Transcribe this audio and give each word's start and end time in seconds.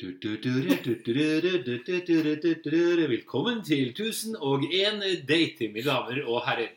Velkommen 0.00 0.32
til 3.66 3.90
1001 3.92 5.26
date, 5.28 5.66
mine 5.68 5.84
damer 5.84 6.22
og 6.24 6.40
herrer. 6.46 6.70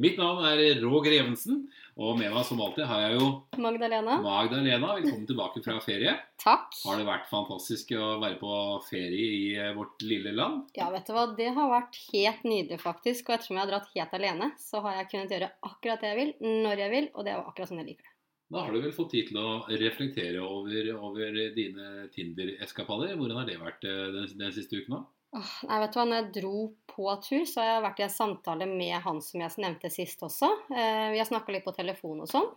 Mitt 0.00 0.16
navn 0.16 0.40
er 0.48 0.80
Roger 0.80 1.12
Evensen, 1.18 1.68
og 2.00 2.16
med 2.16 2.32
meg 2.32 2.40
som 2.48 2.56
alltid 2.64 2.88
har 2.88 3.04
jeg 3.04 3.18
jo 3.18 3.26
Magdalena. 3.60 4.16
Magdalena. 4.24 4.96
Velkommen 4.96 5.28
tilbake 5.28 5.60
fra 5.66 5.76
ferie. 5.84 6.14
Takk. 6.40 6.72
Har 6.86 6.96
det 6.96 7.04
vært 7.04 7.28
fantastisk 7.28 7.92
å 8.00 8.16
være 8.22 8.40
på 8.40 8.80
ferie 8.86 9.28
i 9.28 9.60
vårt 9.76 10.00
lille 10.00 10.32
land? 10.32 10.72
Ja, 10.78 10.88
vet 10.94 11.04
du 11.04 11.12
hva, 11.12 11.36
det 11.36 11.52
har 11.58 11.68
vært 11.74 12.00
helt 12.14 12.40
nydelig, 12.48 12.80
faktisk. 12.80 13.28
Og 13.28 13.36
ettersom 13.36 13.60
jeg 13.60 13.66
har 13.66 13.72
dratt 13.74 13.92
helt 13.92 14.16
alene, 14.22 14.48
så 14.56 14.80
har 14.86 14.96
jeg 15.02 15.10
kunnet 15.12 15.36
gjøre 15.36 15.52
akkurat 15.68 16.00
det 16.00 16.08
jeg 16.14 16.20
vil, 16.22 16.32
når 16.64 16.80
jeg 16.86 16.90
vil, 16.96 17.12
og 17.12 17.28
det 17.28 17.36
jo 17.36 17.44
akkurat 17.44 17.68
som 17.74 17.82
jeg 17.82 17.90
liker 17.90 18.08
det. 18.08 18.09
Da 18.50 18.64
har 18.64 18.74
du 18.74 18.80
vel 18.82 18.94
fått 18.94 19.12
tid 19.14 19.28
til 19.30 19.38
å 19.38 19.62
reflektere 19.78 20.42
over, 20.42 20.88
over 20.98 21.36
dine 21.54 22.08
Tinder-eskapader. 22.10 23.14
Hvordan 23.14 23.38
har 23.38 23.46
det 23.46 23.60
vært 23.60 23.86
eh, 23.86 24.08
den, 24.16 24.26
den 24.40 24.54
siste 24.56 24.80
uken? 24.80 24.96
da? 24.96 25.02
Åh, 25.38 25.52
nei, 25.68 25.76
vet 25.84 25.92
du 25.94 25.98
hva, 26.00 26.06
når 26.10 26.18
jeg 26.18 26.30
dro 26.40 26.54
på 26.90 27.12
tur, 27.22 27.44
så 27.46 27.62
har 27.62 27.68
jeg 27.68 27.84
vært 27.84 28.00
i 28.02 28.06
en 28.08 28.16
samtale 28.16 28.66
med 28.66 28.96
han 29.04 29.20
som 29.22 29.44
jeg 29.44 29.62
nevnte 29.62 29.92
sist 29.94 30.24
også. 30.26 30.50
Eh, 30.74 31.06
vi 31.14 31.20
har 31.22 31.28
snakka 31.28 31.54
litt 31.54 31.66
på 31.68 31.76
telefon 31.76 32.24
og 32.24 32.30
sånn. 32.32 32.48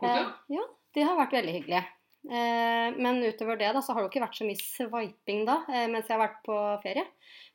Eh, 0.00 0.24
ja, 0.56 0.64
det 0.96 1.06
har 1.06 1.20
vært 1.20 1.38
veldig 1.38 1.54
hyggelig. 1.60 1.84
Eh, 2.24 2.88
men 3.02 3.18
utover 3.26 3.56
det 3.58 3.72
da, 3.74 3.80
så 3.82 3.92
har 3.92 4.02
det 4.02 4.06
jo 4.06 4.10
ikke 4.12 4.22
vært 4.22 4.36
så 4.38 4.46
mye 4.46 4.60
swiping 4.62 5.40
da, 5.48 5.56
eh, 5.68 5.88
mens 5.90 6.06
jeg 6.06 6.14
har 6.14 6.22
vært 6.22 6.42
på 6.46 6.58
ferie. 6.84 7.02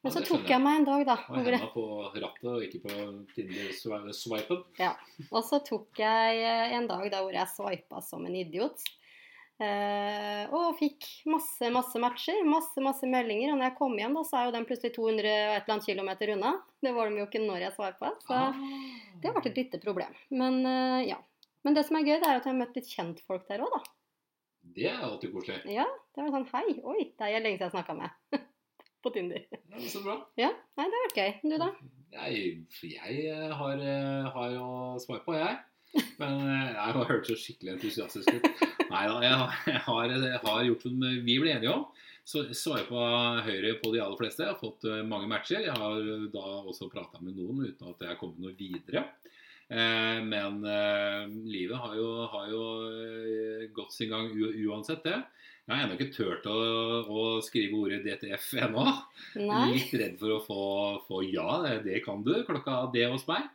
Men 0.03 0.11
Ja, 0.11 0.19
så 0.19 0.23
tok 0.27 0.43
jeg. 0.49 0.59
meg 0.61 0.79
en 0.81 0.85
dag, 0.89 1.05
da. 1.07 1.15
Og 1.31 1.37
henda 1.45 1.69
på 1.71 1.85
rattet 2.13 2.43
og 2.51 2.61
ikke 2.65 2.81
på 2.83 2.97
Tinder-swipen. 3.33 4.63
og 5.31 5.43
så 5.47 5.61
tok 5.63 6.01
jeg 6.03 6.41
eh, 6.43 6.75
en 6.75 6.87
dag 6.87 7.07
da 7.11 7.21
hvor 7.23 7.31
jeg 7.33 7.47
sveipa 7.47 8.01
som 8.03 8.25
en 8.27 8.35
idiot. 8.35 8.83
Og 9.57 10.75
fikk 10.77 11.07
masse, 11.25 11.65
masse 11.73 11.97
matcher, 11.97 12.43
masse, 12.45 12.77
masse 12.83 13.07
meldinger. 13.09 13.53
Og 13.53 13.57
når 13.57 13.71
jeg 13.71 13.77
kom 13.79 13.95
hjem, 13.97 14.13
da, 14.19 14.21
så 14.27 14.37
er 14.37 14.45
jo 14.45 14.53
den 14.53 14.67
plutselig 14.69 14.93
200 14.93 15.31
og 15.33 15.55
et 15.55 15.63
eller 15.63 15.73
annet 15.73 15.87
kilometer 15.89 16.33
unna. 16.35 16.51
Det 16.85 16.93
var 16.93 17.09
de 17.09 17.17
jo 17.23 17.25
ikke 17.25 17.41
når 17.41 17.63
jeg 17.65 17.73
sveipa. 17.73 18.11
Så 18.27 18.35
Ah. 18.37 18.53
det 19.17 19.25
har 19.31 19.33
vært 19.39 19.49
et 19.49 19.57
lite 19.63 19.79
problem. 19.81 20.13
Men 20.29 20.61
ja. 21.07 21.17
Men 21.65 21.73
det 21.73 21.87
som 21.87 21.97
er 21.97 22.05
gøy, 22.05 22.19
det 22.21 22.27
er 22.29 22.35
at 22.37 22.45
jeg 22.45 22.53
har 22.53 22.59
møtt 22.61 22.75
litt 22.77 22.91
kjentfolk 22.93 23.47
der 23.49 23.63
òg, 23.65 23.73
da. 23.73 23.81
Det 24.75 24.85
er 24.89 24.99
alltid 25.05 25.31
koselig. 25.33 25.61
Ja, 25.73 25.85
det 26.15 26.23
var 26.25 26.33
sånn 26.33 26.47
Hei, 26.51 26.75
oi, 26.83 26.99
det 27.17 27.27
er 27.29 27.41
lenge 27.43 27.57
siden 27.57 27.67
jeg 27.67 27.73
snakka 27.75 27.95
med. 27.97 28.43
På 29.03 29.11
Tinder. 29.13 29.43
Ja, 29.53 29.81
så 29.89 30.01
bra. 30.03 30.17
Ja, 30.39 30.49
nei, 30.77 30.85
det 30.89 30.97
har 30.99 31.05
vært 31.07 31.19
gøy. 31.21 31.31
Du, 31.51 31.55
da? 31.61 31.69
Jeg, 32.17 32.51
jeg 32.87 33.17
eh, 33.29 33.53
har, 33.59 33.83
eh, 33.83 34.27
har 34.33 34.51
jo 34.55 34.67
swipa, 35.03 35.35
jeg. 35.37 35.57
Men 36.19 36.41
eh, 36.43 36.71
jeg 36.73 36.95
har 36.97 37.09
hørt 37.11 37.29
så 37.29 37.37
skikkelig 37.37 37.75
entusiastisk 37.77 38.31
ut. 38.33 38.49
Nei 38.87 39.03
da, 39.11 39.17
jeg, 39.23 39.37
har- 39.37 40.11
jeg, 40.17 40.41
har, 40.43 40.65
gjort 40.69 40.85
som 40.87 41.07
vi 41.27 41.37
ble 41.43 41.53
enige 41.55 41.73
om. 41.73 41.87
Så 42.27 42.43
swipa 42.57 43.05
høyre 43.45 43.77
på 43.79 43.93
de 43.93 44.01
aller 44.03 44.19
fleste. 44.19 44.43
Jeg 44.43 44.51
har 44.55 44.59
fått 44.59 44.83
mange 45.07 45.29
matcher. 45.31 45.63
Jeg 45.63 45.77
har 45.77 46.01
da 46.33 46.45
også 46.67 46.89
prata 46.91 47.21
med 47.23 47.37
noen 47.39 47.63
uten 47.69 47.93
at 47.93 48.03
jeg 48.03 48.11
har 48.11 48.19
kommet 48.19 48.41
noe 48.43 48.55
videre. 48.57 49.05
Eh, 49.69 50.23
men 50.23 50.63
eh, 50.63 51.27
livet 51.43 51.77
har 51.77 51.95
jo, 51.97 52.11
har 52.31 52.51
jo 52.51 52.61
eh, 52.87 53.65
gått 53.75 53.91
sin 53.93 54.13
gang 54.13 54.29
uansett 54.31 55.03
det. 55.03 55.17
Jeg 55.67 55.75
har 55.75 55.83
ennå 55.83 55.97
ikke 55.97 56.13
turt 56.15 56.45
å, 56.47 56.59
å 57.11 57.23
skrive 57.43 57.81
ordet 57.81 58.05
DTF 58.05 58.53
ennå. 58.63 58.85
Nei? 59.41 59.63
Litt 59.73 59.91
redd 59.99 60.15
for 60.21 60.37
å 60.37 60.43
få, 60.45 60.61
få 61.09 61.25
ja, 61.27 61.57
det, 61.83 61.99
kan 62.05 62.23
du, 62.23 62.37
klokka 62.47 62.85
det 62.93 63.09
hos 63.11 63.27
meg. 63.27 63.49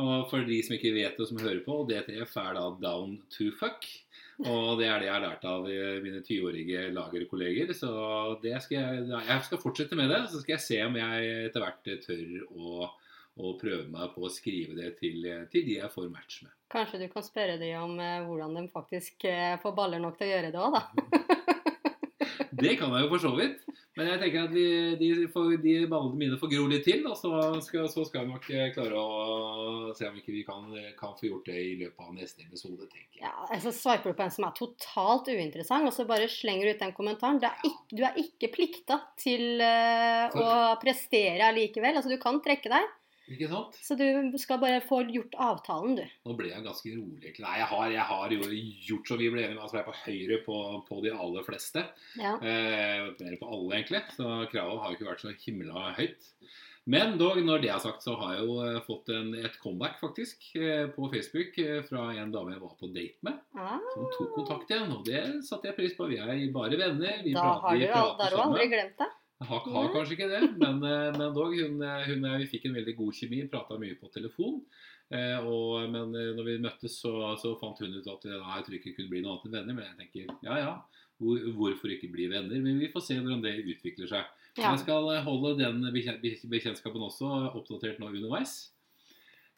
Og 0.00 0.30
for 0.30 0.46
de 0.46 0.62
som 0.64 0.78
ikke 0.78 0.94
vet 0.94 1.18
det, 1.18 1.26
som 1.28 1.42
hører 1.42 1.60
på, 1.66 1.82
DTF 1.90 2.32
er 2.40 2.56
da 2.56 2.64
down 2.80 3.18
to 3.34 3.50
fuck. 3.58 3.84
Og 4.40 4.78
det 4.80 4.86
er 4.88 5.02
det 5.02 5.10
jeg 5.10 5.12
har 5.12 5.24
lært 5.26 5.44
av 5.44 5.66
mine 6.00 6.22
20-årige 6.24 6.86
lagerkolleger. 6.96 7.74
Så 7.76 7.90
det 8.40 8.54
skal 8.64 8.78
jeg, 8.78 9.04
jeg 9.28 9.44
skal 9.50 9.60
fortsette 9.60 9.98
med 9.98 10.08
det. 10.08 10.22
Så 10.32 10.40
skal 10.40 10.56
jeg 10.56 10.64
se 10.64 10.80
om 10.86 10.96
jeg 10.96 11.34
etter 11.50 11.66
hvert 11.66 11.92
tør 12.06 12.38
å, 12.56 12.88
å 13.38 13.54
prøve 13.60 13.86
meg 13.92 14.14
på 14.14 14.24
å 14.26 14.32
skrive 14.32 14.76
det 14.78 14.94
til, 14.98 15.26
til 15.52 15.66
de 15.66 15.78
jeg 15.78 15.92
får 15.92 16.08
match 16.12 16.42
med. 16.46 16.54
Kanskje 16.70 17.02
du 17.02 17.08
kan 17.10 17.26
spørre 17.26 17.58
dem 17.58 17.74
om 17.82 17.96
eh, 18.02 18.22
hvordan 18.26 18.56
de 18.58 18.66
faktisk 18.70 19.26
eh, 19.26 19.56
får 19.62 19.76
baller 19.76 20.02
nok 20.02 20.18
til 20.18 20.28
å 20.28 20.34
gjøre 20.34 20.54
det 20.54 20.62
òg, 20.62 20.78
da. 20.78 20.84
Det 22.60 22.74
kan 22.76 22.92
jeg 22.92 23.04
jo 23.04 23.10
for 23.12 23.22
så 23.22 23.30
vidt. 23.38 23.62
Men 23.96 24.08
jeg 24.10 24.20
tenker 24.20 24.44
at 24.46 24.52
de, 24.54 24.64
de, 25.00 25.08
får, 25.32 25.54
de 25.62 25.72
ballene 25.90 26.18
mine 26.18 26.38
får 26.38 26.50
gro 26.52 26.66
litt 26.70 26.84
til, 26.86 27.02
og 27.08 27.16
så 27.18 27.30
skal, 27.64 27.88
så 27.90 28.04
skal 28.06 28.26
vi 28.26 28.34
nok 28.34 28.46
eh, 28.54 28.68
klare 28.74 29.00
å 29.00 29.94
se 29.96 30.08
om 30.08 30.18
ikke 30.20 30.34
vi 30.34 30.44
kan, 30.46 30.68
kan 30.98 31.16
få 31.18 31.26
gjort 31.28 31.50
det 31.50 31.58
i 31.58 31.74
løpet 31.80 32.04
av 32.06 32.14
neste 32.14 32.44
episode, 32.46 32.86
tenker 32.86 33.18
jeg. 33.18 33.24
Ja, 33.24 33.32
altså 33.48 33.72
Sveiper 33.74 34.12
du 34.12 34.18
på 34.18 34.26
en 34.26 34.34
som 34.34 34.46
er 34.46 34.54
totalt 34.58 35.30
uinteressant, 35.30 35.88
og 35.88 35.96
så 35.96 36.06
bare 36.08 36.30
slenger 36.30 36.68
du 36.68 36.74
ut 36.74 36.84
den 36.84 36.96
kommentaren. 36.96 37.42
Er 37.42 37.66
ikke, 37.66 37.98
du 37.98 38.04
er 38.06 38.22
ikke 38.22 38.52
plikta 38.54 39.00
til 39.20 39.62
eh, 39.64 40.38
å 40.38 40.76
prestere 40.82 41.50
allikevel. 41.50 41.98
Altså, 41.98 42.12
du 42.12 42.20
kan 42.22 42.42
trekke 42.44 42.72
deg, 42.72 42.96
Ikke 43.30 43.48
sant? 43.50 43.76
så 43.78 43.94
du 43.98 44.38
skal 44.42 44.58
bare 44.62 44.80
få 44.82 45.02
gjort 45.14 45.36
avtalen, 45.38 45.98
du. 46.00 46.04
Nå 46.26 46.34
ble 46.38 46.50
jeg 46.50 46.64
ganske 46.66 46.94
rolig. 46.96 47.34
Nei, 47.44 47.56
jeg 47.60 47.68
har, 47.72 47.84
jeg 47.94 48.06
har 48.08 48.34
jo 48.34 48.48
gjort 48.88 49.12
som 49.12 49.20
vi 49.20 49.28
ble 49.30 49.44
enige 49.44 49.58
om. 49.58 49.62
Altså, 49.66 49.78
jeg 49.78 49.84
er 49.84 49.90
på 49.90 50.00
høyre 50.04 50.40
på, 50.46 50.56
på 50.88 51.02
de 51.04 51.12
aller 51.14 51.46
fleste. 51.46 51.84
Ja. 52.18 52.34
Eh, 52.42 53.06
mer 53.20 53.38
på 53.38 53.52
alle, 53.54 53.76
egentlig. 53.78 54.02
Så 54.16 54.32
kravet 54.50 54.82
har 54.82 54.90
jo 54.90 54.98
ikke 54.98 55.10
vært 55.12 55.24
så 55.26 55.36
himla 55.44 55.92
høyt. 56.00 56.32
Men 56.90 57.18
dog, 57.20 57.36
når 57.44 57.60
det 57.62 57.68
er 57.70 57.82
sagt, 57.82 58.02
så 58.02 58.16
har 58.18 58.34
jeg 58.34 58.46
jo 58.48 58.54
eh, 58.64 58.78
fått 58.86 59.10
en, 59.14 59.30
et 59.38 59.56
comeback, 59.62 59.98
faktisk, 60.00 60.48
eh, 60.56 60.88
på 60.90 61.10
Facebook 61.12 61.58
eh, 61.60 61.82
fra 61.86 62.08
en 62.18 62.32
dame 62.34 62.56
jeg 62.56 62.62
var 62.64 62.72
på 62.80 62.88
date 62.90 63.28
med. 63.28 63.36
Ah, 63.54 63.76
Som 63.94 64.08
tok 64.16 64.32
kontakt 64.38 64.72
igjen, 64.72 64.90
og 64.96 65.04
det 65.06 65.22
satte 65.46 65.70
jeg 65.70 65.76
pris 65.76 65.94
på. 65.94 66.08
Vi 66.10 66.18
er 66.18 66.40
bare 66.54 66.80
venner. 66.80 67.20
Vi 67.22 67.36
da 67.36 67.44
prater, 67.44 67.68
har 67.68 67.78
du, 67.78 67.86
prater 67.92 68.18
da 68.18 68.26
har 68.26 68.34
du 68.34 68.42
aldri 68.48 68.70
glemt 68.72 68.96
det. 69.04 69.10
Har, 69.40 69.60
har 69.72 69.88
kanskje 69.94 70.16
ikke 70.18 70.28
det, 70.28 70.40
men, 70.60 70.82
eh, 70.84 71.10
men 71.16 71.32
dog, 71.36 71.54
hun, 71.56 71.80
eh, 71.82 72.02
hun, 72.10 72.26
vi 72.42 72.48
fikk 72.50 72.66
en 72.68 72.74
veldig 72.76 72.94
god 72.98 73.14
kjemi. 73.16 73.38
Prata 73.48 73.78
mye 73.80 73.96
på 73.96 74.10
telefon. 74.12 74.58
Eh, 75.10 75.38
og, 75.42 75.86
men 75.90 76.12
eh, 76.14 76.32
når 76.36 76.44
vi 76.46 76.56
møttes, 76.62 76.98
så, 77.00 77.12
så 77.40 77.54
fant 77.58 77.80
hun 77.80 77.96
ut 77.96 78.10
at 78.12 78.26
ja, 78.28 78.36
jeg 78.58 78.66
tror 78.66 78.76
ikke 78.76 78.90
vi 78.92 78.96
kunne 78.98 79.12
bli 79.14 79.22
noe 79.24 79.38
annet 79.38 79.46
enn 79.48 79.56
venner. 79.56 79.78
Men 79.78 79.88
jeg 79.88 79.96
tenker 80.02 80.34
ja 80.46 80.58
ja, 80.60 80.74
hvor, 81.20 81.40
hvorfor 81.56 81.94
ikke 81.96 82.12
bli 82.12 82.28
venner? 82.30 82.60
Men 82.62 82.78
vi 82.82 82.90
får 82.92 83.06
se 83.08 83.16
hvordan 83.18 83.40
det 83.46 83.56
utvikler 83.64 84.12
seg. 84.12 84.28
Ja. 84.58 84.74
Jeg 84.74 84.82
skal 84.84 85.08
holde 85.24 85.54
den 85.62 85.80
bekjen- 85.94 86.20
bekjentskapen 86.50 87.02
også 87.08 87.32
oppdatert 87.54 87.98
nå 88.02 88.10
underveis. 88.12 88.58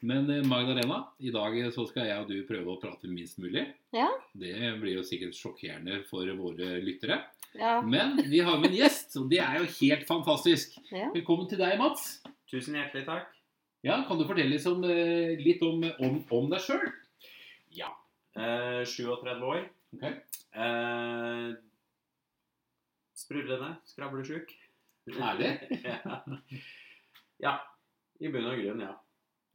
Men 0.03 0.29
eh, 0.29 0.43
Magdalena, 0.43 0.97
i 1.23 1.31
dag 1.31 1.53
eh, 1.59 1.69
så 1.71 1.85
skal 1.87 2.09
jeg 2.09 2.23
og 2.25 2.27
du 2.27 2.41
prøve 2.47 2.73
å 2.73 2.79
prate 2.81 3.07
minst 3.07 3.37
mulig. 3.39 3.63
Ja. 3.95 4.09
Det 4.35 4.55
blir 4.81 4.97
jo 4.97 5.03
sikkert 5.07 5.37
sjokkerende 5.37 6.01
for 6.09 6.27
våre 6.35 6.73
lyttere. 6.83 7.21
Ja. 7.55 7.77
Men 7.85 8.17
vi 8.27 8.41
har 8.43 8.57
med 8.59 8.73
en 8.73 8.79
gjest, 8.81 9.15
og 9.21 9.29
det 9.31 9.39
er 9.39 9.61
jo 9.61 9.69
helt 9.77 10.03
fantastisk. 10.09 10.75
ja. 10.91 11.07
Velkommen 11.13 11.47
til 11.47 11.61
deg, 11.61 11.77
Mats. 11.79 12.17
Tusen 12.51 12.75
hjertelig 12.75 13.05
takk. 13.07 13.31
Ja, 13.83 14.01
Kan 14.07 14.19
du 14.19 14.25
fortelle 14.27 14.51
litt 14.51 14.67
om, 14.67 14.83
eh, 14.87 15.39
litt 15.39 15.63
om, 15.63 15.87
om, 16.03 16.19
om 16.35 16.51
deg 16.51 16.65
sjøl? 16.65 16.83
Ja. 17.75 17.93
Eh, 18.35 18.83
37 18.83 19.47
år. 19.53 19.63
Ok. 19.95 20.03
Eh, 20.03 21.47
sprudlende, 23.23 23.71
skravlesjuk. 23.87 24.51
Ærlig? 25.15 25.55
ja. 25.87 26.19
ja. 27.47 27.55
I 28.19 28.35
bunn 28.35 28.51
og 28.51 28.59
grunn, 28.59 28.83
ja. 28.83 28.93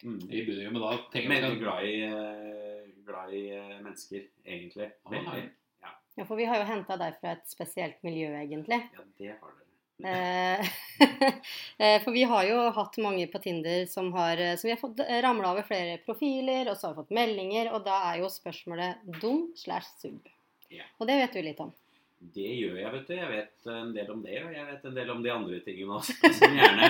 Mm. 0.03 0.19
I 0.31 0.43
bunn, 0.47 0.65
men 0.73 0.83
da 0.83 0.91
tenker 1.13 1.33
Veldig 1.33 1.49
jeg 1.49 1.61
glad 1.63 1.87
i, 1.87 1.95
eh, 2.07 2.91
glad 3.07 3.33
i 3.35 3.45
eh, 3.57 3.79
mennesker, 3.83 4.27
egentlig. 4.45 4.91
Ah, 5.03 5.15
Veldig. 5.15 5.47
Ja. 5.83 5.95
ja, 6.21 6.27
for 6.27 6.39
vi 6.39 6.47
har 6.47 6.61
jo 6.61 6.69
henta 6.69 6.99
deg 7.01 7.17
fra 7.23 7.33
et 7.35 7.49
spesielt 7.51 7.99
miljø, 8.07 8.31
egentlig. 8.39 8.79
Ja, 8.95 9.07
det 9.19 9.33
har 9.41 9.57
dere. 9.57 9.65
Eh, 9.99 10.69
eh, 11.83 11.97
For 12.05 12.15
vi 12.15 12.23
har 12.31 12.45
jo 12.47 12.61
hatt 12.77 13.01
mange 13.03 13.27
på 13.33 13.41
Tinder 13.43 13.89
som 13.91 14.13
har, 14.15 14.39
vi 14.63 14.71
har 14.71 14.79
fått 14.79 15.03
ramla 15.25 15.51
over 15.57 15.67
flere 15.67 15.99
profiler, 16.05 16.71
og 16.71 16.79
så 16.79 16.87
har 16.89 16.95
vi 16.95 17.03
fått 17.03 17.17
meldinger, 17.19 17.73
og 17.75 17.83
da 17.89 17.99
er 18.13 18.23
jo 18.23 18.31
spørsmålet 18.31 19.03
dum 19.19 19.49
slash 19.59 19.91
sub. 19.99 20.31
Yeah. 20.71 20.87
Og 21.01 21.09
det 21.11 21.19
vet 21.19 21.35
du 21.35 21.43
litt 21.43 21.61
om. 21.65 21.75
Det 22.19 22.49
gjør 22.59 22.77
jeg, 22.81 22.91
vet 22.93 23.07
du. 23.07 23.15
Jeg 23.15 23.29
vet 23.31 23.67
en 23.71 23.93
del 23.95 24.09
om 24.11 24.23
det, 24.25 24.39
og 24.43 24.53
jeg 24.57 24.67
vet 24.67 24.85
en 24.89 24.95
del 24.97 25.11
om 25.15 25.21
de 25.23 25.31
andre 25.31 25.61
tingene 25.63 25.99
også, 26.01 26.17
som 26.41 26.57
gjerne 26.59 26.89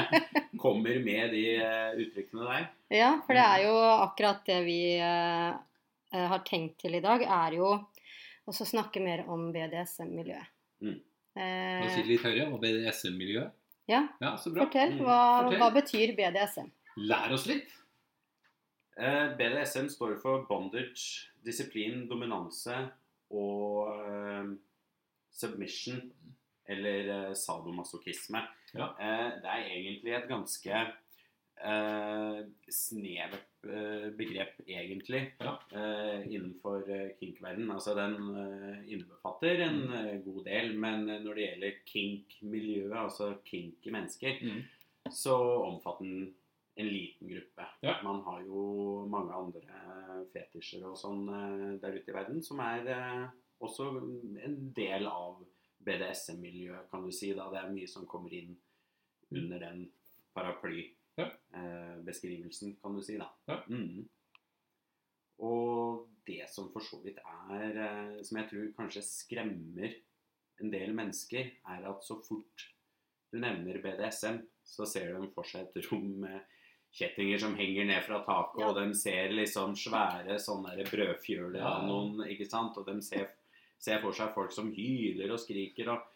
kommer 0.59 0.97
med 1.05 1.35
de 1.37 1.43
eh, 1.61 1.99
uttrykkene 2.01 2.47
der. 2.49 2.69
Ja, 2.97 3.11
for 3.27 3.37
det 3.37 3.45
er 3.45 3.65
jo 3.67 3.75
akkurat 4.07 4.41
det 4.49 4.57
vi 4.67 4.79
eh, 4.97 5.51
eh, 5.53 6.27
har 6.33 6.41
tenkt 6.49 6.79
til 6.81 6.97
i 6.97 7.03
dag, 7.05 7.23
er 7.29 7.59
jo 7.59 7.75
også 8.49 8.65
snakke 8.71 9.03
mer 9.05 9.27
om 9.29 9.51
BDSM-miljøet. 9.53 10.49
Mm. 10.81 10.97
Eh, 11.37 11.81
Nå 11.85 11.91
sitter 11.93 12.09
litt 12.09 12.25
høyere. 12.25 12.47
Og 12.55 12.63
BDSM-miljøet. 12.65 13.53
ja, 13.93 14.07
Ja, 14.25 14.31
så 14.41 14.51
bra. 14.55 14.65
fortell. 14.65 14.95
Mm, 14.97 15.03
Hva, 15.05 15.19
fortell. 15.45 15.59
hva 15.61 15.69
betyr 15.77 16.15
BDSM? 16.17 16.71
Lær 17.05 17.35
oss 17.37 17.45
litt. 17.51 17.69
Eh, 18.99 19.27
BDSM 19.39 19.87
står 19.93 20.17
for 20.25 20.47
bondage, 20.49 21.29
disiplin, 21.47 22.07
dominanse 22.11 22.75
og 23.31 23.93
eh, 23.93 24.49
submission, 25.39 26.01
eller 26.69 27.09
eh, 27.15 27.35
sadomasochisme. 27.39 28.43
Ja. 28.77 28.91
Eh, 29.01 29.29
det 29.43 29.53
er 29.55 29.69
egentlig 29.73 30.13
et 30.19 30.27
ganske 30.29 30.81
eh, 31.59 32.41
snevert 32.71 33.65
eh, 33.67 34.11
begrep 34.19 34.61
egentlig 34.69 35.23
Ja. 35.41 35.55
eh, 35.73 36.27
innenfor 36.31 36.85
eh, 36.91 37.09
kink-verdenen. 37.21 37.71
Altså 37.75 37.95
den 37.97 38.19
innebefatter 38.87 39.63
en 39.65 39.81
Mm. 39.89 40.23
god 40.25 40.45
del, 40.45 40.75
men 40.79 41.07
når 41.25 41.35
det 41.35 41.47
gjelder 41.49 41.81
kink-miljøet, 41.87 42.93
altså 42.97 43.35
kinky 43.45 43.91
mennesker, 43.91 44.39
Mm. 44.43 44.63
så 45.11 45.35
omfatter 45.65 46.05
den 46.05 46.35
en 46.77 46.87
liten 46.87 47.29
gruppe. 47.29 47.67
Ja. 47.83 47.97
Man 48.05 48.21
har 48.23 48.41
jo 48.47 49.07
mange 49.11 49.33
andre 49.35 50.27
fetisjer 50.33 50.85
og 50.87 50.97
sånn 50.97 51.27
der 51.81 51.97
ute 51.97 52.09
i 52.11 52.15
verden 52.15 52.43
som 52.43 52.61
er 52.61 53.31
også 53.61 53.89
en 54.45 54.73
del 54.77 55.07
av 55.07 55.41
BDSM-miljøet, 55.85 56.91
kan 56.91 57.03
du 57.07 57.11
si. 57.13 57.33
da. 57.35 57.49
Det 57.51 57.59
er 57.63 57.73
mye 57.73 57.89
som 57.89 58.07
kommer 58.07 58.33
inn 58.35 58.57
under 59.33 59.59
den 59.59 59.91
Ja. 61.19 61.33
paraplybeskrivelsen, 61.53 62.77
kan 62.83 62.95
du 62.97 63.03
si. 63.03 63.17
da. 63.19 63.29
Ja. 63.49 63.63
Mm. 63.69 64.09
Og 65.41 66.09
det 66.27 66.49
som 66.51 66.71
for 66.73 66.81
så 66.83 66.99
vidt 67.05 67.19
er 67.23 67.77
eh, 67.79 68.23
Som 68.27 68.39
jeg 68.41 68.49
tror 68.51 68.73
kanskje 68.77 69.03
skremmer 69.07 69.95
en 70.61 70.71
del 70.73 70.93
mennesker, 70.93 71.53
er 71.71 71.85
at 71.89 72.03
så 72.03 72.17
fort 72.27 72.65
du 73.31 73.39
nevner 73.39 73.79
BDSM, 73.83 74.41
så 74.65 74.85
ser 74.89 75.13
de 75.15 75.29
for 75.35 75.45
seg 75.47 75.69
et 75.69 75.87
rom 75.93 76.09
med 76.25 76.41
kjettinger 76.99 77.39
som 77.39 77.55
henger 77.55 77.85
ned 77.87 78.03
fra 78.03 78.25
taket, 78.25 78.61
Ja. 78.61 78.69
og 78.71 78.75
de 78.81 78.95
ser 78.99 79.29
liksom 79.31 79.75
svære 79.77 80.39
sånne 80.41 80.83
brødfjøler 80.91 81.61
av 81.63 81.85
noen, 81.87 82.25
ikke 82.27 82.49
sant? 82.51 82.77
Og 82.79 82.87
de 82.87 83.01
ser, 83.03 83.29
ser 83.79 84.01
for 84.03 84.13
seg 84.17 84.33
folk 84.35 84.53
som 84.53 84.73
hyler 84.75 85.31
og 85.35 85.39
skriker 85.43 85.89
og 85.95 86.07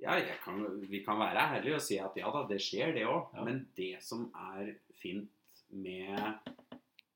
ja, 0.00 0.14
jeg 0.16 0.38
kan, 0.44 0.62
vi 0.88 1.02
kan 1.04 1.18
være 1.20 1.42
ærlige 1.58 1.74
og 1.76 1.82
si 1.84 1.98
at 2.00 2.14
ja 2.16 2.30
da, 2.32 2.46
det 2.48 2.56
skjer 2.64 2.94
det 2.96 3.02
òg. 3.04 3.34
Ja. 3.36 3.42
Men 3.44 3.66
det 3.76 3.98
som 4.02 4.30
er 4.32 4.70
fint 5.02 5.28
med 5.70 6.38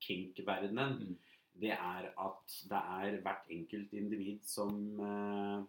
kink-verdenen, 0.05 0.99
Mm. 0.99 1.15
det 1.61 1.71
er 1.71 2.11
at 2.19 2.55
det 2.69 2.77
er 2.77 3.21
hvert 3.23 3.45
enkelt 3.49 3.93
individ 3.93 4.39
som 4.43 4.99
eh, 4.99 5.63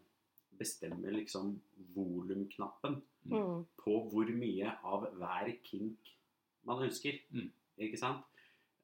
bestemmer 0.59 1.11
liksom 1.17 1.61
volumknappen 1.95 3.03
Mm. 3.27 3.65
på 3.83 3.95
hvor 4.13 4.29
mye 4.39 4.71
av 4.85 5.09
hver 5.19 5.49
kink 5.65 6.13
man 6.65 6.83
ønsker. 6.85 7.17
Mm. 7.33 7.51
Ikke 7.79 7.99
sant? 7.99 8.23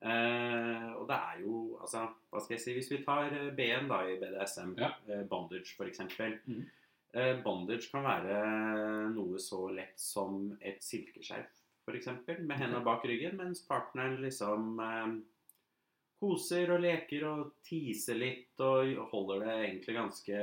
Eh, 0.03 0.87
og 0.99 1.05
det 1.07 1.15
er 1.17 1.43
jo 1.45 1.79
altså, 1.79 2.01
Hva 2.33 2.41
skal 2.43 2.57
jeg 2.57 2.63
si 2.65 2.73
Hvis 2.75 2.89
vi 2.91 2.97
tar 3.07 3.29
eh, 3.37 3.53
B-en 3.55 3.87
da 3.87 4.01
i 4.11 4.17
BDSM, 4.19 4.73
Ja. 4.81 4.89
eh, 5.07 5.23
bondage 5.31 5.77
f.eks. 5.77 6.01
Mm. 6.49 6.65
Eh, 7.15 7.35
bondage 7.45 7.87
kan 7.93 8.03
være 8.03 8.41
noe 9.15 9.39
så 9.39 9.69
lett 9.71 10.01
som 10.01 10.57
et 10.61 10.83
silkeskjerf, 10.83 11.53
f.eks. 11.87 12.09
Med 12.41 12.57
hendene 12.59 12.83
bak 12.83 13.05
ryggen, 13.07 13.37
mens 13.39 13.63
partneren 13.69 14.19
liksom 14.25 14.81
koser 16.23 16.71
og 16.71 16.83
leker 16.85 17.25
og 17.27 17.41
teaser 17.67 18.15
litt 18.19 18.61
og 18.63 18.93
holder 19.11 19.43
det 19.43 19.55
egentlig 19.65 19.97
ganske 19.97 20.43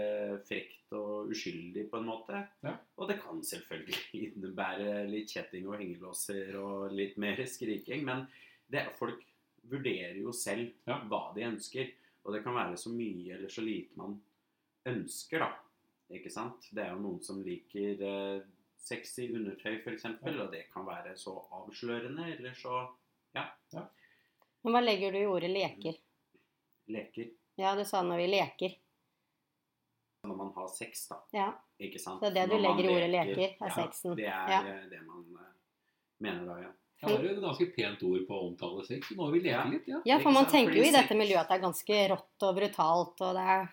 frekt 0.49 0.95
og 0.97 1.29
uskyldig 1.31 1.85
på 1.91 2.01
en 2.01 2.09
måte. 2.09 2.41
Ja. 2.65 2.73
Og 2.99 3.07
det 3.11 3.19
kan 3.23 3.39
selvfølgelig 3.45 4.01
innebære 4.25 5.05
litt 5.07 5.31
kjetting 5.31 5.69
og 5.71 5.79
hengelåser 5.79 6.51
og 6.59 6.91
litt 6.95 7.15
mer 7.21 7.39
skriking, 7.47 8.03
men 8.07 8.25
det, 8.69 8.89
folk 8.99 9.23
vurderer 9.71 10.17
jo 10.21 10.31
selv 10.35 10.71
Ja. 10.87 10.99
hva 11.09 11.33
de 11.35 11.41
ønsker. 11.47 11.91
Og 12.25 12.33
det 12.33 12.43
kan 12.43 12.53
være 12.53 12.77
så 12.77 12.89
mye 12.93 13.33
eller 13.37 13.49
så 13.49 13.61
lite 13.63 13.95
man 13.97 14.21
ønsker, 14.85 15.39
da. 15.39 15.51
Ikke 16.11 16.29
sant? 16.33 16.67
Det 16.73 16.83
er 16.83 16.91
jo 16.95 16.99
noen 17.03 17.21
som 17.23 17.41
liker 17.45 18.01
eh, 18.01 18.41
sexy 18.77 19.29
undertøy, 19.35 19.79
f.eks., 19.83 20.03
Ja. 20.03 20.15
og 20.43 20.51
det 20.51 20.65
kan 20.73 20.85
være 20.85 21.15
så 21.17 21.35
avslørende 21.53 22.25
eller 22.37 22.53
så 22.57 22.89
ja. 23.35 23.45
ja. 23.73 23.85
Men 24.63 24.73
hva 24.73 24.81
legger 24.83 25.11
du 25.13 25.19
i 25.21 25.25
ordet 25.29 25.49
leker? 25.53 25.95
leker 26.89 27.29
Ja, 27.59 27.75
du 27.75 27.83
sa 27.85 28.01
når 28.03 28.17
vi 28.17 28.27
leker. 28.27 28.75
når 30.23 30.35
man 30.35 30.51
har 30.55 30.67
sex, 30.67 31.07
da. 31.07 31.21
Ja, 31.31 31.53
Ikke 31.79 31.99
sant? 31.99 32.19
Så 32.19 32.29
det 32.33 32.41
er 32.41 32.47
det 32.47 32.57
du 32.57 32.57
Når 32.57 32.61
man 32.61 32.77
legger 32.77 32.89
i 32.89 32.95
ordet 32.95 33.09
leker, 33.09 33.55
er 33.61 33.69
ja, 33.69 33.75
sexen. 33.75 34.15
Det 34.17 34.25
er 34.25 34.49
Ja. 34.51 34.87
det 34.89 35.01
man 35.07 35.23
eh, 35.39 35.53
mener 36.19 36.45
da, 36.45 36.57
ja. 36.61 36.71
Ja, 37.01 37.07
det 37.07 37.17
er 37.19 37.27
jo 37.29 37.35
et 37.37 37.43
ganske 37.45 37.65
pent 37.75 38.01
ord 38.03 38.23
på 38.27 38.35
å 38.35 38.47
omtale 38.49 38.83
sex. 38.83 39.07
Så 39.07 39.15
må 39.15 39.29
vi 39.31 39.39
leke 39.39 39.53
Ja. 39.55 39.63
litt, 39.71 39.85
ja. 39.87 39.99
ja, 40.05 40.17
for 40.19 40.35
man 40.35 40.49
tenker 40.51 40.75
jo 40.75 40.83
i 40.83 40.91
dette 40.91 41.15
miljøet 41.15 41.45
at 41.45 41.53
det 41.53 41.57
er 41.59 41.63
ganske 41.63 41.99
rått 42.11 42.43
og 42.47 42.57
brutalt, 42.57 43.21
og 43.23 43.37
det 43.37 43.45
er 43.55 43.69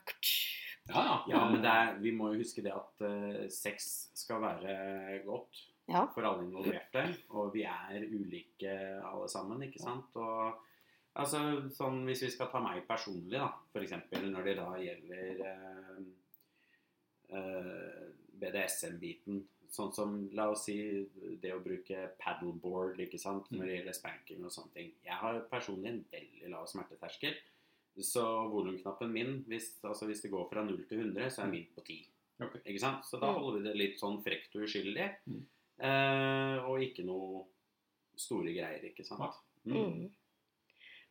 Ja, 0.87 1.01
ja. 1.03 1.17
Ja, 1.33 1.41
men 1.51 1.63
det 1.65 1.73
er, 1.73 1.97
vi 1.99 2.13
må 2.15 2.29
jo 2.33 2.39
huske 2.45 2.63
det 2.63 2.71
at 2.71 3.03
uh, 3.03 3.49
sex 3.51 3.89
skal 4.15 4.39
være 4.45 5.23
godt 5.27 5.59
Ja. 5.91 6.05
for 6.15 6.23
alle 6.23 6.45
involverte. 6.47 7.03
Og 7.31 7.51
vi 7.55 7.65
er 7.67 8.07
ulike 8.07 8.77
alle 9.03 9.27
sammen, 9.29 9.63
ikke 9.67 9.83
sant. 9.83 10.15
Og 10.15 10.55
altså, 11.19 11.43
sånn 11.75 12.05
hvis 12.07 12.23
vi 12.23 12.31
skal 12.31 12.51
ta 12.53 12.63
meg 12.63 12.87
personlig, 12.87 13.35
da, 13.41 13.51
f.eks. 13.75 13.97
når 14.31 14.47
det 14.47 14.57
da 14.61 14.69
gjelder 14.79 15.43
uh, 15.51 16.01
uh, 17.35 18.07
BDSM-biten. 18.39 19.43
Sånn 19.71 19.93
som, 19.93 20.15
la 20.33 20.49
oss 20.53 20.65
si, 20.69 20.77
det 21.43 21.51
å 21.55 21.61
bruke 21.65 22.11
paddleboard, 22.23 23.01
ikke 23.03 23.19
sant, 23.19 23.49
når 23.51 23.65
det 23.67 23.75
gjelder 23.79 23.97
spanking 23.99 24.45
og 24.45 24.53
sånne 24.55 24.73
ting. 24.75 24.93
Jeg 25.05 25.19
har 25.21 25.41
personlig 25.51 25.91
en 25.91 26.05
veldig 26.13 26.51
lav 26.53 26.67
smerteterskel. 26.71 27.35
Så 28.05 28.23
volumknappen 28.53 29.13
min, 29.13 29.45
hvis, 29.49 29.71
altså 29.83 30.07
hvis 30.07 30.21
det 30.23 30.31
går 30.31 30.49
fra 30.51 30.63
0 30.65 30.83
til 30.89 31.01
100, 31.01 31.31
så 31.33 31.43
er 31.47 31.53
min 31.53 31.67
på 31.75 31.81
10. 31.85 32.03
Okay. 32.45 32.61
Ikke 32.67 32.81
sant? 32.83 33.05
Så 33.09 33.17
da 33.21 33.31
Mm. 33.33 33.41
holder 33.41 33.59
vi 33.59 33.69
det 33.69 33.77
litt 33.77 33.99
sånn 34.01 34.19
frekt 34.23 34.55
og 34.57 34.63
uskyldig. 34.67 35.07
Mm. 35.27 35.43
Eh, 35.81 36.65
og 36.69 36.81
ikke 36.85 37.05
noe 37.05 37.45
store 38.17 38.53
greier, 38.53 38.85
ikke 38.85 39.05
sant? 39.05 39.35
Mm. 39.65 39.77
Mm. 39.77 40.11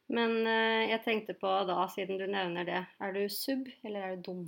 Men 0.10 0.36
eh, 0.48 0.90
jeg 0.92 1.02
tenkte 1.04 1.34
på 1.42 1.50
da, 1.68 1.88
siden 1.90 2.20
du 2.22 2.28
nevner 2.30 2.66
det, 2.66 2.84
er 3.02 3.12
du 3.14 3.24
sub 3.30 3.66
eller 3.84 4.00
er 4.12 4.16
du 4.16 4.22
dum? 4.32 4.44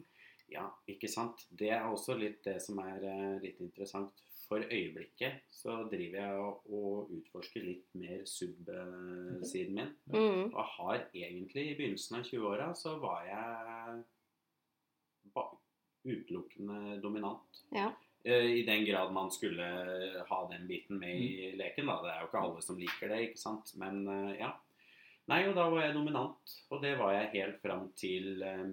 Ja, 0.51 0.67
ikke 0.87 1.09
sant. 1.11 1.43
Det 1.49 1.71
er 1.75 1.85
også 1.87 2.15
litt 2.19 2.39
det 2.47 2.57
som 2.63 2.79
er 2.83 3.03
eh, 3.03 3.37
litt 3.43 3.61
interessant. 3.63 4.23
For 4.47 4.63
øyeblikket 4.63 5.41
så 5.51 5.81
driver 5.91 6.21
jeg 6.21 6.35
og, 6.39 6.69
og 6.71 7.09
utforsker 7.17 7.65
litt 7.65 7.89
mer 7.99 8.21
sub-siden 8.23 9.75
min. 9.75 9.89
Mm. 10.07 10.53
Og 10.53 10.61
har 10.77 11.01
egentlig 11.11 11.65
i 11.65 11.73
begynnelsen 11.75 12.21
av 12.21 12.29
20-åra 12.29 12.69
så 12.79 12.95
var 13.01 13.25
jeg 13.27 14.05
utelukkende 16.07 17.01
dominant. 17.03 17.65
Ja. 17.75 17.91
Eh, 18.23 18.33
I 18.61 18.63
den 18.63 18.85
grad 18.85 19.11
man 19.13 19.31
skulle 19.31 19.67
ha 20.29 20.39
den 20.51 20.67
biten 20.67 20.99
med 20.99 21.19
i 21.19 21.51
leken, 21.55 21.87
da. 21.87 21.99
Det 22.03 22.13
er 22.13 22.23
jo 22.23 22.29
ikke 22.29 22.45
alle 22.45 22.63
som 22.63 22.79
liker 22.79 23.11
det, 23.11 23.19
ikke 23.27 23.41
sant. 23.41 23.75
Men 23.79 24.07
eh, 24.07 24.39
ja. 24.41 24.53
Nei, 25.27 25.41
og 25.49 25.57
da 25.57 25.67
var 25.67 25.83
jeg 25.83 25.97
dominant. 25.97 26.57
Og 26.71 26.81
det 26.83 26.95
var 26.99 27.13
jeg 27.17 27.33
helt 27.35 27.61
fram 27.63 27.89
til 27.99 28.43
eh, 28.47 28.65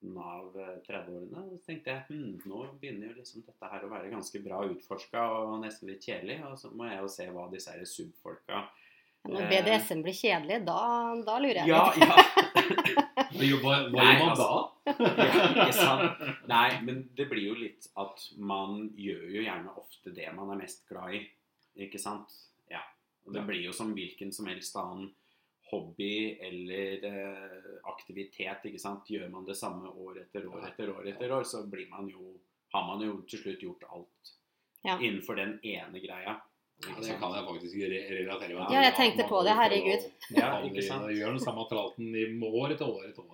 midten 0.00 0.18
av 0.22 0.56
eh, 0.58 0.80
30-årene. 0.88 1.58
Så 1.58 1.66
tenkte 1.66 1.90
jeg 1.90 2.04
hm, 2.08 2.40
nå 2.48 2.62
begynner 2.80 3.10
jo 3.10 3.18
liksom 3.20 3.44
dette 3.46 3.70
her 3.72 3.84
å 3.84 3.90
være 3.90 4.10
ganske 4.12 4.40
bra 4.44 4.62
utforska 4.68 5.24
og 5.44 5.58
nesten 5.64 5.88
litt 5.90 6.04
kjedelig. 6.04 6.40
Og 6.48 6.58
så 6.58 6.70
må 6.72 6.88
jeg 6.88 7.00
jo 7.02 7.08
se 7.08 7.26
hva 7.30 7.48
disse 7.52 7.70
her 7.74 7.84
subfolka 7.84 8.62
Når 9.28 9.42
Eh. 9.42 9.50
BDSM 9.50 10.00
blir 10.02 10.16
kjedelig, 10.16 10.62
da, 10.64 11.14
da 11.26 11.38
lurer 11.38 11.60
jeg 11.60 11.68
Ja, 11.68 11.82
litt. 11.92 12.00
ja. 12.00 12.14
ja. 13.44 13.58
hva 13.60 13.74
gjør 13.76 13.92
man 13.92 14.30
altså, 14.30 14.46
da? 14.86 15.10
Ja, 15.20 15.42
ikke 15.66 15.76
sant? 15.76 16.22
Nei, 16.48 16.80
men 16.86 17.02
det 17.16 17.26
blir 17.28 17.50
jo 17.50 17.58
litt 17.58 17.90
at 18.00 18.24
man 18.38 18.88
gjør 18.96 19.26
jo 19.36 19.42
gjerne 19.44 19.74
ofte 19.76 20.14
det 20.16 20.30
man 20.34 20.54
er 20.54 20.62
mest 20.62 20.86
glad 20.88 21.18
i. 21.18 21.20
Ikke 21.84 22.00
sant? 22.00 22.32
Ja. 22.72 22.80
Og 23.26 23.36
det 23.36 23.44
blir 23.46 23.60
jo 23.60 23.74
som 23.76 23.92
hvilken 23.92 24.32
som 24.32 24.48
helst 24.48 24.76
annen 24.80 25.10
hobby 25.70 26.38
eller 26.40 27.04
eh, 27.06 27.70
aktivitet. 27.90 28.64
ikke 28.70 28.78
sant? 28.82 29.08
Gjør 29.10 29.30
man 29.30 29.46
det 29.48 29.56
samme 29.56 29.88
år 29.90 30.20
etter 30.24 30.46
år 30.50 30.66
etter 30.68 30.90
år 30.92 31.08
etter 31.14 31.32
år, 31.38 31.44
så 31.46 31.64
blir 31.70 31.88
man 31.90 32.08
jo, 32.10 32.34
har 32.74 32.86
man 32.86 33.02
jo 33.06 33.20
til 33.30 33.38
slutt 33.44 33.60
gjort 33.66 33.84
alt 33.90 34.36
Ja. 34.82 34.96
innenfor 34.98 35.36
den 35.36 35.58
ene 35.62 36.00
greia. 36.00 36.40
Ja, 36.80 36.94
det 36.96 37.16
kan 37.20 37.34
jeg 37.36 37.44
faktisk 37.44 37.74
relatere 37.84 38.54
meg 38.56 38.70
Ja, 38.72 38.80
jeg 38.86 38.94
tenkte 38.96 39.26
på 39.28 39.42
det, 39.44 39.52
herregud. 39.52 40.06
Ja, 40.32 40.62
ikke 40.64 40.82
sant? 40.82 41.04
Vi 41.10 41.18
gjør 41.20 41.34
den 41.36 41.42
samme 41.44 41.66
tralten 41.68 42.08
i 42.16 42.24
år 42.40 42.72
etter 42.72 42.88
år 42.88 43.04
etter 43.10 43.20
år. 43.28 43.29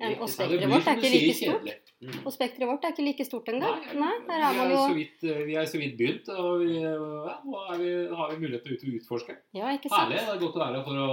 Ja, 0.00 0.08
og? 0.16 0.28
Spekteret 0.32 0.70
vårt 0.72 0.86
er 0.88 0.96
ikke 0.96 1.10
like 1.12 1.34
stort. 1.36 1.90
Mm. 2.00 2.14
Og 2.24 2.32
spekteret 2.32 2.68
vårt 2.70 2.84
er 2.88 2.92
ikke 2.94 3.04
like 3.04 3.24
stort 3.28 3.48
engang. 3.52 3.82
Nei, 4.00 4.12
der 4.28 4.40
er 4.46 4.54
vi, 4.54 4.58
man 4.58 4.70
er 4.70 4.72
jo 4.72 4.84
så 4.88 4.94
vidt, 4.96 5.24
eh, 5.28 5.40
vi 5.44 5.56
er 5.60 5.66
så 5.68 5.80
vidt 5.82 5.96
begynt, 5.98 6.30
og 6.32 6.62
vi, 6.62 6.70
ja, 6.80 7.34
nå 7.44 7.64
er 7.74 7.82
vi, 7.82 7.90
har 8.16 8.30
vi 8.32 8.38
mulighet 8.46 8.64
til 8.64 8.76
å 8.94 8.94
utforske. 9.00 9.36
Ja, 9.58 9.74
ikke 9.76 9.90
sant. 9.92 10.00
Herlig. 10.08 10.22
Det 10.24 10.32
er 10.32 10.40
godt 10.46 10.56
å 10.56 10.62
være 10.64 10.78
her 10.78 10.86
for 10.86 11.02
å 11.04 11.10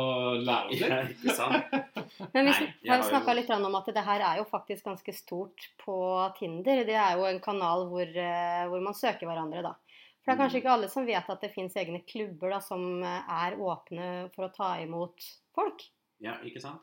lære 0.48 0.72
oss 0.72 0.80
Ja, 0.88 1.02
ikke 1.12 1.36
sant? 1.36 2.32
Men 2.32 2.48
vi 2.48 2.54
Nei, 2.54 2.70
har 2.88 3.02
jo- 3.04 3.10
snakka 3.12 3.36
litt 3.36 3.52
om 3.58 3.76
at 3.82 3.92
det 4.00 4.06
her 4.08 4.24
er 4.32 4.40
jo 4.40 4.48
faktisk 4.48 4.88
ganske 4.88 5.14
stort 5.20 5.68
på 5.84 5.98
Tinder. 6.40 6.86
Det 6.88 6.96
er 6.96 7.20
jo 7.20 7.28
en 7.28 7.44
kanal 7.44 7.84
hvor, 7.92 8.08
eh, 8.08 8.64
hvor 8.72 8.80
man 8.88 8.96
søker 8.96 9.28
hverandre, 9.28 9.66
da. 9.68 9.76
For 10.24 10.32
det 10.32 10.38
er 10.38 10.42
kanskje 10.46 10.56
Mm. 10.58 10.62
ikke 10.64 10.72
alle 10.78 10.90
som 10.92 11.06
vet 11.08 11.30
at 11.36 11.42
det 11.44 11.52
fins 11.54 11.76
egne 11.76 12.00
klubber 12.08 12.50
da, 12.56 12.60
som 12.64 13.04
eh, 13.04 13.22
er 13.44 13.60
åpne 13.60 14.08
for 14.34 14.48
å 14.48 14.54
ta 14.56 14.72
imot 14.84 15.20
folk. 15.56 15.84
Ja, 16.24 16.40
ikke 16.48 16.60
sant? 16.64 16.82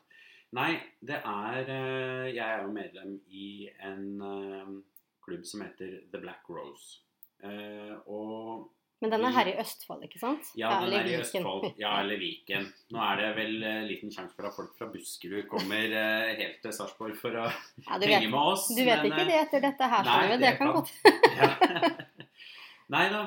Nei, 0.55 0.75
det 1.03 1.17
er 1.19 1.65
eh, 1.67 2.27
Jeg 2.31 2.45
er 2.45 2.63
jo 2.63 2.71
medlem 2.71 3.17
i 3.27 3.67
en 3.83 4.05
eh, 4.23 4.69
klubb 5.25 5.43
som 5.47 5.65
heter 5.65 5.97
The 6.13 6.21
Black 6.21 6.47
Rose. 6.47 7.01
Eh, 7.43 7.91
og 8.07 8.69
Men 9.03 9.11
den 9.11 9.25
er 9.27 9.33
her 9.35 9.49
i 9.51 9.55
Østfold, 9.59 10.05
ikke 10.07 10.21
sant? 10.21 10.53
Ja, 10.55 10.77
den 10.85 10.95
er 10.95 11.09
i 11.11 11.17
Østfold. 11.19 11.65
Ja, 11.81 11.97
eller 11.99 12.21
Viken. 12.21 12.69
Nå 12.95 13.01
er 13.03 13.19
det 13.19 13.31
vel 13.39 13.57
liten 13.89 14.13
sjanse 14.13 14.37
for 14.37 14.47
at 14.47 14.55
folk 14.55 14.77
fra 14.77 14.87
Buskerud 14.93 15.49
kommer 15.51 15.91
helt 16.39 16.61
til 16.63 16.75
Sarpsborg 16.77 17.17
for 17.19 17.35
å 17.41 17.49
Ja, 17.49 17.99
vet, 17.99 18.13
henge 18.13 18.31
med 18.31 18.39
oss. 18.39 18.69
du 18.71 18.79
vet 18.79 19.03
men, 19.03 19.11
ikke 19.11 19.27
det 19.27 19.39
etter 19.41 19.65
dette 19.65 19.89
her, 19.91 20.07
nei, 20.07 20.21
det 20.31 20.39
Det 20.45 20.53
kan 20.61 20.71
godt 20.77 20.93
Ja. 21.41 21.49
Nei 22.95 23.07
da. 23.09 23.21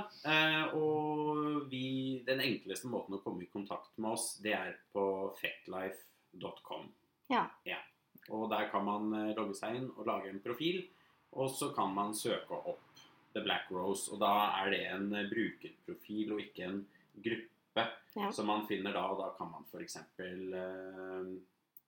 Og 0.79 1.67
vi, 1.69 1.85
den 2.25 2.41
enkleste 2.41 2.89
måten 2.89 3.19
å 3.19 3.21
komme 3.21 3.45
i 3.45 3.51
kontakt 3.53 3.91
med 3.99 4.15
oss, 4.15 4.31
det 4.41 4.55
er 4.57 4.79
på 4.95 5.05
fetlife.com. 5.43 6.89
Ja. 7.31 7.47
Og 8.31 8.49
der 8.51 8.69
kan 8.73 8.85
man 8.85 9.13
eh, 9.17 9.35
logge 9.37 9.55
seg 9.57 9.77
inn 9.79 9.91
og 9.97 10.07
lage 10.09 10.29
en 10.33 10.41
profil. 10.45 10.83
Og 11.39 11.51
så 11.53 11.71
kan 11.77 11.93
man 11.97 12.15
søke 12.17 12.57
opp 12.57 13.03
The 13.35 13.43
Black 13.45 13.69
Rose, 13.71 14.09
og 14.13 14.21
da 14.23 14.31
er 14.63 14.71
det 14.73 14.81
en 14.93 15.11
eh, 15.15 15.27
brukerprofil 15.31 16.33
og 16.37 16.41
ikke 16.47 16.65
en 16.71 16.83
gruppe 17.25 17.55
Ja. 18.19 18.31
som 18.35 18.49
man 18.51 18.65
finner 18.67 18.93
da. 18.97 19.05
Og 19.13 19.19
da 19.21 19.29
kan 19.39 19.51
man 19.53 19.65
f.eks. 19.71 19.97
Eh, 20.19 21.29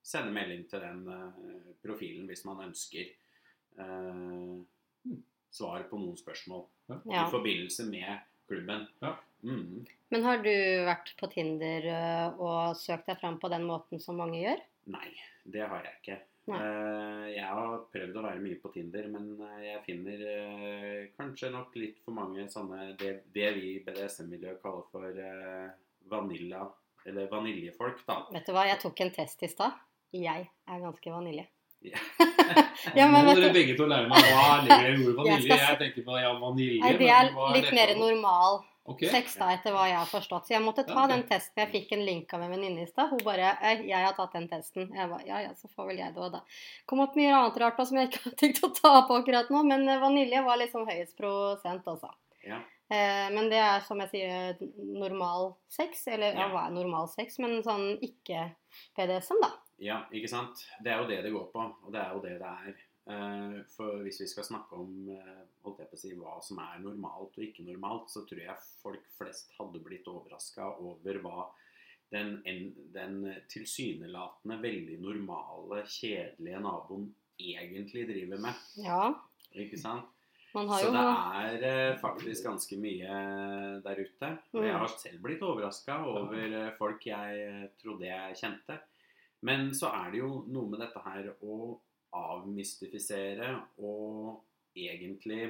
sende 0.01 0.31
melding 0.33 0.63
til 0.69 0.79
den 0.81 1.01
eh, 1.11 1.73
profilen 1.83 2.25
hvis 2.29 2.45
man 2.47 2.61
ønsker 2.69 3.09
eh, 3.81 4.61
svar 5.51 5.83
på 5.89 5.99
noen 5.99 6.17
spørsmål 6.17 6.63
Ja. 7.05 7.25
i 7.27 7.31
forbindelse 7.31 7.85
med 7.89 8.19
klubben. 8.47 8.87
Ja. 9.01 9.15
Mm. 9.43 9.85
Men 10.11 10.23
har 10.23 10.37
du 10.43 10.51
vært 10.85 11.13
på 11.19 11.27
Tinder 11.31 11.85
øh, 11.87 12.39
og 12.43 12.75
søkt 12.77 13.07
deg 13.09 13.17
fram 13.21 13.39
på 13.41 13.49
den 13.49 13.63
måten 13.65 13.99
som 14.03 14.17
mange 14.19 14.41
gjør? 14.43 14.59
Nei, 14.91 15.09
det 15.45 15.63
har 15.67 15.87
jeg 15.87 15.99
ikke. 16.01 16.19
Eh, 16.49 17.25
jeg 17.35 17.45
har 17.45 17.83
prøvd 17.93 18.17
å 18.17 18.23
være 18.25 18.41
mye 18.41 18.57
på 18.63 18.71
Tinder, 18.73 19.07
men 19.13 19.27
eh, 19.45 19.59
jeg 19.67 19.83
finner 19.85 20.23
uh, 20.25 21.03
kanskje 21.19 21.51
nok 21.53 21.77
litt 21.77 22.01
for 22.01 22.17
mange 22.17 22.47
sånne 22.49 22.95
Det, 22.99 23.11
det 23.31 23.51
vi 23.59 23.75
i 23.75 23.83
BDSM-miljøet 23.85 24.59
kaller 24.63 24.87
for 24.91 25.21
uh, 25.21 25.69
vanilla, 26.11 26.65
eller 27.05 27.29
vaniljefolk, 27.31 28.01
da. 28.07 28.23
Vet 28.33 28.49
du 28.49 28.55
hva, 28.57 28.65
jeg 28.71 28.81
tok 28.81 29.03
en 29.05 29.13
test 29.15 29.45
i 29.45 29.51
stad. 29.51 29.77
Jeg 30.17 30.49
er 30.49 30.83
ganske 30.83 31.13
vanilje. 31.13 31.47
Ja. 31.87 32.01
Ja, 32.97 33.05
men 33.05 33.21
Nå 33.21 33.29
må 33.29 33.33
dere 33.37 33.53
begge 33.53 33.75
to 33.77 33.85
lære 33.85 34.09
meg 34.09 34.25
hva 34.25 34.55
ligger 34.65 34.87
i 34.89 34.95
ordet 34.95 35.13
vanilje. 35.19 35.35
Jeg 35.35 35.43
skal 35.45 35.59
Jeg 35.61 35.77
tenker 35.79 36.05
på 36.07 36.15
ja, 36.17 36.31
vanilje. 36.41 36.79
nei, 36.81 36.91
det 36.97 37.09
er 37.13 37.27
men 37.29 37.43
er 37.45 37.53
litt 37.53 37.67
dette 37.67 37.77
mer 37.77 37.91
normal 37.99 38.57
Ok. 38.91 39.01
sex, 39.11 39.35
da, 39.39 39.49
etter 39.55 39.73
hva 39.75 39.85
jeg 39.89 39.97
har 39.97 40.05
forstått. 40.11 40.45
Så 40.47 40.53
jeg 40.55 40.61
måtte 40.65 40.85
ta 40.85 40.93
Ja, 40.93 41.05
okay. 41.05 41.15
den 41.17 41.23
testen. 41.29 41.57
Jeg 41.63 41.71
fikk 41.71 41.91
en 41.97 42.05
link 42.05 42.33
av 42.33 42.41
en 42.45 42.51
venninne 42.51 42.83
i 42.83 42.87
stad. 42.89 43.09
Hun 43.11 43.19
bare 43.25 43.57
«Eh, 43.61 43.81
'Jeg 43.87 44.05
har 44.05 44.13
tatt 44.13 44.33
den 44.33 44.47
testen.' 44.47 44.91
Jeg 44.93 45.09
bare 45.09 45.25
'Ja 45.25 45.39
ja, 45.47 45.53
så 45.53 45.67
får 45.75 45.87
vel 45.87 45.97
jeg 45.97 46.13
det 46.13 46.21
òg, 46.21 46.31
da'. 46.33 46.41
kom 46.87 46.99
opp 46.99 47.15
mye 47.15 47.33
annet 47.33 47.57
rart 47.57 47.77
da, 47.77 47.83
som 47.85 47.97
jeg 47.97 48.09
ikke 48.09 48.23
har 48.29 48.37
tenkt 48.37 48.63
å 48.63 48.73
ta 48.75 49.07
på 49.07 49.17
akkurat 49.23 49.49
nå, 49.49 49.63
men 49.65 49.87
eh, 49.89 49.99
vanilje 49.99 50.43
var 50.45 50.57
liksom 50.57 50.85
høyest 50.87 51.17
prosent, 51.17 51.83
også. 51.85 52.09
Ja. 52.47 52.59
Eh, 52.91 53.29
men 53.31 53.49
det 53.49 53.57
er 53.59 53.79
som 53.81 53.97
jeg 53.99 54.09
sier, 54.11 54.57
normal 54.77 55.55
sex. 55.69 56.07
Eller 56.07 56.33
ja, 56.33 56.41
Ja. 56.41 56.49
hva 56.49 56.67
er 56.67 56.71
normal 56.71 57.07
sex? 57.07 57.39
Men 57.39 57.61
sånn 57.63 57.97
ikke-PDSM, 58.01 59.39
da. 59.41 59.51
Ja, 59.79 60.05
ikke 60.13 60.29
sant? 60.29 60.59
Det 60.83 60.91
er 60.91 60.99
jo 61.01 61.07
det 61.07 61.23
det 61.23 61.31
går 61.33 61.51
på, 61.53 61.59
og 61.85 61.91
det 61.91 62.01
er 62.01 62.11
jo 62.13 62.19
det 62.21 62.37
det 62.39 62.47
er. 62.47 62.75
Eh, 63.07 63.61
For 63.75 64.03
hvis 64.03 64.19
vi 64.21 64.27
skal 64.29 64.43
snakke 64.45 64.77
om 64.77 65.09
eh, 65.09 65.41
holdt 65.63 65.79
jeg 65.81 65.89
på 65.89 65.97
å 65.97 66.01
si, 66.03 66.11
hva 66.19 66.35
som 66.45 66.59
er 66.61 66.79
normalt 66.83 67.33
og 67.37 67.43
ikke 67.47 67.65
normalt, 67.65 68.09
så 68.13 68.21
tror 68.29 68.43
jeg 68.43 68.57
folk 68.83 69.07
flest 69.17 69.51
hadde 69.57 69.81
blitt 69.83 70.05
overraska 70.07 70.67
over 70.79 71.17
hva 71.23 71.47
den, 72.11 72.41
den 72.93 73.21
tilsynelatende 73.49 74.57
veldig 74.61 74.97
normale, 75.01 75.81
kjedelige 75.87 76.59
naboen 76.61 77.09
egentlig 77.39 78.05
driver 78.09 78.41
med. 78.43 78.65
Ja. 78.77 79.03
Ikke 79.55 79.79
sant? 79.79 80.05
Man 80.53 80.67
har 80.67 80.81
Så 80.81 80.89
jo 80.89 80.91
det 80.91 81.01
er 81.07 81.63
eh, 81.93 81.99
faktisk 82.01 82.43
ganske 82.43 82.75
mye 82.77 83.19
der 83.85 84.01
ute. 84.03 84.31
Og 84.53 84.65
jeg 84.65 84.73
Mm. 84.73 84.79
har 84.81 84.87
selv 84.99 85.21
blitt 85.23 85.41
overraska 85.41 85.95
over 86.05 86.75
folk 86.77 87.05
jeg 87.07 87.69
trodde 87.81 88.05
jeg 88.05 88.35
kjente. 88.35 88.79
Men 89.41 89.71
så 89.73 89.87
er 89.95 90.11
det 90.11 90.19
jo 90.19 90.43
noe 90.47 90.69
med 90.69 90.79
dette 90.83 90.99
her 91.05 91.31
å 91.41 91.79
avmystifisere 92.17 93.53
og 93.79 94.41
egentlig 94.75 95.43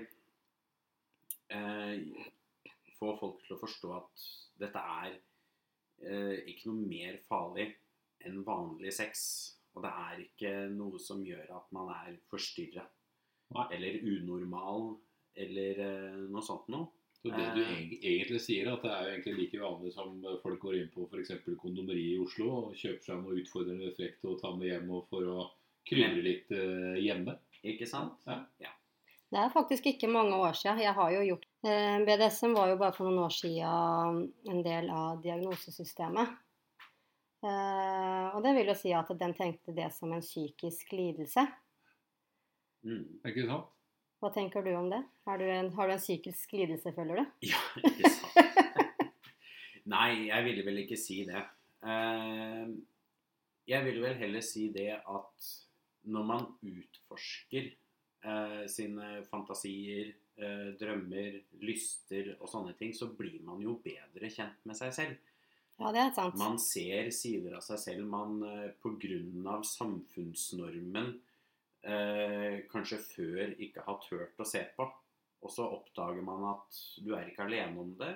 eh, 1.49 2.27
få 2.99 3.15
folk 3.19 3.41
til 3.45 3.55
å 3.55 3.61
forstå 3.61 3.93
at 3.97 4.25
dette 4.61 4.83
er 5.01 5.15
eh, 6.05 6.37
ikke 6.51 6.69
noe 6.69 6.87
mer 6.87 7.19
farlig 7.27 7.71
enn 8.27 8.41
vanlig 8.45 8.93
sex. 8.93 9.23
Og 9.73 9.85
det 9.85 9.91
er 10.05 10.23
ikke 10.25 10.55
noe 10.73 10.99
som 10.99 11.21
gjør 11.25 11.53
at 11.57 11.69
man 11.75 11.93
er 11.95 12.17
forstyrra 12.29 12.83
eller 13.71 14.01
unormal 14.07 14.91
eller 15.41 15.85
eh, 15.85 16.19
noe 16.27 16.43
sånt 16.45 16.67
noe. 16.71 16.91
Så 17.21 17.29
det 17.29 17.51
du 17.53 17.61
Eh. 17.61 17.83
egentlig 18.01 18.39
sier, 18.41 18.65
er 18.65 18.73
at 18.73 18.81
det 18.81 18.91
er 18.91 19.01
jo 19.03 19.09
egentlig 19.11 19.33
like 19.37 19.59
vanlig 19.61 19.91
som 19.93 20.23
folk 20.41 20.59
går 20.59 20.77
inn 20.79 20.87
på 20.89 21.05
f.eks. 21.05 21.35
kondomeriet 21.61 22.15
i 22.15 22.21
Oslo 22.21 22.47
og 22.49 22.71
kjøper 22.73 23.03
seg 23.05 23.19
noe 23.21 23.37
utfordrende 23.37 23.91
frekt 23.93 24.25
og 24.25 24.39
tar 24.41 24.55
med 24.57 24.71
hjem 24.71 24.89
og 24.89 25.05
for 25.11 25.27
å 25.29 25.43
krydre 25.87 26.21
litt 26.25 26.51
eh, 26.55 26.99
hjemme. 27.03 27.37
Ikke 27.67 27.85
sant? 27.89 28.21
Ja. 28.27 28.71
Det 29.31 29.39
er 29.39 29.51
faktisk 29.53 29.85
ikke 29.87 30.09
mange 30.11 30.35
år 30.35 30.55
siden. 30.59 30.81
Jeg 30.83 30.93
har 30.97 31.11
jo 31.13 31.21
gjort 31.23 31.45
eh, 31.63 31.99
BDSM 32.07 32.55
var 32.57 32.71
jo 32.73 32.79
bare 32.81 32.95
for 32.95 33.07
noen 33.07 33.21
år 33.27 33.35
siden 33.35 34.23
en 34.51 34.63
del 34.65 34.89
av 34.91 35.21
diagnosesystemet. 35.23 36.33
Eh, 37.41 38.25
og 38.35 38.41
det 38.45 38.51
vil 38.57 38.69
jo 38.69 38.75
si 38.77 38.91
at 38.93 39.09
den 39.17 39.33
tenkte 39.37 39.73
det 39.77 39.87
som 39.95 40.11
en 40.13 40.21
psykisk 40.25 40.91
lidelse. 40.93 41.45
Mm. 42.85 43.05
Ikke 43.29 43.47
sant? 43.47 43.69
Hva 44.21 44.29
tenker 44.35 44.61
du 44.65 44.69
om 44.77 44.91
det? 44.91 44.99
Har 45.25 45.39
du 45.41 45.47
en, 45.49 45.71
har 45.73 45.89
du 45.89 45.95
en 45.95 46.01
psykisk 46.01 46.51
lidelse, 46.53 46.91
føler 46.93 47.23
du? 47.23 47.31
Ja, 47.49 47.61
ikke 47.81 48.11
sant? 48.13 48.27
Nei, 49.91 50.27
jeg 50.27 50.45
ville 50.45 50.65
vel 50.67 50.83
ikke 50.83 50.97
si 50.99 51.23
det. 51.29 51.41
Eh, 51.81 52.67
Jeg 53.71 53.85
ville 53.85 54.01
vel 54.03 54.17
heller 54.19 54.43
si 54.43 54.67
det 54.73 54.91
at 54.99 55.49
når 56.09 56.27
man 56.27 56.47
utforsker 56.65 57.71
eh, 57.71 58.63
sine 58.71 59.09
fantasier, 59.29 60.13
eh, 60.37 60.69
drømmer, 60.79 61.41
lyster 61.65 62.33
og 62.39 62.49
sånne 62.49 62.73
ting, 62.79 62.93
så 62.97 63.11
blir 63.17 63.41
man 63.45 63.61
jo 63.63 63.77
bedre 63.83 64.31
kjent 64.31 64.65
med 64.65 64.79
seg 64.79 64.95
selv. 64.97 65.19
Ja, 65.81 65.91
det 65.93 66.01
er 66.01 66.11
sant. 66.13 66.37
Man 66.37 66.59
ser 66.61 67.09
sider 67.15 67.57
av 67.57 67.65
seg 67.65 67.79
selv 67.81 68.09
man 68.09 68.41
eh, 68.45 69.47
av 69.49 69.63
samfunnsnormen 69.65 71.13
eh, 71.81 72.57
kanskje 72.71 72.99
før 73.01 73.55
ikke 73.57 73.85
har 73.87 74.01
turt 74.05 74.41
å 74.41 74.47
se 74.47 74.61
på. 74.75 74.87
Og 75.41 75.49
så 75.49 75.65
oppdager 75.65 76.21
man 76.25 76.45
at 76.51 76.81
du 77.01 77.15
er 77.17 77.31
ikke 77.31 77.47
alene 77.47 77.81
om 77.81 77.95
det. 77.97 78.13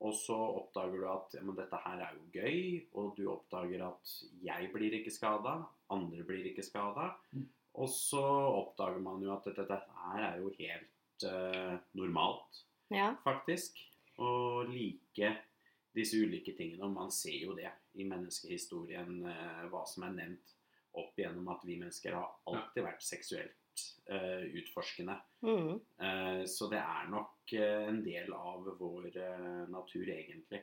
Og 0.00 0.14
så 0.16 0.36
oppdager 0.36 1.02
du 1.02 1.06
at 1.12 1.34
ja, 1.36 1.42
men 1.44 1.56
dette 1.58 1.78
her 1.84 2.00
er 2.06 2.14
jo 2.16 2.28
gøy, 2.32 2.60
og 2.96 3.10
du 3.18 3.26
oppdager 3.28 3.82
at 3.84 4.14
jeg 4.44 4.70
blir 4.72 4.96
ikke 4.96 5.12
skada, 5.12 5.58
andre 5.92 6.24
blir 6.24 6.46
ikke 6.48 6.64
skada. 6.64 7.10
Mm. 7.34 7.44
Og 7.80 7.90
så 7.92 8.22
oppdager 8.22 9.02
man 9.04 9.22
jo 9.22 9.34
at 9.34 9.44
dette, 9.50 9.66
dette 9.68 10.06
her 10.06 10.24
er 10.30 10.40
jo 10.40 10.54
helt 10.56 11.26
uh, 11.28 11.76
normalt 11.98 12.64
Ja. 12.90 13.12
faktisk. 13.24 13.78
Å 14.20 14.30
like 14.68 15.30
disse 15.96 16.18
ulike 16.18 16.56
tingene. 16.56 16.84
Og 16.88 16.96
man 16.96 17.12
ser 17.14 17.36
jo 17.44 17.54
det 17.56 17.70
i 18.00 18.08
menneskehistorien, 18.08 19.20
uh, 19.28 19.68
hva 19.70 19.84
som 19.88 20.08
er 20.08 20.16
nevnt 20.16 20.56
opp 20.98 21.18
igjennom 21.18 21.48
at 21.52 21.64
vi 21.66 21.78
mennesker 21.78 22.16
har 22.16 22.32
alltid 22.50 22.84
vært 22.84 23.04
seksuelt 23.04 23.84
uh, 24.10 24.42
utforskende. 24.58 25.16
Mm. 25.46 25.76
Eh, 26.02 26.42
så 26.50 26.68
det 26.72 26.80
er 26.82 27.10
nok 27.12 27.39
eh, 27.56 27.86
en 27.88 28.02
del 28.04 28.32
av 28.34 28.68
vår 28.78 29.08
eh, 29.16 29.62
natur, 29.72 30.08
egentlig. 30.08 30.62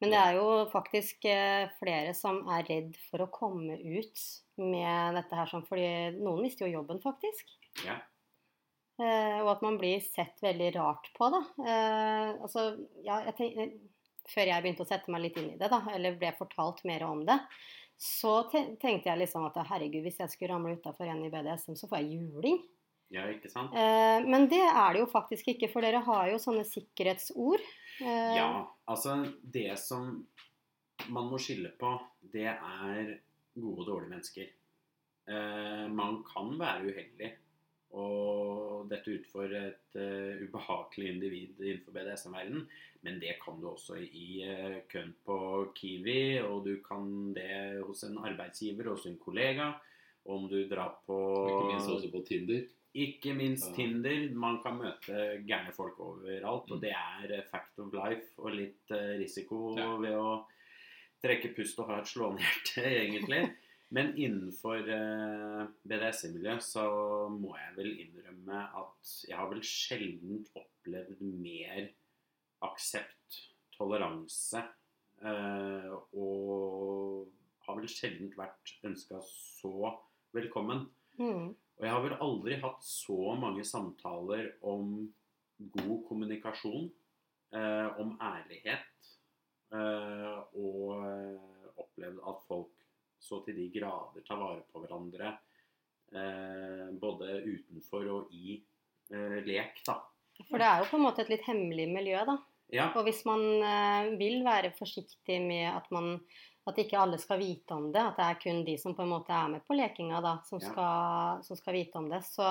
Men 0.00 0.12
det 0.12 0.18
er 0.20 0.34
jo 0.36 0.48
faktisk 0.72 1.24
eh, 1.30 1.70
flere 1.78 2.12
som 2.16 2.42
er 2.52 2.66
redd 2.68 2.98
for 3.08 3.24
å 3.24 3.30
komme 3.32 3.78
ut 3.80 4.24
med 4.60 5.16
dette 5.16 5.38
her, 5.38 5.54
fordi 5.68 5.88
noen 6.18 6.44
mister 6.44 6.66
jo 6.66 6.80
jobben, 6.80 7.00
faktisk. 7.04 7.54
Ja. 7.86 7.96
Eh, 9.00 9.38
og 9.42 9.50
at 9.54 9.64
man 9.64 9.78
blir 9.80 10.00
sett 10.04 10.40
veldig 10.44 10.70
rart 10.76 11.08
på, 11.16 11.30
da. 11.32 11.42
Eh, 11.64 12.28
altså, 12.44 12.68
ja, 13.04 13.22
jeg 13.28 13.36
tenk, 13.40 13.80
før 14.28 14.52
jeg 14.52 14.64
begynte 14.64 14.84
å 14.84 14.88
sette 14.88 15.12
meg 15.12 15.24
litt 15.24 15.40
inn 15.40 15.50
i 15.54 15.58
det, 15.60 15.72
da, 15.72 15.80
eller 15.92 16.20
ble 16.20 16.32
fortalt 16.36 16.84
mer 16.88 17.04
om 17.08 17.24
det, 17.28 17.38
så 18.00 18.42
tenkte 18.52 19.08
jeg 19.08 19.20
liksom 19.22 19.46
at 19.48 19.56
herregud, 19.70 20.02
hvis 20.04 20.20
jeg 20.20 20.32
skulle 20.32 20.52
ramle 20.52 20.76
utafor 20.76 21.08
en 21.08 21.24
i 21.24 21.32
BDSM, 21.32 21.76
så 21.78 21.88
får 21.88 22.02
jeg 22.02 22.18
juling. 22.20 22.60
Ja, 23.14 23.26
ikke 23.30 23.50
sant? 23.52 23.74
Eh, 23.76 24.18
men 24.26 24.48
det 24.50 24.62
er 24.64 24.94
det 24.94 25.02
jo 25.04 25.08
faktisk 25.10 25.52
ikke, 25.54 25.70
for 25.72 25.86
dere 25.86 26.02
har 26.06 26.30
jo 26.32 26.42
sånne 26.42 26.66
sikkerhetsord. 26.68 27.64
Eh, 28.00 28.34
Ja, 28.38 28.50
altså 28.90 29.20
det 29.42 29.70
som 29.80 30.26
man 31.12 31.30
må 31.30 31.40
skille 31.42 31.70
på, 31.78 31.96
det 32.32 32.48
er 32.50 33.16
gode 33.56 33.84
og 33.84 33.90
dårlige 33.90 34.12
mennesker. 34.14 34.54
Eh, 35.26 35.84
man 35.90 36.22
kan 36.26 36.54
være 36.60 36.90
uheldig 36.90 37.32
og 37.96 38.88
dette 38.90 39.14
utfor 39.14 39.52
et 39.56 39.96
eh, 39.96 40.42
ubehagelig 40.44 41.12
individ 41.14 41.60
innenfor 41.62 41.94
BDSM-verdenen, 41.94 42.66
men 43.06 43.20
det 43.22 43.36
kan 43.42 43.60
du 43.60 43.68
også 43.70 44.00
i 44.02 44.42
uh, 44.42 44.80
køen 44.90 45.12
på 45.24 45.36
Kiwi, 45.76 46.40
og 46.42 46.64
du 46.66 46.80
kan 46.82 47.32
det 47.36 47.78
hos 47.86 48.02
en 48.02 48.18
arbeidsgiver, 48.18 48.90
hos 48.90 49.06
en 49.06 49.18
kollega, 49.22 49.70
om 50.26 50.48
du 50.50 50.58
drar 50.66 50.96
på 51.06 51.14
Og 51.14 51.52
ikke 51.52 51.68
minst 51.70 51.92
også 51.92 52.10
på 52.10 52.24
Tinder. 52.26 52.64
Ikke 52.96 53.34
minst 53.36 53.74
Tinder. 53.76 54.30
Man 54.32 54.60
kan 54.64 54.78
møte 54.80 55.42
gærne 55.46 55.72
folk 55.76 55.98
overalt, 56.00 56.70
og 56.70 56.78
Mm. 56.78 56.80
det 56.80 56.92
er 56.96 57.42
fact 57.50 57.78
of 57.82 57.92
life 57.92 58.32
og 58.38 58.54
litt 58.56 58.90
eh, 58.90 59.18
risiko 59.20 59.76
Ja. 59.76 59.96
ved 60.00 60.14
å 60.16 60.46
trekke 61.22 61.54
pust 61.56 61.78
og 61.82 61.88
ha 61.90 61.98
et 62.00 62.08
slående 62.08 62.40
hjerte, 62.40 62.84
egentlig. 63.02 63.42
Men 63.90 64.14
innenfor 64.16 64.80
eh, 64.88 65.66
BDSM-miljøet 65.86 66.62
så 66.64 66.86
må 67.30 67.52
jeg 67.56 67.76
vel 67.76 67.92
innrømme 68.06 68.62
at 68.80 69.12
jeg 69.28 69.36
har 69.36 69.48
vel 69.52 69.60
sjelden 69.62 70.40
opplevd 70.58 71.20
mer 71.20 71.90
aksept, 72.66 73.42
toleranse, 73.76 74.64
eh, 75.22 75.92
og 76.16 77.28
har 77.66 77.76
vel 77.78 77.88
sjelden 77.90 78.32
vært 78.38 78.74
ønska 78.88 79.20
så 79.28 79.92
velkommen. 80.34 80.86
Mm. 81.20 81.54
Og 81.76 81.84
jeg 81.84 81.92
har 81.92 82.04
vel 82.04 82.16
aldri 82.24 82.56
hatt 82.62 82.84
så 82.84 83.34
mange 83.36 83.64
samtaler 83.68 84.54
om 84.64 84.94
god 85.76 85.98
kommunikasjon, 86.08 86.88
eh, 87.52 88.00
om 88.00 88.14
ærlighet, 88.22 89.10
eh, 89.72 90.38
og 90.56 90.96
eh, 90.96 91.76
opplevd 91.76 92.22
at 92.32 92.42
folk 92.48 92.72
så 93.26 93.40
til 93.44 93.56
de 93.58 93.68
grader 93.74 94.24
tar 94.24 94.40
vare 94.40 94.64
på 94.72 94.80
hverandre, 94.82 95.34
eh, 96.12 96.88
både 97.00 97.40
utenfor 97.44 98.08
og 98.12 98.34
i 98.36 98.58
eh, 99.12 99.38
lek, 99.44 99.80
da. 99.86 100.00
For 100.48 100.60
det 100.60 100.68
er 100.68 100.82
jo 100.82 100.90
på 100.90 100.98
en 101.00 101.06
måte 101.06 101.24
et 101.24 101.32
litt 101.32 101.46
hemmelig 101.48 101.88
miljø, 101.92 102.20
da. 102.28 102.38
Ja, 102.74 102.88
Og 102.98 103.04
hvis 103.06 103.20
man 103.28 103.44
eh, 103.62 104.16
vil 104.18 104.40
være 104.44 104.72
forsiktig 104.74 105.38
med 105.44 105.68
at 105.70 105.86
man 105.94 106.16
at 106.66 106.78
ikke 106.82 106.98
alle 106.98 107.18
skal 107.22 107.38
vite 107.38 107.74
om 107.76 107.90
det, 107.94 108.00
at 108.02 108.16
det 108.18 108.24
er 108.26 108.38
kun 108.42 108.64
de 108.66 108.76
som 108.82 108.94
på 108.98 109.02
en 109.04 109.12
måte 109.12 109.30
er 109.34 109.48
med 109.52 109.62
på 109.68 109.76
lekinga, 109.78 110.20
da, 110.24 110.36
som, 110.48 110.58
Ja. 110.62 110.68
skal, 110.72 111.44
som 111.46 111.56
skal 111.60 111.74
vite 111.78 111.98
om 112.00 112.08
det, 112.10 112.22
så 112.26 112.48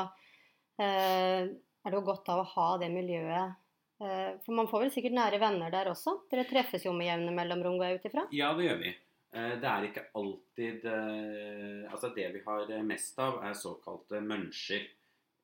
eh, 0.80 1.48
er 1.86 1.92
det 1.92 1.98
jo 2.00 2.06
godt 2.08 2.30
av 2.34 2.44
å 2.44 2.50
ha 2.56 2.68
det 2.82 2.90
miljøet. 2.94 3.56
Eh, 4.02 4.36
for 4.44 4.52
man 4.58 4.68
får 4.68 4.86
vel 4.86 4.92
sikkert 4.92 5.16
nære 5.16 5.40
venner 5.40 5.72
der 5.72 5.88
også? 5.92 6.18
Dere 6.32 6.44
treffes 6.50 6.84
jo 6.86 6.94
med 6.94 7.08
jevne 7.08 7.32
mellomrom, 7.36 7.78
går 7.80 7.92
jeg 7.94 8.00
ut 8.02 8.08
ifra? 8.12 8.26
ja 8.36 8.54
det 8.58 8.66
gjør 8.70 8.80
vi. 8.84 8.94
Eh, 9.36 9.56
Det 9.60 9.68
er 9.72 9.84
ikke 9.90 10.06
alltid 10.16 10.86
eh, 10.86 11.92
Altså, 11.92 12.14
det 12.16 12.30
vi 12.34 12.42
har 12.46 12.72
mest 12.84 13.20
av, 13.20 13.42
er 13.44 13.54
såkalte 13.54 14.22
muncher 14.24 14.88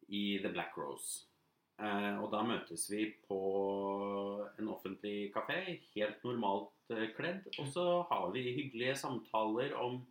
i 0.10 0.40
The 0.44 0.50
Black 0.52 0.76
Rose. 0.78 1.26
Eh, 1.82 2.18
og 2.22 2.30
da 2.32 2.42
møtes 2.44 2.90
vi 2.92 3.06
på 3.28 3.38
en 4.60 4.68
offentlig 4.70 5.32
kafé, 5.34 5.80
helt 5.96 6.24
normalt 6.28 6.72
kledd. 7.16 7.48
Og 7.60 7.68
så 7.74 7.86
har 8.10 8.32
vi 8.34 8.44
hyggelige 8.56 8.96
samtaler 9.00 9.74
om 9.80 10.02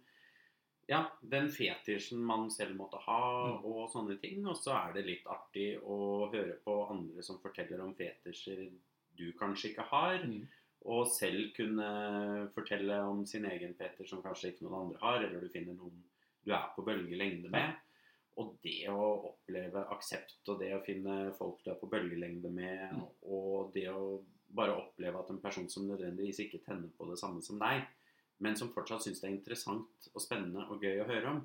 ja, 0.91 1.05
den 1.23 1.49
fetisjen 1.55 2.19
man 2.27 2.49
selv 2.51 2.75
måtte 2.77 2.99
ha, 3.05 3.21
Mm. 3.61 3.65
og 3.65 3.91
sånne 3.93 4.17
ting. 4.21 4.47
Og 4.47 4.57
så 4.57 4.73
er 4.75 4.93
det 4.97 5.05
litt 5.07 5.27
artig 5.27 5.79
å 5.83 6.31
høre 6.33 6.57
på 6.65 6.91
andre 6.91 7.23
som 7.23 7.39
forteller 7.39 7.81
om 7.85 7.95
fetisjer 7.95 8.71
du 9.17 9.33
kanskje 9.39 9.71
ikke 9.71 9.87
har. 9.91 10.19
Mm. 10.25 10.49
Og 10.87 11.07
selv 11.13 11.53
kunne 11.55 12.49
fortelle 12.55 12.97
om 13.05 13.25
sin 13.27 13.45
egen 13.45 13.75
fetisj 13.75 14.09
som 14.09 14.23
kanskje 14.23 14.51
ikke 14.55 14.65
noen 14.65 14.81
andre 14.87 14.99
har, 15.03 15.23
eller 15.25 15.41
du 15.41 15.49
finner 15.53 15.75
noen 15.77 16.03
du 16.45 16.53
er 16.57 16.71
på 16.75 16.83
bølgelengde 16.83 17.51
med. 17.53 17.75
Og 18.41 18.55
det 18.65 18.89
å 18.89 19.29
oppleve 19.29 19.83
aksept 19.93 20.49
og 20.49 20.59
det 20.63 20.71
å 20.73 20.83
finne 20.85 21.35
folk 21.37 21.63
du 21.65 21.71
er 21.71 21.77
på 21.79 21.91
bølgelengde 21.91 22.51
med, 22.51 22.93
Mm. 22.95 23.07
og 23.29 23.73
det 23.75 23.87
å 23.93 24.25
bare 24.57 24.75
oppleve 24.77 25.21
at 25.21 25.31
en 25.31 25.41
person 25.43 25.69
som 25.71 25.87
nødvendigvis 25.89 26.43
ikke 26.45 26.63
tenner 26.65 26.91
på 26.99 27.07
det 27.11 27.19
samme 27.21 27.43
som 27.43 27.59
deg, 27.61 27.85
men 28.41 28.57
som 28.57 28.73
fortsatt 28.73 29.05
syns 29.05 29.21
det 29.21 29.29
er 29.29 29.37
interessant 29.37 30.11
og 30.15 30.23
spennende 30.25 30.67
og 30.73 30.83
gøy 30.83 31.03
å 31.03 31.09
høre 31.09 31.35
om, 31.35 31.41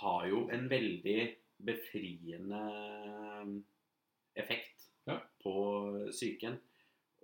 har 0.00 0.28
jo 0.30 0.46
en 0.54 0.68
veldig 0.70 1.18
befriende 1.64 2.62
effekt 4.34 4.88
Ja. 5.06 5.18
på 5.42 5.52
psyken. 6.10 6.56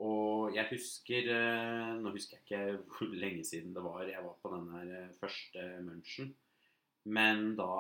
Og 0.01 0.55
jeg 0.55 0.69
husker 0.71 1.27
eh, 1.33 1.95
Nå 2.01 2.13
husker 2.15 2.39
jeg 2.39 2.45
ikke 2.45 2.85
hvor 2.89 3.15
lenge 3.17 3.45
siden 3.45 3.75
det 3.75 3.83
var 3.85 4.05
jeg 4.09 4.23
var 4.25 4.37
på 4.43 4.53
den 4.55 4.69
her 4.75 4.93
eh, 4.99 5.15
første 5.21 5.65
munchen. 5.85 6.35
Men 7.05 7.57
da 7.57 7.73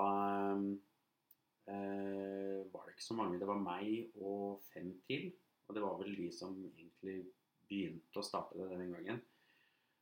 eh, 1.68 2.60
var 2.72 2.84
det 2.84 2.96
ikke 2.96 3.06
så 3.06 3.16
mange. 3.16 3.38
Det 3.40 3.48
var 3.48 3.60
meg 3.62 4.10
og 4.20 4.60
fem 4.72 4.92
til. 5.08 5.30
Og 5.70 5.76
det 5.76 5.82
var 5.84 6.00
vel 6.00 6.16
de 6.18 6.24
som 6.34 6.56
egentlig 6.66 7.20
begynte 7.70 8.18
å 8.18 8.26
starte 8.26 8.58
det 8.58 8.72
den 8.74 8.90
gangen. 8.90 9.20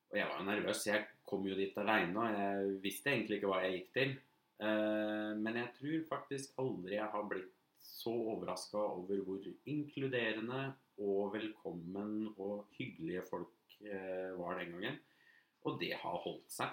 Og 0.09 0.16
jeg 0.16 0.28
var 0.31 0.38
jo 0.40 0.46
nervøs. 0.46 0.87
Jeg 0.88 1.04
kom 1.28 1.44
jo 1.44 1.57
dit 1.59 1.76
aleine, 1.76 2.16
og 2.16 2.38
jeg 2.38 2.78
visste 2.87 3.12
egentlig 3.12 3.37
ikke 3.37 3.50
hva 3.50 3.59
jeg 3.66 3.74
gikk 3.74 3.90
til. 3.98 4.14
Eh, 4.64 5.33
men 5.37 5.59
jeg 5.61 5.74
tror 5.76 6.07
faktisk 6.09 6.57
aldri 6.64 6.96
jeg 6.96 7.12
har 7.12 7.26
blitt 7.28 7.52
så 7.85 8.14
overraska 8.33 8.81
over 8.81 9.20
hvor 9.26 9.44
inkluderende 9.68 10.62
og 11.04 11.35
velkommen 11.37 12.31
og 12.33 12.64
hyggelige 12.78 13.26
folk 13.28 13.76
eh, 13.85 14.33
var 14.40 14.62
den 14.62 14.72
gangen. 14.72 14.96
Og 15.68 15.76
det 15.83 15.92
har 16.00 16.16
holdt 16.24 16.48
seg 16.48 16.72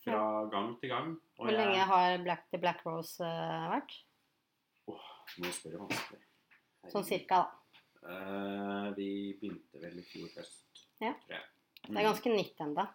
fra 0.00 0.24
gang 0.48 0.72
til 0.80 0.94
gang. 0.94 1.12
Og 1.36 1.44
Hvor 1.44 1.58
lenge 1.60 1.84
har 1.92 2.16
Black, 2.24 2.48
The 2.48 2.64
Black 2.64 2.80
Rose 2.88 3.28
vært? 3.74 3.92
Åh, 4.88 5.14
Nå 5.44 5.52
spør 5.52 5.76
jeg 5.76 5.84
vanskelig. 5.84 6.24
Sånn 6.88 7.04
cirka, 7.04 7.44
da. 7.44 7.67
Eh, 8.06 8.88
vi 8.96 9.10
begynte 9.40 9.80
vel 9.82 9.98
i 9.98 10.06
fjor 10.06 10.28
høst, 10.36 10.84
Ja. 11.00 11.12
tror 11.24 11.36
jeg. 11.36 11.46
Det 11.88 11.96
er 11.96 12.08
ganske 12.08 12.30
nytt 12.34 12.60
ennå. 12.60 12.88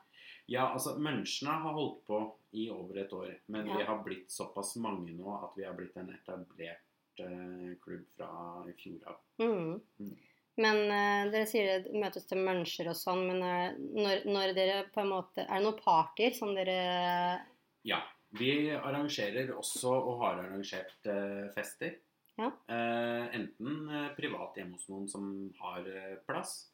Ja, 0.52 0.74
altså 0.74 0.98
Munchene 1.00 1.54
har 1.64 1.74
holdt 1.74 2.04
på 2.06 2.18
i 2.54 2.70
over 2.70 2.98
et 3.00 3.14
år. 3.14 3.40
Men 3.48 3.66
Ja. 3.68 3.78
vi 3.78 3.84
har 3.84 4.04
blitt 4.04 4.30
såpass 4.32 4.76
mange 4.76 5.12
nå 5.16 5.44
at 5.44 5.56
vi 5.56 5.64
har 5.64 5.74
blitt 5.74 5.96
en 5.98 6.10
etablert 6.10 6.80
uh, 7.20 7.76
klubb 7.82 8.06
fra 8.18 8.64
i 8.68 8.74
fjor 8.74 9.08
av. 9.08 9.20
Mm. 9.40 9.82
Mm. 10.00 10.18
Men 10.58 10.78
uh, 10.92 11.32
dere 11.32 11.46
sier 11.48 11.84
det 11.84 11.94
møtes 11.94 12.26
til 12.26 12.38
muncher 12.38 12.90
og 12.90 12.96
sånn, 12.96 13.28
men 13.28 13.42
er, 13.42 13.78
når, 13.78 14.26
når 14.26 14.54
dere 14.54 14.84
på 14.94 15.02
en 15.02 15.10
måte 15.10 15.46
Er 15.48 15.60
det 15.60 15.64
noen 15.64 15.80
partyer 15.80 16.34
som 16.34 16.54
dere 16.56 17.46
Ja. 17.84 18.02
Vi 18.34 18.72
arrangerer 18.72 19.52
også, 19.54 19.92
og 19.94 20.24
har 20.24 20.40
arrangert, 20.42 21.06
fester. 21.54 22.00
Ja. 22.40 22.50
Eh, 22.68 23.36
enten 23.38 23.90
eh, 23.90 24.08
privat 24.18 24.56
hjemme 24.58 24.78
hos 24.78 24.88
noen 24.90 25.10
som 25.10 25.26
har 25.60 25.86
eh, 25.86 26.16
plass, 26.28 26.72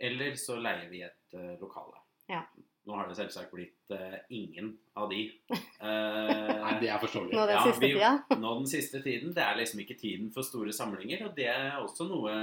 eller 0.00 0.34
så 0.36 0.58
leier 0.60 0.88
vi 0.90 1.00
et 1.06 1.34
uh, 1.38 1.54
lokale. 1.60 2.00
Ja. 2.28 2.42
Nå 2.88 2.96
har 2.96 3.06
det 3.08 3.14
selvsagt 3.18 3.52
blitt 3.54 3.92
uh, 3.94 4.16
ingen 4.34 4.72
av 4.98 5.08
de. 5.12 5.22
Nei, 5.54 5.64
Eh, 5.78 6.80
det 6.82 6.88
er 6.90 6.98
forståelig. 7.00 7.32
Nå 7.36 7.44
den 7.46 7.56
Ja, 7.56 7.62
siste 7.64 7.84
vi- 7.86 7.92
tida? 7.94 8.10
nå 8.42 8.54
den 8.58 8.66
siste 8.70 9.00
tiden. 9.04 9.32
Det 9.36 9.42
er 9.44 9.56
liksom 9.60 9.80
ikke 9.84 9.96
tiden 10.00 10.32
for 10.34 10.42
store 10.46 10.72
samlinger, 10.74 11.22
og 11.28 11.36
det 11.38 11.46
er 11.52 11.78
også 11.78 12.08
noe 12.10 12.34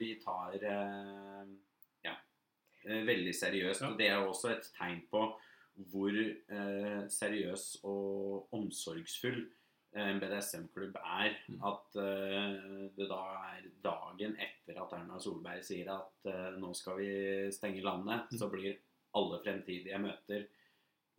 vi 0.00 0.10
tar 0.22 0.54
ja, 2.04 2.14
veldig 2.84 3.34
seriøst. 3.34 3.80
Ja. 3.82 3.88
Og 3.90 3.98
det 3.98 4.08
er 4.12 4.20
også 4.20 4.52
et 4.52 4.68
tegn 4.76 5.00
på 5.10 5.24
hvor 5.90 6.18
seriøs 7.10 7.64
og 7.88 8.52
omsorgsfull 8.54 9.40
en 9.94 10.18
BDSM-klubb 10.20 10.96
er. 10.98 11.36
Mm. 11.48 11.60
At 11.70 11.96
eh, 12.02 12.88
det 12.96 13.06
da 13.10 13.20
er 13.54 13.68
dagen 13.84 14.34
etter 14.42 14.80
at 14.82 14.92
Erna 14.98 15.18
Solberg 15.22 15.62
sier 15.66 15.90
at 15.94 16.26
eh, 16.30 16.56
nå 16.58 16.72
skal 16.74 16.98
vi 16.98 17.10
stenge 17.54 17.82
landet, 17.84 18.26
Mm. 18.32 18.38
så 18.40 18.50
blir 18.50 18.76
alle 19.14 19.38
fremtidige 19.44 19.98
møter 20.02 20.46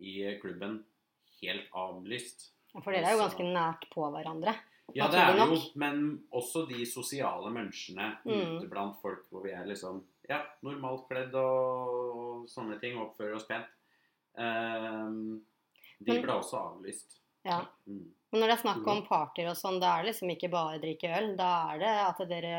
i 0.03 0.15
klubben 0.41 0.81
helt 1.41 1.69
avlyst. 1.73 2.49
For 2.83 2.91
dere 2.91 3.07
er 3.07 3.15
jo 3.15 3.21
ganske 3.23 3.45
nært 3.47 3.85
på 3.93 4.03
hverandre. 4.11 4.55
Ja, 4.93 5.07
det 5.09 5.17
er 5.17 5.39
jo, 5.39 5.55
men 5.81 6.01
også 6.35 6.65
de 6.69 6.83
sosiale 6.85 7.49
menneskene 7.49 8.17
Mm. 8.25 8.57
ute 8.59 8.67
blant 8.69 8.99
folk 9.01 9.23
hvor 9.31 9.41
vi 9.43 9.51
er 9.55 9.65
liksom 9.65 10.03
ja, 10.29 10.41
normalt 10.61 11.07
kledd 11.07 11.33
og, 11.39 12.45
sånne 12.49 12.79
ting, 12.81 12.97
oppfører 12.99 13.35
oss 13.39 13.47
pent. 13.47 13.65
Um, 14.37 15.41
de 16.03 16.17
ble 16.21 16.33
også 16.35 16.57
avlyst. 16.59 17.19
Ja. 17.45 17.61
Mm. 17.87 18.09
Men 18.35 18.41
når 18.43 18.49
det 18.51 18.55
er 18.57 18.63
snakk 18.65 18.87
om 18.91 18.97
partyer 19.07 19.45
og 19.47 19.55
sånn, 19.55 19.77
da 19.79 19.93
er 19.95 20.01
det 20.03 20.09
liksom 20.09 20.31
ikke 20.33 20.49
bare 20.51 20.79
drikke 20.83 21.11
øl. 21.15 21.29
Da 21.39 21.51
er 21.71 21.77
det 21.79 21.91
at 22.03 22.17
dere 22.27 22.55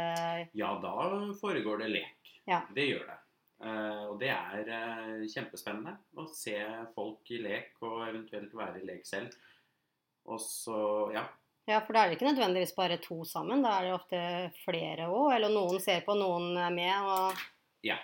Ja, 0.56 0.70
da 0.80 0.94
foregår 1.36 1.82
det 1.82 1.88
lek. 1.92 2.30
Ja. 2.48 2.62
Det 2.72 2.86
gjør 2.86 3.02
det. 3.10 3.16
Uh, 3.60 4.00
og 4.06 4.14
det 4.22 4.30
er 4.32 4.70
uh, 4.72 5.26
kjempespennende 5.28 5.92
å 6.16 6.24
se 6.32 6.56
folk 6.96 7.28
i 7.28 7.42
lek, 7.44 7.74
og 7.84 8.06
eventuelt 8.06 8.56
være 8.56 8.80
i 8.80 8.88
lek 8.88 9.04
selv. 9.04 9.36
Og 10.32 10.40
så, 10.40 10.80
ja. 11.12 11.26
Ja, 11.68 11.82
for 11.84 11.92
da 11.92 12.06
er 12.06 12.08
det 12.08 12.16
ikke 12.16 12.30
nødvendigvis 12.30 12.72
bare 12.80 12.96
to 13.04 13.20
sammen. 13.28 13.60
Da 13.60 13.76
er 13.76 13.90
det 13.90 13.94
ofte 13.98 14.24
flere 14.62 15.10
òg. 15.12 15.34
Eller 15.36 15.52
noen 15.52 15.76
ser 15.84 16.08
på, 16.08 16.16
noen 16.16 16.56
er 16.56 16.72
med. 16.72 16.96
og 17.04 17.44
Ja. 17.84 18.00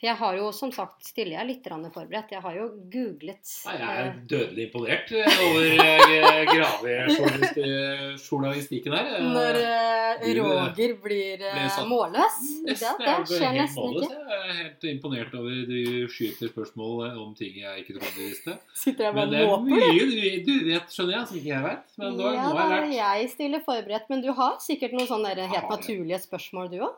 For 0.00 0.08
jeg 0.08 0.16
har 0.16 0.32
jo 0.38 0.46
som 0.56 0.70
sagt 0.72 1.04
stiller 1.04 1.34
jeg 1.36 1.44
litt 1.44 1.60
forberedt. 1.92 2.30
Jeg 2.32 2.40
har 2.40 2.54
jo 2.56 2.70
googlet 2.88 3.44
Nei, 3.66 3.74
jeg 3.76 3.84
er 3.84 4.06
eh, 4.06 4.14
dødelig 4.30 4.62
imponert 4.64 5.10
over 5.44 5.66
eh, 5.84 6.44
gravejournalistikken 6.48 8.96
her. 8.96 9.20
Når 9.36 9.58
uh, 9.60 10.24
Roger 10.40 10.96
blir 11.04 11.44
uh, 11.44 11.84
målløs. 11.90 12.32
Det, 12.64 12.80
det 12.80 13.12
er 13.12 13.20
skjer 13.28 13.52
nesten 13.58 13.76
målløs, 13.76 14.08
ikke. 14.08 14.24
Jeg 14.24 14.40
er 14.40 14.56
helt 14.62 14.80
imponert 14.94 15.28
over 15.36 15.52
du 15.68 16.08
skyter 16.16 16.48
spørsmål 16.54 17.20
om 17.20 17.36
ting 17.36 17.52
jeg 17.60 17.84
ikke 17.84 17.92
trodde 17.98 18.16
du 18.16 18.24
visste. 18.24 18.56
Sitter 18.72 19.04
jeg 19.10 19.14
Men 19.20 19.28
bare 19.28 19.36
det 19.36 19.44
og 19.44 19.52
er 19.52 19.60
mye 19.68 20.00
du, 20.00 20.16
du 20.48 20.54
vet, 20.72 20.88
skjønner 20.96 21.12
jeg, 21.18 21.28
som 21.28 21.36
ikke 21.42 21.52
jeg 21.52 21.60
vet. 21.68 21.84
Men 22.00 22.16
da, 22.16 22.24
Ja, 22.24 22.40
nå 22.40 22.56
har 22.56 22.72
jeg 22.72 22.88
lært. 22.88 22.96
jeg 22.96 23.28
stiller 23.36 23.60
forberedt, 23.68 24.08
men 24.08 24.24
du 24.24 24.32
har 24.32 24.56
sikkert 24.64 24.96
noen 24.96 25.04
sånne 25.12 25.36
helt 25.36 25.44
Jeg 25.44 25.60
det. 25.60 25.68
naturlige 25.76 26.16
spørsmål, 26.24 26.72
du 26.72 26.80
òg? 26.88 26.96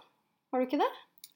Har 0.55 0.63
du 0.63 0.71
ikke 0.71 0.79
det? 0.87 0.93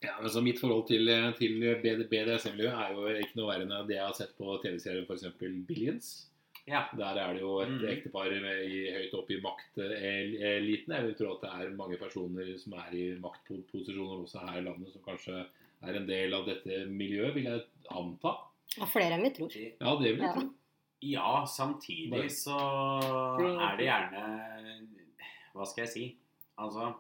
Ja, 0.07 0.15
altså 0.23 0.41
Mitt 0.45 0.61
forhold 0.63 0.87
til, 0.89 1.09
til 1.39 1.59
BDSM-miljøet 1.83 2.79
er 2.79 2.95
jo 2.95 3.07
ikke 3.21 3.37
noe 3.41 3.51
verre 3.51 3.67
enn 3.67 3.89
det 3.89 3.97
jeg 3.99 4.07
har 4.07 4.15
sett 4.17 4.35
på 4.39 4.57
TV-serien 4.63 5.07
f.eks. 5.09 5.25
Billions. 5.67 6.11
Ja. 6.67 6.85
Der 6.99 7.19
er 7.23 7.35
det 7.37 7.43
jo 7.45 7.61
et 7.63 7.69
Mm. 7.77 7.85
ektepar 7.93 8.31
høyt 8.33 9.13
oppe 9.15 9.37
i 9.37 9.41
makteliten. 9.43 10.95
Jeg 10.95 11.05
vil 11.07 11.15
tro 11.19 11.33
at 11.37 11.43
det 11.45 11.51
er 11.55 11.77
mange 11.79 11.97
personer 12.01 12.49
som 12.59 12.73
er 12.75 12.95
i 12.99 13.05
maktposisjoner 13.23 14.25
også 14.25 14.43
her 14.47 14.59
i 14.61 14.65
landet, 14.67 14.93
som 14.93 15.03
kanskje 15.07 15.45
er 15.87 15.95
en 16.01 16.07
del 16.09 16.35
av 16.35 16.47
dette 16.49 16.87
miljøet, 16.91 17.35
vil 17.37 17.45
jeg 17.45 17.63
anta. 17.91 18.33
Ja, 18.79 18.85
flere 18.91 19.15
enn 19.15 19.23
vi 19.23 19.31
tror. 19.37 19.55
Ja, 19.81 19.95
det 20.03 20.11
vil 20.17 20.23
jeg 20.23 20.27
Ja. 20.27 20.33
tro. 20.35 20.49
Ja, 21.03 21.45
samtidig 21.47 22.31
så 22.33 22.57
er 23.61 23.77
det 23.77 23.87
gjerne 23.87 24.89
Hva 25.55 25.65
skal 25.67 25.85
jeg 25.85 25.89
si? 25.93 26.17
Altså 26.59 26.95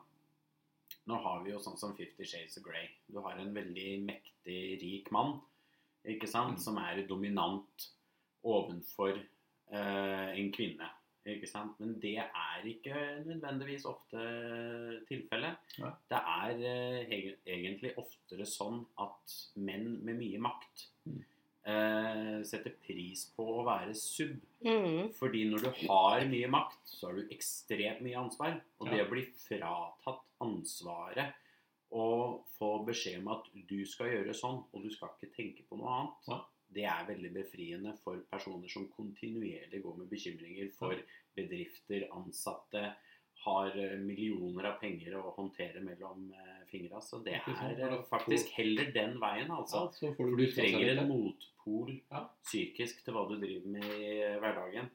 Nå 1.06 1.18
har 1.22 1.42
vi 1.44 1.52
jo 1.52 1.60
sånn 1.62 1.78
som 1.78 1.94
Fifty 1.96 2.24
Shades 2.26 2.56
of 2.58 2.64
Grey. 2.66 2.88
Du 3.12 3.20
har 3.22 3.38
en 3.38 3.52
veldig 3.54 3.90
mektig, 4.08 4.60
rik 4.82 5.10
mann 5.14 5.36
ikke 6.06 6.28
sant? 6.30 6.56
Mm. 6.56 6.62
som 6.62 6.76
er 6.78 7.00
dominant 7.08 7.88
ovenfor 8.46 9.16
eh, 9.18 10.28
en 10.38 10.52
kvinne. 10.54 10.88
Ikke 11.26 11.48
sant? 11.50 11.72
Men 11.82 11.96
det 11.98 12.16
er 12.22 12.66
ikke 12.70 12.98
nødvendigvis 13.26 13.86
ofte 13.90 14.20
tilfellet. 15.08 15.56
Ja. 15.80 15.90
Det 16.12 16.20
er 16.22 16.60
eh, 16.70 17.24
egentlig 17.56 17.90
oftere 17.98 18.46
sånn 18.46 18.84
at 19.02 19.34
menn 19.58 19.96
med 20.06 20.18
mye 20.22 20.42
makt 20.42 20.86
Mm. 21.06 21.20
eh, 21.70 22.42
setter 22.46 22.72
pris 22.82 23.24
på 23.36 23.44
å 23.60 23.64
være 23.66 23.92
sub. 23.94 24.36
Mm. 24.66 25.12
Fordi 25.14 25.44
når 25.50 25.62
du 25.64 25.68
har 25.88 26.24
mye 26.30 26.48
makt, 26.50 26.80
så 26.86 27.08
har 27.08 27.14
du 27.20 27.28
ekstremt 27.34 28.00
mye 28.06 28.18
ansvar. 28.18 28.60
Og 28.80 28.88
det 28.90 28.98
Ja. 28.98 29.04
å 29.04 29.10
bli 29.10 29.22
fratatt 29.34 30.25
ansvaret 30.44 31.34
og 31.96 32.44
få 32.58 32.70
beskjed 32.86 33.20
om 33.22 33.28
at 33.36 33.46
du 33.70 33.78
skal 33.86 34.10
gjøre 34.10 34.34
sånn, 34.34 34.64
og 34.74 34.82
du 34.82 34.90
skal 34.90 35.12
ikke 35.14 35.34
tenke 35.36 35.62
på 35.68 35.78
noe 35.78 35.92
annet, 36.00 36.28
Ja. 36.32 36.40
det 36.74 36.84
er 36.84 37.06
veldig 37.06 37.32
befriende 37.34 37.92
for 38.02 38.18
personer 38.30 38.68
som 38.68 38.88
kontinuerlig 38.96 39.82
går 39.82 39.96
med 40.00 40.08
bekymringer 40.10 40.72
for 40.74 40.96
bedrifter, 41.36 42.08
ansatte, 42.12 42.94
har 43.46 43.68
eh, 43.78 43.98
millioner 44.02 44.64
av 44.72 44.80
penger 44.80 45.14
å 45.20 45.30
håndtere 45.36 45.80
mellom 45.84 46.32
eh, 46.34 46.62
fingra. 46.66 46.98
Så 47.04 47.20
det 47.22 47.36
er 47.36 47.78
eh, 47.78 47.94
å 47.94 48.00
faktisk 48.08 48.48
heller 48.56 48.90
den 48.94 49.20
veien, 49.22 49.50
altså. 49.54 49.84
Ja, 50.02 50.12
For 50.16 50.34
du 50.36 50.46
trenger 50.50 50.96
en 50.96 51.08
motpol 51.12 51.92
Ja. 52.10 52.24
psykisk 52.42 53.04
til 53.04 53.14
hva 53.14 53.28
du 53.28 53.36
driver 53.38 53.68
med 53.76 53.84
i 53.84 54.16
hverdagen. 54.42 54.90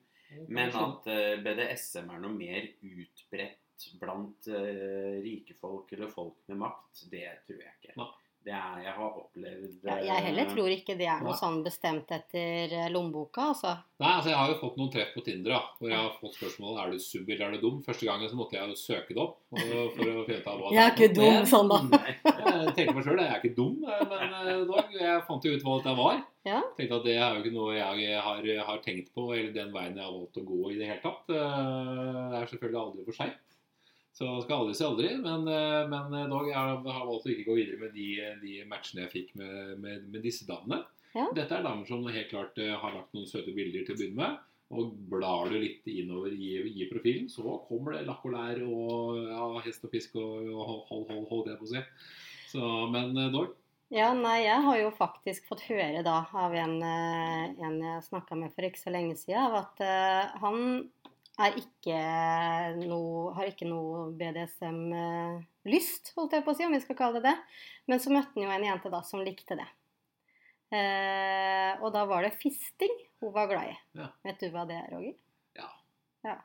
Men 0.47 0.69
at 0.75 1.04
BDSM 1.43 2.10
er 2.10 2.19
noe 2.23 2.32
mer 2.36 2.67
utbredt 2.82 3.70
blant 4.02 4.50
uh, 4.52 5.22
rike 5.24 5.56
folk 5.60 5.94
eller 5.96 6.12
folk 6.12 6.41
med 6.52 6.62
makt, 6.63 7.06
det 7.13 7.28
tror 7.48 7.62
jeg 7.62 7.78
ikke. 7.80 8.10
Det 8.41 8.54
er, 8.58 8.78
jeg 8.82 8.94
har 8.98 9.17
opplevd 9.22 9.84
Ja, 9.86 9.96
jeg 10.02 10.24
heller 10.26 10.48
eh, 10.48 10.54
tror 10.56 10.72
ikke 10.74 10.96
det 10.98 11.06
er 11.06 11.20
noe 11.22 11.36
Nei. 11.36 11.38
sånn 11.38 11.60
bestemt 11.62 12.10
etter 12.15 12.72
eh, 12.74 12.88
lommeboka, 12.89 13.52
altså. 13.52 13.76
Nei, 14.02 14.13
altså 14.15 14.32
Jeg 14.32 14.39
har 14.39 14.50
jo 14.50 14.56
fått 14.63 14.80
noen 14.80 14.89
treff 14.96 15.12
på 15.13 15.22
Tinder 15.28 15.54
da, 15.54 15.60
hvor 15.78 15.91
jeg 15.91 16.00
har 16.00 16.15
fått 16.17 16.39
spørsmål 16.39 16.80
er 16.82 16.96
du 16.96 17.04
sub 17.06 17.30
eller 17.30 17.44
er 17.46 17.54
du 17.54 17.67
dum. 17.67 17.78
Første 17.86 18.08
gangen 18.08 18.32
så 18.32 18.39
måtte 18.39 18.58
jeg 18.58 18.74
jo 18.74 18.80
søke 18.82 19.13
det 19.13 19.22
opp 19.22 19.36
for 19.52 19.76
å 19.84 19.84
finne 20.26 20.41
ut 20.41 20.50
av 20.50 20.63
hva 20.63 20.72
Jeg 20.76 20.82
er 20.88 20.96
ikke 20.96 21.12
dum, 21.20 21.38
sånn 21.52 21.70
da. 21.70 21.80
Nei. 21.91 22.15
Jeg 22.65 22.74
tenker 22.80 22.98
meg 22.98 23.06
sjøl, 23.06 23.22
jeg 23.22 23.30
er 23.30 23.38
ikke 23.44 23.54
dum, 23.58 23.78
men 23.86 24.36
eh, 24.39 24.65
dog, 24.72 24.98
jeg 24.98 25.22
fant 25.28 25.46
jo 25.46 25.54
ut 25.54 25.63
hva 25.67 25.78
dette 25.78 25.96
var. 26.02 26.20
Ja. 26.48 26.63
Tenkte 26.78 26.98
at 26.98 27.06
Det 27.06 27.15
er 27.20 27.38
jo 27.38 27.44
ikke 27.44 27.54
noe 27.54 27.78
jeg 27.78 28.17
har, 28.26 28.52
har 28.72 28.82
tenkt 28.82 29.13
på, 29.13 29.28
eller 29.36 29.54
den 29.54 29.70
veien 29.76 29.98
jeg 29.98 30.08
har 30.08 30.17
valgt 30.17 30.41
å 30.41 30.48
gå 30.50 30.62
i 30.72 30.80
det 30.82 30.89
hele 30.89 31.02
tatt. 31.04 31.30
Det 31.30 32.41
er 32.41 32.50
selvfølgelig 32.50 32.82
aldri 32.82 33.06
for 33.06 33.22
seint. 33.22 33.51
Så 34.21 34.29
skal 34.43 34.60
aldri 34.62 34.73
si 34.77 34.84
aldri, 34.86 35.12
men, 35.17 35.47
eh, 35.49 35.88
men 35.89 36.13
eh, 36.13 36.27
dog, 36.29 36.45
jeg 36.45 36.53
har 36.53 37.07
valgt 37.07 37.25
å 37.25 37.31
ikke 37.34 37.47
gå 37.47 37.55
videre 37.57 37.79
med 37.81 37.95
de, 37.97 38.10
de 38.43 38.60
matchene 38.69 39.07
jeg 39.07 39.13
fikk 39.15 39.31
med, 39.39 39.79
med, 39.81 40.03
med 40.13 40.21
disse 40.21 40.45
damene. 40.45 40.84
Ja. 41.15 41.25
Dette 41.34 41.57
er 41.57 41.65
damer 41.65 41.89
som 41.89 42.05
helt 42.05 42.29
klart 42.29 42.62
eh, 42.62 42.69
har 42.69 42.93
lagt 42.93 43.15
noen 43.17 43.25
søte 43.25 43.55
bilder 43.55 43.88
til 43.88 43.97
å 43.97 43.97
begynne 43.97 44.19
med. 44.21 44.43
Og 44.77 44.93
blar 45.10 45.49
du 45.49 45.57
litt 45.57 45.89
innover 45.89 46.36
i, 46.38 46.51
i 46.69 46.86
profilen, 46.91 47.25
så 47.34 47.57
kommer 47.65 47.97
det 47.97 48.05
lakk 48.05 48.21
og 48.29 48.36
lær 48.36 48.62
og 48.67 49.17
ja, 49.25 49.49
hest 49.65 49.89
og 49.89 49.91
pisk 49.91 50.13
og, 50.21 50.45
og 50.53 50.62
hold, 50.69 50.86
hold, 51.10 51.25
hold, 51.31 51.43
det 51.49 51.57
på 51.57 51.65
å 51.65 51.71
si. 51.73 51.81
Så, 52.53 52.69
men 52.93 53.17
dog. 53.34 53.57
Ja, 53.91 54.13
nei, 54.15 54.45
jeg 54.45 54.63
har 54.63 54.77
jo 54.79 54.93
faktisk 54.95 55.49
fått 55.49 55.65
høre 55.65 56.05
da 56.05 56.21
av 56.39 56.53
en, 56.55 56.77
en 56.86 57.81
jeg 57.84 58.05
snakka 58.05 58.38
med 58.39 58.53
for 58.53 58.69
ikke 58.69 58.79
så 58.86 58.93
lenge 58.93 59.17
siden, 59.19 59.57
at 59.60 59.81
uh, 59.84 60.38
han 60.45 60.86
er 61.47 61.58
ikke 61.62 61.97
noe, 62.88 63.34
har 63.38 63.49
ikke 63.51 63.67
noe 63.69 64.08
BDSM-lyst, 64.19 66.13
holdt 66.17 66.34
jeg 66.38 66.45
på 66.45 66.51
å 66.54 66.58
si, 66.58 66.65
om 66.67 66.73
vi 66.75 66.82
skal 66.84 66.97
kalle 66.99 67.21
det 67.21 67.30
det. 67.32 67.38
Men 67.91 68.01
så 68.04 68.13
møtte 68.13 68.34
han 68.36 68.45
jo 68.47 68.54
en 68.56 68.67
jente 68.69 68.91
da 68.93 69.01
som 69.06 69.23
likte 69.25 69.58
det. 69.60 69.67
Eh, 70.71 71.73
og 71.84 71.91
da 71.95 72.06
var 72.08 72.23
det 72.23 72.36
fisting 72.39 72.93
hun 73.21 73.34
var 73.36 73.49
glad 73.51 73.73
i. 73.73 73.75
Ja. 73.99 74.08
Vet 74.25 74.39
du 74.41 74.47
hva 74.54 74.63
det 74.69 74.77
er, 74.80 74.88
Roger? 74.95 75.17
Skal 76.21 76.38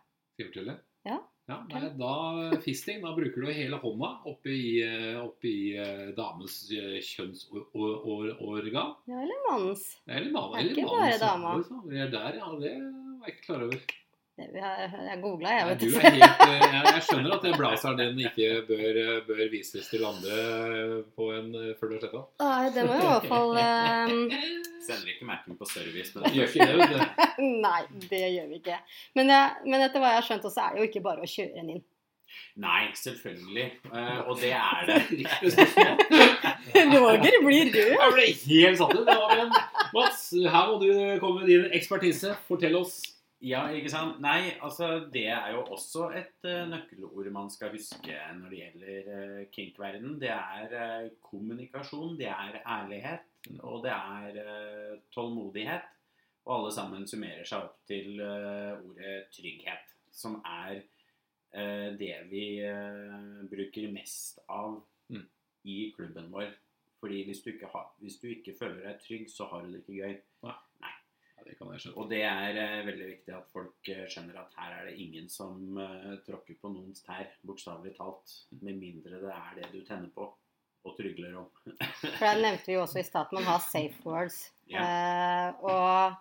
jeg 0.42 0.48
fortelle? 0.50 0.74
Ja, 1.06 1.18
Ja, 1.46 1.60
nei, 1.70 1.80
da 1.94 2.58
fisting, 2.64 2.98
da 3.04 3.12
bruker 3.14 3.44
du 3.44 3.52
hele 3.54 3.78
hånda 3.78 4.08
oppi, 4.26 4.56
eh, 4.82 5.14
oppi 5.22 5.52
eh, 5.78 6.08
damens 6.16 6.56
eh, 6.74 6.96
kjønnsorgan. 7.06 8.90
Ja, 9.06 9.20
eller 9.22 9.38
mannens. 9.46 9.84
Eller 10.08 10.32
mann, 10.34 10.50
Det 10.56 10.64
er 10.64 10.70
ikke 10.72 10.88
bare 10.90 11.20
dama. 11.22 11.52
liksom. 11.60 11.84
Det 11.92 12.00
er 12.02 12.10
der, 12.10 12.40
ja. 12.40 12.50
Det 12.58 12.72
var 12.82 13.28
jeg 13.30 13.36
ikke 13.36 13.46
klar 13.46 13.62
over. 13.68 13.78
Jeg 14.36 15.16
googla, 15.22 15.48
jeg, 15.48 15.66
vet 15.70 15.80
du 15.80 15.94
er 15.96 16.10
helt, 16.12 16.40
eh, 16.44 16.60
jeg, 16.60 16.80
jeg 16.92 17.04
skjønner 17.06 17.34
at 17.38 17.44
det 17.46 17.52
blazeren 17.56 17.96
din 18.02 18.18
ikke 18.28 18.48
bør, 18.68 18.98
eh, 19.00 19.20
bør 19.24 19.40
vises 19.48 19.88
til 19.88 20.04
andre 20.04 20.36
eh, 20.36 20.92
på 21.16 21.30
en 21.32 21.48
før 21.80 21.88
du 21.88 21.94
har 21.94 22.02
sett 22.04 22.12
den. 22.12 22.26
Nei, 22.42 22.66
det 22.74 22.84
må 22.84 22.98
jo 22.98 23.06
i 23.06 23.08
hvert 23.14 23.28
fall 23.30 23.56
um... 23.56 24.20
Sender 24.86 25.08
ikke 25.14 25.26
Mac-en 25.30 25.56
på 25.56 25.68
service. 25.70 26.12
Men 26.14 26.36
Gjør 26.36 26.52
ikke 26.52 26.68
det, 26.68 26.76
vet 26.82 26.92
du. 26.92 27.00
Nei, 27.64 27.80
det 28.12 28.22
gjør 28.34 28.52
vi 28.52 28.60
ikke. 28.60 28.76
Men, 29.16 29.32
jeg, 29.32 29.66
men 29.72 29.86
etter 29.88 30.04
hva 30.04 30.12
jeg 30.12 30.20
har 30.20 30.28
skjønt, 30.28 30.50
så 30.52 30.66
er 30.66 30.76
det 30.76 30.84
jo 30.84 30.90
ikke 30.92 31.04
bare 31.08 31.24
å 31.24 31.32
kjøre 31.32 31.56
den 31.56 31.72
inn. 31.78 31.82
Nei, 32.60 32.82
selvfølgelig. 33.00 33.66
Uh, 33.88 34.20
og 34.28 34.36
det 34.42 34.52
er 34.52 34.84
det. 34.92 35.00
Roger 36.92 37.40
blir 37.40 37.72
rød. 37.72 37.96
Jeg 37.96 38.14
ble 38.20 38.30
helt 38.52 38.80
satt 38.84 38.92
ut. 39.00 39.04
Det 39.08 39.18
var 39.24 39.36
en- 39.46 39.58
Mats, 39.96 40.22
her 40.36 40.64
må 40.68 40.76
du 40.82 40.88
komme 41.22 41.40
med 41.40 41.48
din 41.54 41.68
ekspertise. 41.80 42.36
Fortell 42.50 42.76
oss. 42.84 42.98
Ja, 43.44 43.66
ikke 43.68 43.90
sant? 43.92 44.20
Nei, 44.24 44.54
altså 44.64 45.06
det 45.12 45.26
er 45.28 45.50
jo 45.52 45.66
også 45.74 46.08
et 46.16 46.46
uh, 46.48 46.64
nøkkelord 46.70 47.28
man 47.34 47.50
skal 47.52 47.74
huske 47.74 48.16
når 48.38 48.52
det 48.52 48.62
gjelder 48.62 49.10
uh, 49.10 49.42
kink-verden. 49.52 50.16
Det 50.22 50.32
er 50.32 50.72
uh, 50.72 51.10
kommunikasjon, 51.20 52.16
det 52.16 52.30
er 52.32 52.62
ærlighet, 52.64 53.28
og 53.60 53.84
det 53.84 53.92
er 53.92 55.02
tålmodighet. 55.14 55.92
Og 56.46 56.58
alle 56.60 56.72
sammen 56.72 57.06
summerer 57.10 57.44
seg 57.44 57.64
opp 57.66 57.80
til 57.90 58.20
ordet 58.22 59.24
trygghet, 59.34 59.96
som 60.14 60.36
er 60.46 60.84
det 61.98 62.12
vi 62.30 62.44
bruker 63.50 63.88
mest 63.90 64.38
av 64.52 64.76
Mm. 65.08 65.26
i 65.62 65.92
klubben 65.96 66.32
vår. 66.32 66.54
Fordi 67.00 67.24
hvis 67.24 67.42
du, 67.44 67.50
ikke 67.50 67.68
har, 67.72 67.94
hvis 67.98 68.16
du 68.16 68.28
ikke 68.28 68.54
føler 68.58 68.82
deg 68.88 69.00
trygg, 69.04 69.28
så 69.30 69.44
har 69.50 69.62
du 69.62 69.72
det 69.72 69.82
ikke 69.84 69.98
gøy. 70.00 70.14
Ja, 70.46 70.54
det 71.46 71.54
kan 71.58 71.70
jeg 71.72 71.82
skjønne. 71.84 71.98
Og 72.02 72.08
det 72.10 72.22
er 72.26 72.58
eh, 72.62 72.80
veldig 72.86 73.06
viktig 73.12 73.34
at 73.36 73.52
folk 73.54 73.90
eh, 73.92 74.04
skjønner 74.10 74.40
at 74.42 74.56
her 74.58 74.74
er 74.80 74.88
det 74.90 74.96
ingen 75.02 75.28
som 75.32 75.78
eh, 75.82 76.16
tråkker 76.26 76.58
på 76.60 76.72
noens 76.74 77.04
tær, 77.06 77.30
bokstavelig 77.46 77.94
talt. 77.98 78.34
Med 78.60 78.78
mindre 78.80 79.22
det 79.22 79.32
er 79.34 79.56
det 79.60 79.70
du 79.74 79.80
tenner 79.86 80.10
på 80.14 80.28
og 80.86 80.94
trygler 80.94 81.32
om. 81.40 81.48
For 81.64 82.22
det 82.22 82.44
nevnte 82.44 82.68
vi 82.70 82.76
jo 82.76 82.84
også 82.84 83.00
i 83.00 83.06
stad 83.06 83.26
at 83.26 83.32
man 83.34 83.46
har 83.48 83.58
safe 83.64 84.04
words. 84.06 84.36
Ja. 84.70 84.84
Eh, 84.84 85.64
og 85.66 86.20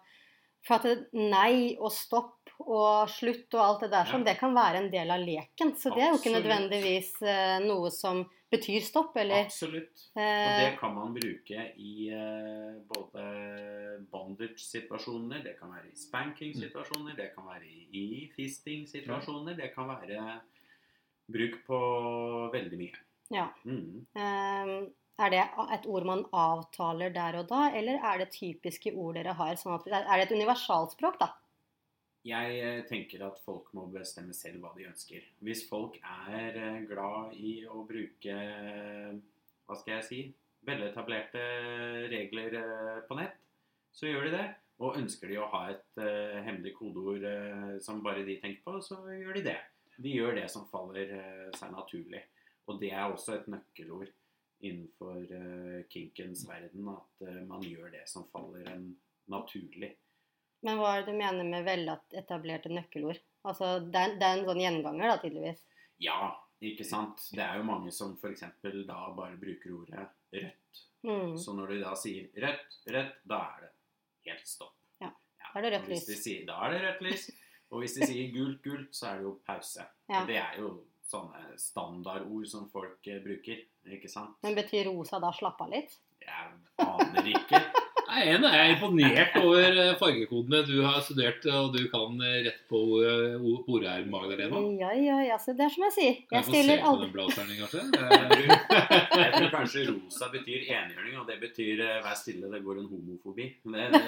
for 0.65 0.79
at 0.79 0.87
det, 0.89 0.95
nei 1.13 1.75
og 1.77 1.91
stopp 1.93 2.55
og 2.63 3.11
slutt 3.11 3.53
og 3.53 3.61
alt 3.61 3.83
det 3.85 3.91
der 3.93 4.07
sånn, 4.09 4.23
Ja. 4.25 4.31
det 4.31 4.39
kan 4.39 4.55
være 4.55 4.79
en 4.81 4.89
del 4.93 5.11
av 5.13 5.21
leken. 5.21 5.75
Så 5.77 5.91
det 5.93 6.01
er 6.01 6.13
jo 6.13 6.17
ikke 6.17 6.33
nødvendigvis 6.33 7.11
eh, 7.21 7.59
noe 7.65 7.91
som 7.93 8.23
betyr 8.51 8.83
stopp, 8.85 9.15
eller 9.17 9.45
Absolutt. 9.45 10.03
Og 10.15 10.49
det 10.59 10.67
eh, 10.69 10.77
kan 10.79 10.93
man 10.95 11.13
bruke 11.15 11.63
i 11.81 12.09
eh, 12.13 12.75
både 12.89 13.23
bondage-situasjoner, 14.11 15.41
det 15.45 15.55
kan 15.59 15.73
være 15.73 15.89
i 15.91 15.97
spanking-situasjoner, 15.99 17.15
det 17.17 17.31
kan 17.35 17.47
være 17.49 17.71
i, 17.95 18.27
fisting-situasjoner, 18.35 19.57
det 19.57 19.71
kan 19.75 19.89
være 19.89 20.37
bruk 21.31 21.57
på 21.65 21.79
veldig 22.53 22.79
mye. 22.83 23.01
Ja. 23.33 23.49
Mm. 23.65 24.05
eh, 24.13 24.77
Er 25.15 25.31
det 25.31 25.43
et 25.71 25.85
ord 25.87 26.03
man 26.03 26.25
avtaler 26.35 27.13
der 27.15 27.37
og 27.39 27.45
da, 27.47 27.69
eller 27.71 28.01
er 28.03 28.17
det 28.19 28.33
typiske 28.35 28.91
ord 28.91 29.15
dere 29.15 29.31
har? 29.39 29.55
Sånn 29.55 29.77
at, 29.77 29.85
er 29.87 30.19
det 30.19 30.25
et 30.25 30.35
universalspråk, 30.35 31.21
da? 31.21 31.29
Jeg 32.25 32.57
eh, 32.57 32.81
tenker 32.89 33.21
at 33.27 33.37
folk 33.45 33.67
må 33.77 33.85
bestemme 33.93 34.33
selv 34.33 34.63
hva 34.63 34.71
de 34.73 34.87
ønsker. 34.89 35.25
Hvis 35.45 35.67
folk 35.69 35.99
er 36.01 36.57
eh, 36.57 36.83
glad 36.89 37.35
i 37.37 37.59
å 37.69 37.83
bruke 37.85 38.37
hva 39.65 39.77
skal 39.77 39.99
jeg 39.99 40.07
si 40.07 40.21
veletablerte 40.65 41.43
regler 42.09 42.57
eh, 42.61 43.01
på 43.05 43.17
nett, 43.19 43.37
så 43.93 44.09
gjør 44.09 44.25
de 44.25 44.37
det. 44.39 44.45
Og 44.81 44.97
ønsker 44.99 45.31
de 45.31 45.37
å 45.39 45.47
ha 45.53 45.61
et 45.71 45.99
uh, 46.01 46.41
hemmelig 46.43 46.73
kodeord 46.75 47.23
uh, 47.23 47.77
som 47.79 48.01
bare 48.03 48.25
de 48.27 48.33
tenker 48.41 48.59
på, 48.65 48.73
så 48.83 48.97
gjør 49.07 49.37
de 49.37 49.43
det. 49.45 49.55
De 50.03 50.11
gjør 50.11 50.35
det 50.35 50.49
som 50.51 50.65
faller 50.67 51.13
uh, 51.15 51.45
seg 51.55 51.71
naturlig. 51.71 52.19
Og 52.67 52.81
det 52.81 52.89
er 52.91 53.05
også 53.05 53.37
et 53.37 53.47
nøkkelord 53.53 54.09
innenfor 54.65 55.29
kinkens 55.91 56.41
verden, 56.49 56.87
at 56.89 57.23
man 57.45 57.61
gjør 57.61 57.91
det 57.93 58.01
som 58.09 58.25
faller 58.31 58.65
en 58.71 58.87
naturlig. 59.29 59.91
Men 60.65 60.79
hva 60.79 60.95
er 60.95 61.03
det 61.03 61.13
du 61.13 61.19
mener 61.19 61.47
med 61.47 61.65
veletablerte 61.67 62.71
nøkkelord? 62.73 63.19
Altså, 63.45 63.75
det 63.83 64.01
er, 64.01 64.15
det 64.19 64.27
er 64.27 64.39
en 64.39 64.47
sånn 64.47 64.61
gjenganger, 64.63 65.11
da, 65.11 65.17
tydeligvis? 65.21 65.61
Ja, 66.01 66.31
ikke 66.63 66.85
sant. 66.87 67.27
Det 67.35 67.43
er 67.43 67.59
jo 67.59 67.67
mange 67.67 67.91
som 67.93 68.15
f.eks. 68.17 68.45
da 68.87 68.99
bare 69.17 69.37
bruker 69.39 69.75
ordet 69.75 70.07
rødt. 70.33 70.81
Mm. 71.05 71.35
Så 71.37 71.53
når 71.53 71.75
de 71.75 71.81
da 71.83 71.93
sier 71.99 72.29
rødt, 72.41 72.79
rødt, 72.89 73.19
da 73.29 73.41
er 73.51 73.67
det 73.67 73.71
helt 74.31 74.49
stopp. 74.49 74.73
Ja, 75.03 75.11
da 75.43 75.51
er 75.59 75.67
det 75.67 75.73
rødt 75.75 75.91
lys. 75.93 76.07
de 76.09 76.17
Sier, 76.17 76.47
da 76.47 76.57
er 76.65 76.73
det 76.73 76.81
rødt 76.87 77.05
lys. 77.05 77.29
Og 77.73 77.81
hvis 77.81 77.95
de 77.97 78.07
sier 78.09 78.33
gult, 78.33 78.59
gult, 78.65 78.91
så 78.95 79.11
er 79.11 79.21
det 79.21 79.29
jo 79.29 79.37
pause. 79.45 79.85
Ja. 80.05 80.19
Det 80.25 80.35
er 80.37 80.59
jo 80.61 80.67
sånne 81.05 81.55
standardord 81.57 82.45
som 82.49 82.67
folk 82.69 83.07
eh, 83.09 83.17
bruker, 83.23 83.63
ikke 83.89 84.09
sant? 84.09 84.35
Men 84.45 84.57
betyr 84.57 84.85
rosa 84.89 85.17
da 85.21 85.31
slapp 85.33 85.61
av 85.65 85.71
litt? 85.73 85.95
Jeg 86.21 86.51
aner 86.81 87.29
ikke. 87.31 87.61
Nei, 88.15 88.23
Jeg 88.31 88.43
er 88.55 88.69
imponert 88.75 89.33
over 89.41 89.77
eh, 89.83 89.89
fargekodene 89.99 90.61
du 90.67 90.75
har 90.85 91.01
studert, 91.03 91.43
og 91.51 91.73
du 91.75 91.81
kan 91.91 92.15
eh, 92.23 92.37
rett 92.45 92.61
på 92.71 92.79
ordet 92.95 93.89
her, 93.91 94.05
Magdalena. 94.07 94.61
Ja, 94.79 94.91
ja, 94.95 95.17
ja. 95.33 95.37
Så 95.41 95.51
det 95.57 95.65
er 95.67 95.73
som 95.73 95.83
jeg 95.89 95.95
sier. 95.97 96.13
Kan 96.29 96.37
Jeg 96.37 96.45
jeg 96.45 96.47
få 96.47 96.51
se 96.55 96.77
på 96.85 96.93
den 97.01 97.11
blazeren, 97.15 97.51
kanskje? 97.59 97.81
Jeg 99.15 99.25
Eh, 99.25 99.31
tror, 99.35 99.49
kanskje 99.51 99.83
rosa 99.89 100.27
betyr 100.31 100.63
enhjørning, 100.71 101.15
og 101.19 101.27
det 101.27 101.35
betyr 101.41 101.79
eh, 101.83 101.99
vær 102.05 102.15
stille, 102.19 102.47
det 102.51 102.61
går 102.63 102.79
en 102.81 102.87
homofobi. 102.91 103.45
Det, 103.65 103.85
det, 103.91 103.99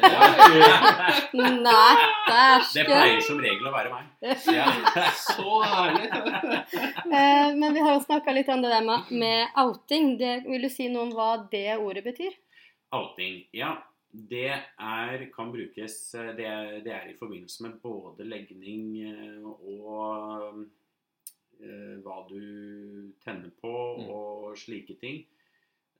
Nei, 1.63 1.95
det 2.73 2.85
pleier 2.87 3.21
som 3.25 3.39
regel 3.43 3.67
å 3.69 3.73
være 3.75 3.91
meg. 3.93 4.09
Ja. 4.53 4.67
Så 5.19 5.59
herlig! 5.63 6.09
Eh, 7.07 7.55
Men 7.57 7.73
vi 7.75 7.83
har 7.83 7.95
jo 7.97 8.03
snakka 8.05 8.35
litt 8.35 8.49
om 8.53 8.61
det 8.63 8.71
der 8.73 8.83
med, 8.87 9.11
med 9.11 9.57
outing. 9.63 10.13
Det, 10.19 10.33
vil 10.47 10.67
du 10.67 10.69
si 10.71 10.87
noe 10.91 11.07
om 11.07 11.15
hva 11.17 11.29
det 11.51 11.77
ordet 11.79 12.03
betyr? 12.07 12.35
Outing. 12.95 13.41
Ja, 13.55 13.73
det 14.11 14.49
er, 14.79 15.25
kan 15.35 15.51
brukes 15.51 16.15
eh, 16.15 16.33
det 16.37 16.45
er, 16.47 16.79
det 16.85 16.93
er 16.93 17.09
i 17.11 17.17
forbindelse 17.17 17.63
med 17.65 17.79
både 17.83 18.25
legning 18.25 18.85
eh, 19.03 19.43
og 19.43 20.63
eh, 21.61 21.97
hva 22.05 22.21
du 22.29 23.11
tenner 23.23 23.51
på 23.61 23.73
Mm. 23.97 24.09
og 24.13 24.57
slike 24.57 24.95
ting. 25.01 25.25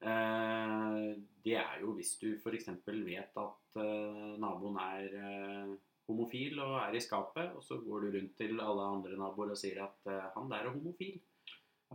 Eh, 0.02 1.16
det 1.44 1.56
er 1.58 1.80
jo 1.82 1.94
hvis 1.98 2.18
du 2.22 2.36
f.eks. 2.38 2.70
vet 2.86 3.38
at 3.44 3.80
eh, 3.82 4.34
naboen 4.40 4.78
er 4.78 5.08
eh, 5.18 5.72
homofil 6.08 6.60
og 6.64 6.78
er 6.86 6.96
i 6.96 7.02
skapet, 7.04 7.52
og 7.58 7.64
så 7.64 7.80
går 7.84 8.06
du 8.06 8.18
rundt 8.18 8.38
til 8.38 8.62
alle 8.62 8.84
andre 8.96 9.18
naboer 9.20 9.52
og 9.52 9.58
sier 9.60 9.84
at 9.84 10.14
han 10.38 10.48
der 10.50 10.64
er 10.64 10.72
homofil. 10.72 11.18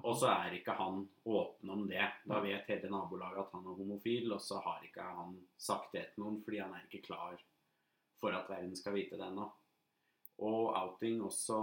Og 0.01 0.15
så 0.17 0.31
er 0.33 0.55
ikke 0.57 0.75
han 0.79 1.03
åpen 1.29 1.71
om 1.71 1.83
det. 1.89 2.05
Da 2.25 2.41
vet 2.41 2.69
hele 2.73 2.89
nabolaget 2.91 3.43
at 3.43 3.51
han 3.53 3.67
er 3.67 3.77
homofil, 3.77 4.33
og 4.33 4.41
så 4.41 4.61
har 4.65 4.85
ikke 4.87 5.05
han 5.05 5.35
sagt 5.61 5.93
det 5.93 6.07
til 6.13 6.25
noen 6.25 6.39
fordi 6.45 6.63
han 6.63 6.73
er 6.77 6.87
ikke 6.89 7.05
klar 7.11 7.37
for 8.23 8.39
at 8.39 8.49
verden 8.49 8.77
skal 8.79 8.97
vite 8.97 9.19
det 9.21 9.29
ennå. 9.29 9.51
Og 10.43 10.73
outing 10.75 11.21
også 11.23 11.59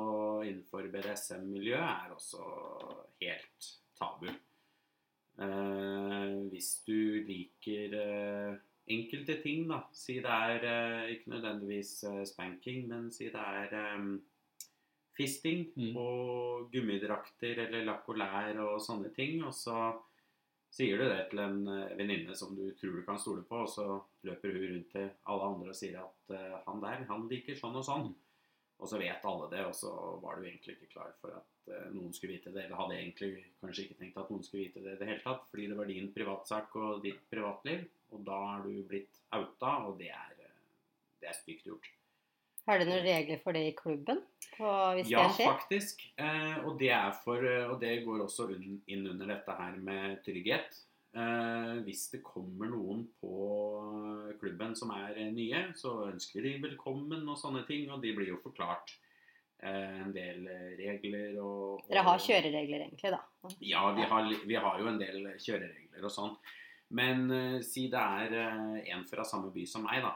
innenfor 0.45 0.87
BDSM-miljøet 0.93 1.89
er 1.89 2.13
også 2.13 2.45
helt 3.23 3.69
tabu. 3.97 4.29
Eh, 5.39 6.33
hvis 6.51 6.71
du 6.87 7.23
liker 7.25 7.95
eh, 7.97 8.57
enkelte 8.91 9.39
ting, 9.43 9.65
da, 9.71 9.81
si 9.95 10.19
det 10.23 10.35
er 10.35 10.67
eh, 10.69 11.11
ikke 11.15 11.33
nødvendigvis 11.33 11.93
eh, 12.11 12.23
spanking, 12.27 12.87
men 12.91 13.09
si 13.15 13.29
det 13.31 13.41
er 13.63 13.75
eh, 13.79 14.09
fisting 15.19 15.65
Mm. 15.75 15.97
og 15.99 16.69
gummidrakter 16.71 17.65
eller 17.65 17.83
lakk 17.87 18.07
og 18.09 18.17
lær 18.21 18.61
og 18.63 18.79
sånne 18.81 19.11
ting, 19.15 19.43
og 19.43 19.53
så 19.53 19.91
sier 20.71 20.97
du 20.97 21.05
det 21.09 21.25
til 21.31 21.41
en 21.43 21.59
eh, 21.67 21.93
venninne 21.97 22.35
som 22.37 22.55
du 22.55 22.69
tror 22.77 22.99
du 22.99 23.03
kan 23.05 23.19
stole 23.19 23.43
på, 23.47 23.63
og 23.65 23.69
så 23.69 23.85
løper 24.27 24.55
hun 24.55 24.65
rundt 24.73 24.91
til 24.93 25.09
alle 25.31 25.51
andre 25.51 25.73
og 25.73 25.77
sier 25.77 25.99
at 26.01 26.33
uh, 26.33 26.57
han 26.67 26.83
der, 26.83 27.05
han 27.09 27.27
liker 27.31 27.57
sånn 27.57 27.77
og 27.79 27.85
sånn. 27.87 28.09
Og 28.79 28.87
så 28.87 28.99
vet 29.01 29.25
alle 29.27 29.49
det, 29.51 29.63
og 29.67 29.75
så 29.75 29.91
var 30.23 30.39
du 30.39 30.45
egentlig 30.47 30.77
ikke 30.77 30.93
klar 30.93 31.11
for 31.19 31.35
at 31.35 31.71
uh, 31.71 31.89
noen 31.91 32.13
skulle 32.15 32.37
vite 32.37 32.53
det. 32.53 32.65
Eller 32.65 32.79
hadde 32.79 32.99
egentlig 32.99 33.31
kanskje 33.59 33.87
ikke 33.87 33.99
tenkt 33.99 34.19
at 34.21 34.31
noen 34.31 34.45
skulle 34.45 34.67
vite 34.67 34.83
det 34.85 34.95
i 34.95 34.99
det 35.01 35.09
hele 35.09 35.23
tatt, 35.25 35.47
fordi 35.51 35.67
det 35.71 35.79
var 35.79 35.89
din 35.89 36.11
privatsak 36.15 36.77
og 36.79 37.01
ditt 37.03 37.23
privatliv. 37.31 37.87
Og 38.15 38.23
da 38.27 38.39
er 38.53 38.67
du 38.67 38.83
blitt 38.87 39.23
outa, 39.35 39.73
og 39.89 39.97
det 39.99 40.13
er, 40.15 40.37
det 41.19 41.31
er 41.31 41.39
stygt 41.41 41.67
gjort. 41.67 41.89
Har 42.69 42.77
det 42.77 42.85
noen 42.85 43.01
regler 43.01 43.39
for 43.41 43.57
det 43.57 43.63
i 43.65 43.73
klubben? 43.73 44.19
Hvis 44.59 45.09
Ja, 45.09 45.23
det 45.25 45.39
skjer? 45.39 45.47
faktisk. 45.55 46.03
Eh, 46.21 46.59
og, 46.65 46.75
det 46.77 46.91
er 46.93 47.15
for, 47.23 47.41
eh, 47.41 47.65
og 47.65 47.79
det 47.81 48.03
går 48.05 48.21
også 48.27 48.51
inn 48.53 49.07
under 49.09 49.25
dette 49.31 49.55
her 49.57 49.77
med 49.81 50.19
trygghet. 50.21 50.77
Eh, 51.17 51.79
hvis 51.87 52.11
det 52.11 52.21
kommer 52.21 52.69
noen 52.69 53.07
på 53.17 54.37
klubben 54.39 54.75
som 54.77 54.93
er 54.93 55.17
eh, 55.17 55.31
nye, 55.33 55.63
så 55.73 55.95
ønsker 56.11 56.45
de 56.45 56.59
velkommen 56.67 57.25
og 57.25 57.39
sånne 57.41 57.65
ting. 57.65 57.89
Og 57.89 58.03
de 58.03 58.13
blir 58.13 58.29
jo 58.35 58.37
forklart 58.43 58.93
eh, 59.63 60.03
en 60.03 60.13
del 60.13 60.45
eh, 60.45 60.77
regler 60.77 61.41
og, 61.41 61.81
og 61.81 61.89
Dere 61.89 62.05
har 62.05 62.21
kjøreregler, 62.21 62.85
egentlig, 62.85 63.15
da. 63.17 63.23
Ja, 63.65 63.87
vi 63.97 64.05
har, 64.13 64.33
vi 64.45 64.61
har 64.61 64.79
jo 64.79 64.93
en 64.93 65.01
del 65.01 65.31
kjøreregler 65.41 66.05
og 66.05 66.13
sånn. 66.13 66.37
Men 66.93 67.29
si 67.61 67.83
det 67.89 68.01
er 68.01 68.31
en 68.89 69.03
fra 69.05 69.21
samme 69.21 69.51
by 69.53 69.61
som 69.69 69.83
meg, 69.85 70.01
da. 70.01 70.15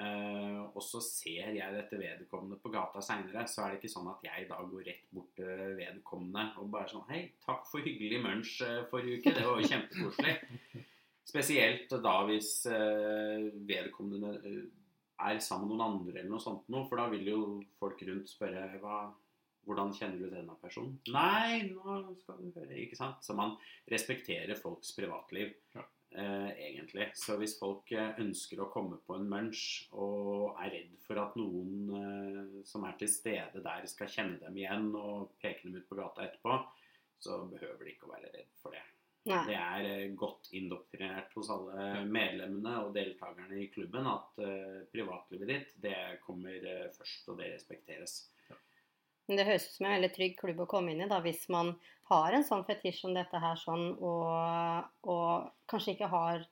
Eh, 0.00 0.60
og 0.64 0.82
så 0.82 1.00
ser 1.04 1.52
jeg 1.56 1.76
dette 1.76 1.98
vedkommende 2.00 2.58
på 2.62 2.72
gata 2.74 3.02
seinere, 3.04 3.46
så 3.50 3.64
er 3.64 3.74
det 3.74 3.80
ikke 3.80 3.92
sånn 3.94 4.10
at 4.12 4.24
jeg 4.26 4.48
da 4.50 4.60
går 4.70 4.86
rett 4.88 5.08
bort 5.14 5.34
til 5.38 5.76
vedkommende 5.78 6.46
og 6.62 6.70
bare 6.74 6.90
sånn 6.90 7.06
Hei, 7.10 7.22
takk 7.44 7.66
for 7.70 7.84
hyggelig 7.84 8.22
munch 8.24 8.56
eh, 8.66 8.84
forrige 8.90 9.20
uke. 9.20 9.34
Det 9.36 9.44
var 9.46 9.60
jo 9.60 9.72
kjempekoselig. 9.72 10.36
Spesielt 11.34 11.92
da 12.04 12.14
hvis 12.28 12.54
eh, 12.68 13.50
vedkommende 13.68 14.34
er 15.24 15.38
sammen 15.40 15.70
med 15.70 15.78
noen 15.78 15.86
andre 15.86 16.18
eller 16.20 16.32
noe 16.32 16.42
sånt 16.42 16.66
noe, 16.72 16.88
for 16.88 17.00
da 17.00 17.06
vil 17.12 17.28
jo 17.30 17.42
folk 17.78 18.02
rundt 18.08 18.32
spørre 18.32 18.66
hva 18.82 19.04
hvordan 19.64 19.94
kjenner 19.96 20.20
du 20.20 20.28
denne 20.28 20.54
personen? 20.60 20.98
Nei, 21.08 21.70
nå 21.70 22.14
skal 22.20 22.40
du 22.42 22.50
høre. 22.52 22.76
Ikke 22.82 22.98
sant? 22.98 23.22
Så 23.24 23.36
man 23.36 23.54
respekterer 23.90 24.58
folks 24.60 24.92
privatliv, 24.96 25.54
Ja. 25.74 25.86
Eh, 26.14 26.50
egentlig. 26.68 27.10
Så 27.18 27.36
hvis 27.40 27.56
folk 27.58 27.90
eh, 27.94 28.14
ønsker 28.22 28.62
å 28.62 28.70
komme 28.72 28.98
på 29.04 29.16
en 29.18 29.28
munch 29.30 29.64
og 29.92 30.56
er 30.62 30.72
redd 30.78 30.96
for 31.04 31.20
at 31.22 31.36
noen 31.38 31.92
eh, 31.98 32.58
som 32.68 32.86
er 32.88 32.96
til 33.00 33.10
stede 33.12 33.62
der, 33.64 33.86
skal 33.90 34.10
kjenne 34.10 34.40
dem 34.42 34.58
igjen 34.60 34.90
og 34.98 35.36
peke 35.42 35.66
dem 35.66 35.78
ut 35.78 35.88
på 35.88 35.98
gata 35.98 36.26
etterpå, 36.26 36.58
så 37.24 37.44
behøver 37.50 37.84
de 37.84 37.94
ikke 37.94 38.08
å 38.08 38.14
være 38.14 38.32
redd 38.34 38.52
for 38.60 38.76
det. 38.76 38.84
Nei. 39.24 39.40
Det 39.48 39.56
er 39.56 40.16
godt 40.20 40.50
indoktrinert 40.52 41.30
hos 41.32 41.48
alle 41.48 42.02
medlemmene 42.04 42.74
og 42.84 42.90
deltakerne 42.92 43.56
i 43.56 43.70
klubben 43.72 44.04
at 44.10 44.36
privatlivet 44.92 45.48
ditt, 45.48 45.70
det 45.80 45.96
kommer 46.26 46.66
først, 46.92 47.30
og 47.32 47.38
det 47.40 47.54
respekteres. 47.54 48.18
Men 49.28 49.38
det 49.40 49.46
høres 49.48 49.66
ut 49.68 49.76
som 49.78 49.86
en 49.88 49.94
veldig 49.96 50.10
trygg 50.14 50.34
klubb 50.40 50.58
å 50.60 50.66
komme 50.68 50.92
inn 50.92 51.00
i, 51.04 51.08
da, 51.08 51.20
hvis 51.24 51.46
man 51.52 51.74
har 52.10 52.34
en 52.36 52.44
sånn 52.44 52.64
fetisj 52.68 53.00
som 53.04 53.14
dette 53.16 53.38
her, 53.40 53.56
sånn, 53.56 53.86
og, 54.04 54.90
og 55.08 55.46
kanskje 55.72 55.94
ikke 55.96 56.10
har 56.12 56.44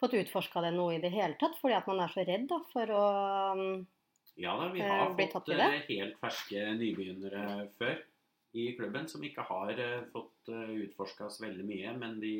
fått 0.00 0.14
utforska 0.18 0.62
det 0.62 0.72
noe 0.74 0.96
i 0.96 1.02
det 1.02 1.10
hele 1.14 1.34
tatt, 1.38 1.56
fordi 1.60 1.74
at 1.78 1.86
man 1.90 2.02
er 2.02 2.10
så 2.14 2.24
redd 2.26 2.48
da, 2.50 2.58
for 2.72 2.90
å 2.94 3.04
um, 3.58 3.86
Ja 4.38 4.54
da, 4.60 4.68
vi 4.74 4.82
Eh, 4.82 4.90
har 4.90 5.14
bli 5.18 5.26
fått 5.26 5.46
tatt 5.46 5.48
i 5.54 5.58
det? 5.58 5.68
eh, 5.74 5.86
helt 5.88 6.18
ferske 6.22 6.64
nybegynnere 6.78 7.44
før 7.78 7.96
i 8.58 8.68
klubben 8.78 9.08
som 9.10 9.22
ikke 9.26 9.44
har 9.48 9.78
eh, 9.82 10.04
fått 10.12 10.48
utforska 10.50 11.26
oss 11.26 11.40
veldig 11.42 11.66
mye, 11.66 11.94
men 11.98 12.18
de 12.22 12.34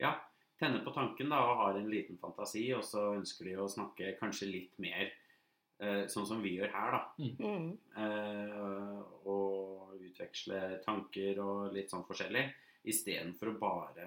ja, 0.00 0.14
tenner 0.60 0.84
på 0.84 0.92
tanken 0.94 1.32
da 1.32 1.40
og 1.48 1.56
har 1.62 1.78
en 1.80 1.88
liten 1.90 2.18
fantasi, 2.20 2.66
og 2.76 2.84
så 2.86 3.10
ønsker 3.16 3.48
de 3.48 3.56
å 3.60 3.68
snakke 3.72 4.14
kanskje 4.20 4.50
litt 4.52 4.76
mer 4.82 5.06
eh, 5.08 5.23
sånn 6.12 6.26
som 6.28 6.42
vi 6.44 6.56
gjør 6.58 6.70
her, 6.74 6.92
da. 6.96 7.02
mm, 7.18 7.70
Eh, 7.96 9.00
og 9.30 9.94
utveksle 10.00 10.60
tanker 10.84 11.38
og 11.44 11.72
litt 11.74 11.90
sånn 11.92 12.04
forskjellig. 12.08 12.44
Istedenfor 12.84 13.52
å 13.54 13.58
bare 13.58 14.06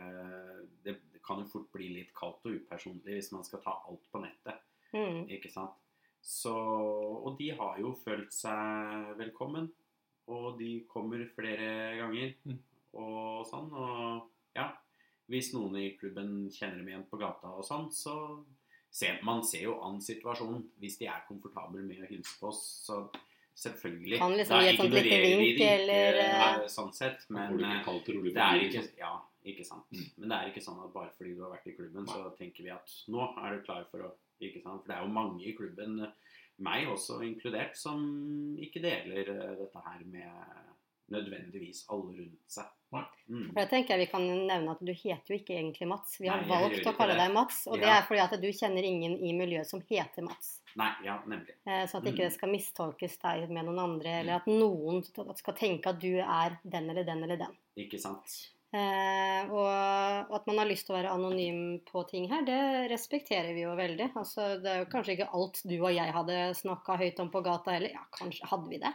det, 0.83 0.97
det 1.13 1.21
kan 1.25 1.39
jo 1.41 1.47
fort 1.49 1.71
bli 1.73 1.87
litt 1.95 2.11
kaldt 2.15 2.45
og 2.45 2.59
upersonlig 2.59 3.17
hvis 3.17 3.31
man 3.33 3.43
skal 3.47 3.61
ta 3.65 3.73
alt 3.89 4.05
på 4.11 4.21
nettet. 4.23 4.59
mm. 4.93 5.25
Ikke 5.33 5.49
sant? 5.51 5.73
Så, 6.21 6.53
og 6.53 7.37
de 7.39 7.49
har 7.57 7.77
jo 7.79 7.93
følt 8.03 8.33
seg 8.35 9.13
velkommen. 9.19 9.69
Og 10.27 10.57
de 10.59 10.81
kommer 10.91 11.21
flere 11.35 11.95
ganger 12.01 12.33
Mm. 12.45 12.57
og 12.99 13.45
sånn. 13.47 13.69
Og 13.71 14.27
ja, 14.55 14.73
Hvis 15.29 15.53
noen 15.53 15.75
i 15.75 15.89
klubben 15.99 16.49
kjenner 16.51 16.77
dem 16.79 16.87
igjen 16.87 17.05
på 17.09 17.17
gata 17.19 17.47
og 17.51 17.63
sånn, 17.67 17.89
så 17.91 18.13
ser 18.97 19.21
man 19.25 19.43
ser 19.45 19.67
jo 19.67 19.77
an 19.85 19.99
situasjonen. 20.01 20.63
Hvis 20.81 20.97
de 21.01 21.09
er 21.11 21.25
komfortable 21.27 21.83
med 21.85 22.03
å 22.03 22.09
hilse 22.09 22.37
på 22.39 22.49
oss, 22.51 22.61
så 22.87 23.03
selvfølgelig. 23.57 24.19
Kan 24.21 24.37
liksom 24.37 24.55
Da 24.57 24.61
gi 24.63 24.69
et 24.69 24.79
sånt 24.81 24.93
ignorerer 24.93 25.25
vi 25.25 25.31
vink, 25.31 25.41
de 25.41 25.49
ikke, 25.53 25.71
eller, 25.79 26.19
eh, 26.23 26.45
eh, 26.45 26.67
sånn 26.73 26.93
sett. 26.93 27.25
Men, 27.29 27.57
det 27.57 27.65
eh, 27.65 27.89
er 27.89 28.21
det 28.27 28.45
er 28.45 28.63
ikke. 28.67 28.85
Ja, 29.01 29.13
ikke 29.53 29.65
sant. 29.65 29.89
Mm. 29.91 30.07
Men 30.17 30.29
det 30.29 30.37
er 30.37 30.53
ikke 30.53 30.65
sånn 30.67 30.79
at 30.85 30.93
bare 30.93 31.13
fordi 31.17 31.35
du 31.35 31.43
har 31.45 31.53
vært 31.55 31.69
i 31.71 31.75
klubben, 31.77 32.07
så 32.09 32.23
tenker 32.37 32.67
vi 32.67 32.73
at 32.75 32.95
nå 33.13 33.27
er 33.43 33.57
du 33.57 33.67
klar 33.67 33.85
for 33.91 34.09
å 34.09 34.15
Ikke 34.37 34.59
sant. 34.61 34.83
For 34.83 34.91
det 34.91 34.93
er 34.93 35.01
jo 35.01 35.09
mange 35.09 35.39
i 35.49 35.51
klubben, 35.57 35.95
meg 36.61 36.89
også 36.91 37.15
inkludert, 37.25 37.73
som 37.73 38.03
ikke 38.61 38.83
deler 38.83 39.31
dette 39.57 39.81
her 39.81 40.03
med 40.05 40.66
nødvendigvis 41.13 41.85
alle 41.89 42.17
rundt 42.17 42.51
seg. 42.51 42.65
Mm. 43.27 43.49
For 43.51 43.59
jeg 43.59 43.67
tenker 43.69 43.97
Vi 43.99 44.05
kan 44.07 44.23
nevne 44.47 44.71
at 44.71 44.79
du 44.79 44.93
heter 44.95 45.33
jo 45.33 45.35
ikke 45.41 45.57
egentlig 45.57 45.87
Mats. 45.91 46.13
Vi 46.21 46.29
har 46.31 46.39
Nei, 46.39 46.47
valgt 46.47 46.85
å 46.87 46.93
kalle 46.95 47.17
det. 47.17 47.25
deg 47.25 47.33
Mats, 47.35 47.57
og 47.67 47.81
det 47.81 47.89
er 47.91 48.05
fordi 48.07 48.21
at 48.23 48.35
du 48.41 48.47
kjenner 48.55 48.83
ingen 48.87 49.17
i 49.19 49.33
miljøet 49.35 49.67
som 49.67 49.81
heter 49.89 50.23
Mats. 50.23 50.53
Nei, 50.79 50.91
ja, 51.03 51.17
nemlig. 51.27 51.55
Eh, 51.67 51.85
Så 51.87 51.97
at 51.97 52.05
ikke 52.05 52.23
Mm. 52.23 52.29
det 52.29 52.33
skal 52.33 52.49
mistolkes 52.53 53.17
deg 53.19 53.49
med 53.49 53.65
noen 53.65 53.79
andre, 53.79 54.19
eller 54.21 54.35
at 54.39 54.45
noen 54.47 55.03
skal 55.35 55.53
tenke 55.55 55.87
at 55.87 55.99
du 55.99 56.15
er 56.19 56.59
den 56.63 56.89
eller 56.89 57.03
den 57.03 57.23
eller 57.23 57.37
den. 57.37 57.57
Ikke 57.77 57.99
sant. 57.99 58.53
Eh, 58.73 59.49
og 59.49 60.33
at 60.35 60.45
man 60.47 60.57
har 60.59 60.67
lyst 60.67 60.85
til 60.87 60.95
å 60.95 60.99
være 60.99 61.11
anonym 61.15 61.81
på 61.87 62.07
ting 62.09 62.27
her, 62.29 62.43
det 62.45 62.89
respekterer 62.91 63.53
vi 63.55 63.61
jo 63.63 63.75
veldig. 63.75 64.11
Altså, 64.15 64.61
det 64.61 64.69
er 64.71 64.79
jo 64.85 64.91
kanskje 64.91 65.13
ikke 65.17 65.29
alt 65.33 65.61
du 65.65 65.75
og 65.81 65.93
jeg 65.95 66.11
hadde 66.13 66.53
snakka 66.55 66.97
høyt 66.99 67.19
om 67.19 67.29
på 67.31 67.43
gata 67.43 67.71
heller. 67.71 67.91
Ja, 67.95 68.03
kanskje 68.15 68.45
hadde 68.47 68.69
vi 68.69 68.77
det? 68.77 68.93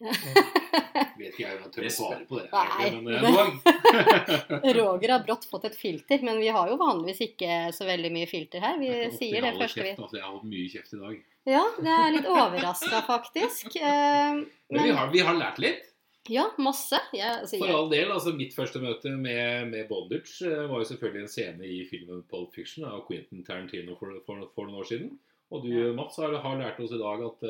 Vet 1.16 1.32
ikke 1.32 1.42
jeg 1.46 1.56
om 1.56 1.62
jeg 1.64 1.72
tør 1.72 1.86
å 1.88 1.92
svare 1.94 2.24
på 2.28 2.38
det. 2.40 2.48
Nei. 2.52 2.88
Men 3.00 3.14
eh. 3.16 4.74
Roger 4.76 5.12
har 5.14 5.24
brått 5.24 5.46
fått 5.48 5.64
et 5.70 5.76
filter, 5.78 6.20
men 6.26 6.38
vi 6.42 6.50
har 6.52 6.68
jo 6.70 6.76
vanligvis 6.80 7.22
ikke 7.30 7.58
så 7.76 7.86
veldig 7.88 8.10
mye 8.12 8.28
filter 8.30 8.60
her. 8.64 8.76
Vi 8.80 8.90
sier 9.16 9.44
det 9.46 9.54
først. 9.56 9.78
kjeft, 9.80 10.02
altså, 10.04 10.18
Jeg 10.18 10.26
har 10.26 10.34
hatt 10.36 10.48
mye 10.52 10.68
kjeft 10.74 10.92
i 10.96 11.00
dag. 11.02 11.18
Ja, 11.46 11.64
det 11.78 11.92
er 11.96 12.14
litt 12.16 12.28
overraska, 12.28 13.02
faktisk. 13.06 13.76
Eh, 13.78 14.40
Men 14.74 14.82
vi 14.90 14.96
har, 14.98 15.12
vi 15.14 15.24
har 15.30 15.38
lært 15.38 15.60
litt. 15.62 15.84
ja, 16.28 16.48
masse. 16.58 16.98
Jeg, 17.14 17.32
altså, 17.44 17.60
For 17.62 17.70
all 17.70 17.88
del. 17.92 18.10
altså 18.12 18.32
Mitt 18.36 18.52
første 18.56 18.80
møte 18.82 19.12
med, 19.14 19.68
med 19.72 19.86
Bondage 19.88 20.42
eh, 20.44 20.64
var 20.68 20.82
jo 20.82 20.88
selvfølgelig 20.92 21.22
en 21.22 21.30
scene 21.30 21.68
i 21.70 21.84
filmen 21.88 22.24
Pulp 22.30 22.52
Fiction 22.58 22.84
av 22.88 23.04
Quentin 23.08 23.44
Tarantino 23.46 23.94
for, 24.00 24.16
for, 24.26 24.42
for 24.56 24.66
noen 24.68 24.82
år 24.82 24.88
siden. 24.92 25.12
Og 25.54 25.62
du, 25.62 25.70
Ja. 25.70 25.92
Mats, 25.94 26.18
har, 26.18 26.34
har 26.42 26.58
lært 26.58 26.80
oss 26.82 26.92
i 26.92 26.98
dag 26.98 27.22
at 27.30 27.46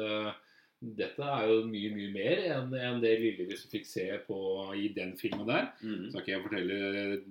dette 0.82 1.24
er 1.24 1.46
jo 1.48 1.62
mye, 1.70 1.88
mye 1.96 2.10
mer 2.12 2.40
enn 2.52 2.74
enn 2.76 2.98
det 3.00 3.14
lille 3.22 3.46
vi 3.48 3.56
fikk 3.72 3.86
se 3.88 4.04
på 4.26 4.36
i 4.76 4.90
den 4.94 5.14
filmen 5.16 5.46
der. 5.48 5.70
Mm. 5.80 6.10
Så 6.12 6.20
skal 6.20 6.34
jeg 6.34 6.42
fortelle 6.44 6.76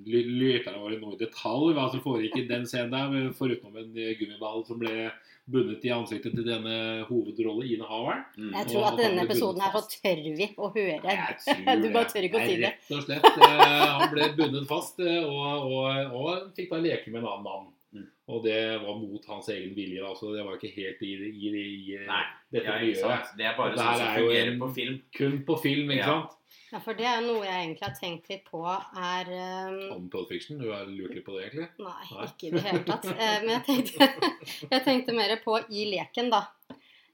ly- 0.07 0.25
lytterne 0.39 0.81
våre 0.81 0.97
noe 0.99 1.13
i 1.13 1.21
detalj 1.21 1.75
hva 1.77 1.85
som 1.93 2.01
foregikk 2.03 2.39
i 2.41 2.47
den 2.49 2.65
scenen 2.65 2.91
der, 2.95 3.29
foruten 3.37 3.77
en 3.77 3.93
eh, 4.01 4.15
gummiball 4.19 4.65
som 4.65 4.81
ble 4.81 5.11
bundet 5.45 5.83
i 5.85 5.91
ansiktet 5.93 6.33
til 6.33 6.41
denne 6.47 7.05
hovedrollen, 7.05 7.67
hovedrolleinnehaveren. 7.69 8.23
Mm. 8.33 8.49
jeg 8.57 8.67
tror 8.71 8.87
at 8.89 8.97
denne 8.97 9.25
episoden 9.27 9.61
her 9.61 9.75
så 9.77 9.83
tør 9.93 10.23
vi 10.39 10.47
å 10.57 10.71
høre. 10.73 10.97
Jeg 11.05 11.37
tror 11.45 11.79
Du 11.85 11.87
bare 11.93 12.09
tør 12.09 12.25
ikke 12.25 12.41
å 12.41 12.47
si 12.49 12.55
det. 12.63 12.71
Rett 12.73 12.97
og 12.97 13.05
slett. 13.05 13.29
eh, 13.45 13.85
Han 13.93 14.09
ble 14.15 14.31
bundet 14.41 14.67
fast 14.73 14.99
eh, 15.05 15.21
og, 15.21 15.69
og, 15.69 16.17
og 16.17 16.49
fikk 16.57 16.73
da 16.73 16.81
leke 16.81 17.13
med 17.13 17.21
en 17.21 17.29
annen 17.29 17.45
mann. 17.45 17.69
Mm. 17.95 18.05
Og 18.27 18.41
det 18.43 18.55
var 18.81 18.95
mot 18.99 19.25
hans 19.29 19.47
egen 19.53 19.75
vilje. 19.77 20.01
altså 20.03 20.33
Det 20.35 20.43
var 20.45 20.55
ikke 20.57 20.71
helt 20.75 21.01
i, 21.05 21.11
i, 21.29 21.49
i, 21.49 21.65
i 21.93 21.99
Nei, 22.09 22.23
dette 22.51 22.65
ja, 22.67 22.79
miljøet. 22.81 22.97
sant. 23.05 23.29
Det 23.37 23.45
er 23.47 23.53
bare 23.57 23.71
Det 23.71 23.79
sånn 23.79 23.99
som 24.01 24.07
er 24.07 24.17
fungerer 24.19 24.51
en- 24.51 24.59
på 24.59 24.69
film. 24.75 24.97
Kun 25.15 25.37
på 25.47 25.57
film, 25.63 25.91
ikke 25.93 26.01
Ja. 26.01 26.09
sant? 26.15 26.41
Ja, 26.71 26.79
for 26.79 26.93
det 26.97 27.05
er 27.05 27.21
noe 27.21 27.43
jeg 27.45 27.55
egentlig 27.61 27.83
har 27.85 27.95
tenkt 27.99 28.27
litt 28.29 28.43
på, 28.49 28.61
er 28.65 29.29
um... 29.31 29.77
Om 29.95 30.09
Pole 30.09 30.27
Fiction. 30.27 30.57
Du 30.59 30.71
har 30.73 30.85
lurt 30.89 31.13
litt 31.15 31.25
på 31.25 31.35
det, 31.37 31.45
egentlig? 31.45 31.69
Nei, 31.79 32.07
Nei. 32.11 32.25
ikke 32.27 32.47
i 32.47 32.51
det 32.55 32.63
hele 32.65 32.83
tatt. 32.89 33.05
Eh, 33.05 33.39
Men 33.45 33.49
jeg 33.53 33.63
tenkte, 33.69 34.09
jeg 34.73 34.83
tenkte 34.83 35.15
mer 35.15 35.35
på 35.45 35.59
i 35.69 35.85
leken, 35.93 36.29
da. 36.33 36.41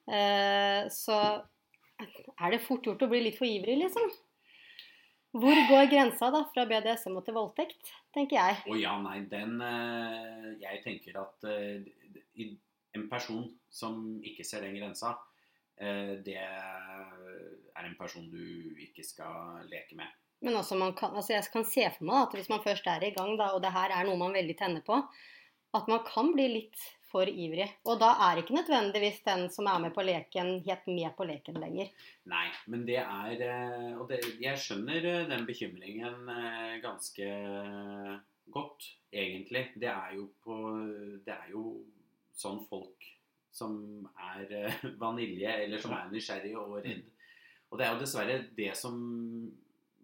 Eh, 0.07 0.87
Så 0.89 1.17
er 2.41 2.51
det 2.55 2.61
fort 2.65 2.83
gjort 2.87 3.03
å 3.05 3.09
bli 3.11 3.21
litt 3.27 3.37
for 3.37 3.45
ivrig, 3.45 3.77
liksom. 3.83 4.09
Hvor 5.31 5.59
går 5.69 5.87
grensa 5.91 6.27
da 6.33 6.41
fra 6.51 6.65
BDSM 6.67 7.15
og 7.15 7.23
til 7.23 7.35
voldtekt, 7.37 7.91
tenker 8.15 8.35
jeg. 8.35 8.57
Å 8.67 8.75
ja, 8.79 8.97
nei, 8.99 9.21
den 9.31 9.61
eh, 9.63 10.47
Jeg 10.59 10.81
tenker 10.83 11.21
at 11.21 11.47
eh, 11.47 11.85
en 12.97 13.05
person 13.11 13.45
som 13.71 14.01
ikke 14.27 14.43
ser 14.47 14.65
den 14.65 14.75
grensa, 14.75 15.13
eh, 15.79 16.17
det 16.25 16.35
er 16.35 17.85
en 17.85 17.95
person 17.99 18.27
du 18.27 18.75
ikke 18.83 19.05
skal 19.07 19.63
leke 19.71 19.95
med. 19.99 20.11
Men 20.43 20.57
også 20.57 20.75
man 20.75 20.95
kan, 20.97 21.15
altså 21.15 21.35
jeg 21.35 21.47
kan 21.53 21.63
se 21.69 21.85
for 21.95 22.09
meg 22.09 22.25
at 22.25 22.35
hvis 22.35 22.49
man 22.51 22.63
først 22.65 22.87
er 22.89 23.05
i 23.05 23.13
gang, 23.15 23.35
da, 23.39 23.53
og 23.55 23.61
det 23.63 23.71
her 23.71 23.93
er 23.93 24.07
noe 24.09 24.19
man 24.19 24.35
veldig 24.35 24.57
tenner 24.59 24.83
på, 24.83 24.97
at 25.77 25.87
man 25.87 26.03
kan 26.03 26.33
bli 26.35 26.49
litt 26.57 26.87
for 27.11 27.29
ivrig. 27.29 27.67
Og 27.85 27.99
da 28.01 28.11
er 28.27 28.41
ikke 28.41 28.55
nødvendigvis 28.55 29.21
den 29.25 29.45
som 29.53 29.69
er 29.69 29.79
med 29.83 29.93
på 29.95 30.05
leken, 30.05 30.57
helt 30.65 30.89
med 30.89 31.13
på 31.17 31.27
leken 31.27 31.59
lenger. 31.61 31.91
Nei, 32.31 32.47
men 32.71 32.85
det 32.87 32.99
er 33.03 33.45
eh, 33.47 33.93
Og 33.99 34.07
det, 34.09 34.21
jeg 34.41 34.59
skjønner 34.59 35.07
eh, 35.11 35.29
den 35.29 35.47
bekymringen 35.47 36.29
eh, 36.31 36.75
ganske 36.83 37.31
godt, 38.51 38.91
egentlig. 39.13 39.67
Det 39.75 39.89
er 39.91 40.17
jo 40.17 40.29
på 40.43 40.59
Det 41.25 41.35
er 41.35 41.51
jo 41.53 41.65
sånn 42.35 42.63
folk 42.69 43.09
som 43.51 43.75
er 44.15 44.71
vanilje, 45.03 45.57
eller 45.65 45.81
som 45.81 45.95
er 45.97 46.11
nysgjerrige 46.13 46.61
og 46.61 46.79
redd. 46.85 47.03
Og 47.71 47.79
det 47.79 47.85
er 47.85 47.93
jo 47.93 48.01
dessverre 48.01 48.39
det 48.55 48.71
som 48.75 48.95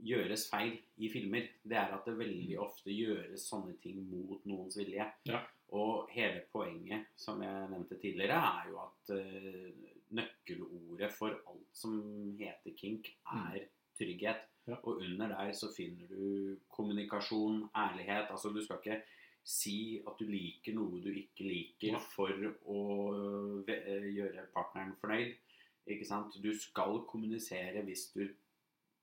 gjøres 0.04 0.48
feil 0.52 0.76
i 0.98 1.10
filmer. 1.10 1.48
Det 1.64 1.78
er 1.78 1.94
at 1.96 2.06
det 2.08 2.18
veldig 2.20 2.58
ofte 2.64 2.94
gjøres 2.94 3.46
sånne 3.50 3.78
ting 3.84 4.04
mot 4.10 4.44
noens 4.50 4.78
vilje. 4.80 5.08
Ja. 5.30 5.44
Og 5.78 6.08
hele 6.14 6.46
poenget, 6.54 7.10
som 7.20 7.42
jeg 7.44 7.70
nevnte 7.72 7.98
tidligere, 8.00 8.38
er 8.40 8.70
jo 8.72 8.78
at 8.86 9.12
uh, 9.18 9.98
nøkkelordet 10.16 11.12
for 11.12 11.36
alt 11.50 11.74
som 11.76 11.98
heter 12.40 12.76
kink, 12.78 13.10
er 13.34 13.66
trygghet. 13.98 14.46
Ja. 14.68 14.78
Og 14.84 15.02
under 15.04 15.28
der 15.34 15.52
så 15.56 15.70
finner 15.76 16.08
du 16.12 16.58
kommunikasjon, 16.70 17.70
ærlighet. 17.76 18.32
Altså 18.32 18.50
du 18.56 18.62
skal 18.64 18.80
ikke 18.84 19.02
si 19.48 20.02
at 20.08 20.20
du 20.20 20.28
liker 20.28 20.76
noe 20.76 21.00
du 21.00 21.08
ikke 21.16 21.46
liker 21.48 21.96
Ja. 21.96 22.00
for 22.16 22.34
å 22.68 22.82
eh, 23.72 24.08
gjøre 24.12 24.48
partneren 24.56 24.96
fornøyd. 25.00 25.38
Ikke 25.88 26.08
sant? 26.08 26.36
Du 26.44 26.52
skal 26.60 27.00
kommunisere 27.08 27.84
hvis 27.88 28.10
du 28.12 28.26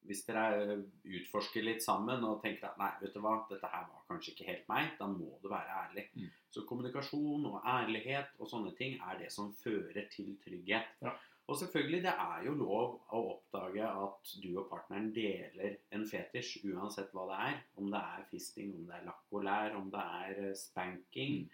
hvis 0.04 0.24
dere 0.26 0.78
utforsker 1.04 1.64
litt 1.64 1.84
sammen 1.84 2.24
og 2.28 2.40
tenker 2.44 2.70
at 2.70 2.80
nei, 2.80 2.90
vet 3.00 3.14
du 3.14 3.20
hva, 3.24 3.36
dette 3.50 3.70
her 3.72 3.86
var 3.90 4.06
kanskje 4.08 4.34
ikke 4.34 4.48
helt 4.50 4.66
meg, 4.70 4.90
da 4.98 5.08
må 5.10 5.38
du 5.42 5.48
være 5.52 5.78
ærlig. 5.84 6.08
Mm. 6.14 6.32
Så 6.54 6.64
kommunikasjon 6.68 7.46
og 7.50 7.60
ærlighet 7.66 8.36
og 8.38 8.50
sånne 8.50 8.74
ting 8.78 8.98
er 9.02 9.20
det 9.22 9.30
som 9.34 9.52
fører 9.62 10.10
til 10.12 10.34
trygghet. 10.44 10.92
Ja. 11.04 11.14
Og 11.44 11.58
selvfølgelig, 11.60 12.00
det 12.06 12.12
er 12.12 12.44
jo 12.46 12.54
lov 12.56 12.94
å 13.12 13.18
oppdage 13.34 13.84
at 13.84 14.30
du 14.40 14.54
og 14.54 14.70
partneren 14.70 15.10
deler 15.12 15.74
en 15.92 16.06
fetisj, 16.08 16.62
uansett 16.72 17.12
hva 17.12 17.26
det 17.28 17.40
er. 17.50 17.58
Om 17.76 17.90
det 17.92 18.00
er 18.00 18.24
fisting, 18.30 18.70
om 18.78 18.86
det 18.88 18.96
er 18.96 19.04
lakk 19.10 19.36
og 19.36 19.44
lær, 19.44 19.76
om 19.76 19.90
det 19.92 20.06
er 20.22 20.54
spanking, 20.56 21.04
spanking, 21.14 21.44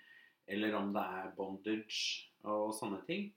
eller 0.47 0.75
om 0.75 0.93
det 0.95 1.03
er 1.03 1.35
bondage 1.37 2.31
og 2.43 2.73
sånne 2.75 3.03
ting. 3.07 3.29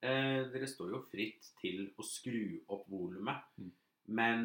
Eh, 0.00 0.46
dere 0.50 0.68
står 0.68 0.94
jo 0.94 1.02
fritt 1.10 1.50
til 1.60 1.90
å 2.00 2.06
skru 2.06 2.60
opp 2.72 2.86
volumet. 2.88 3.44
Mm. 3.60 3.70
Men 4.10 4.44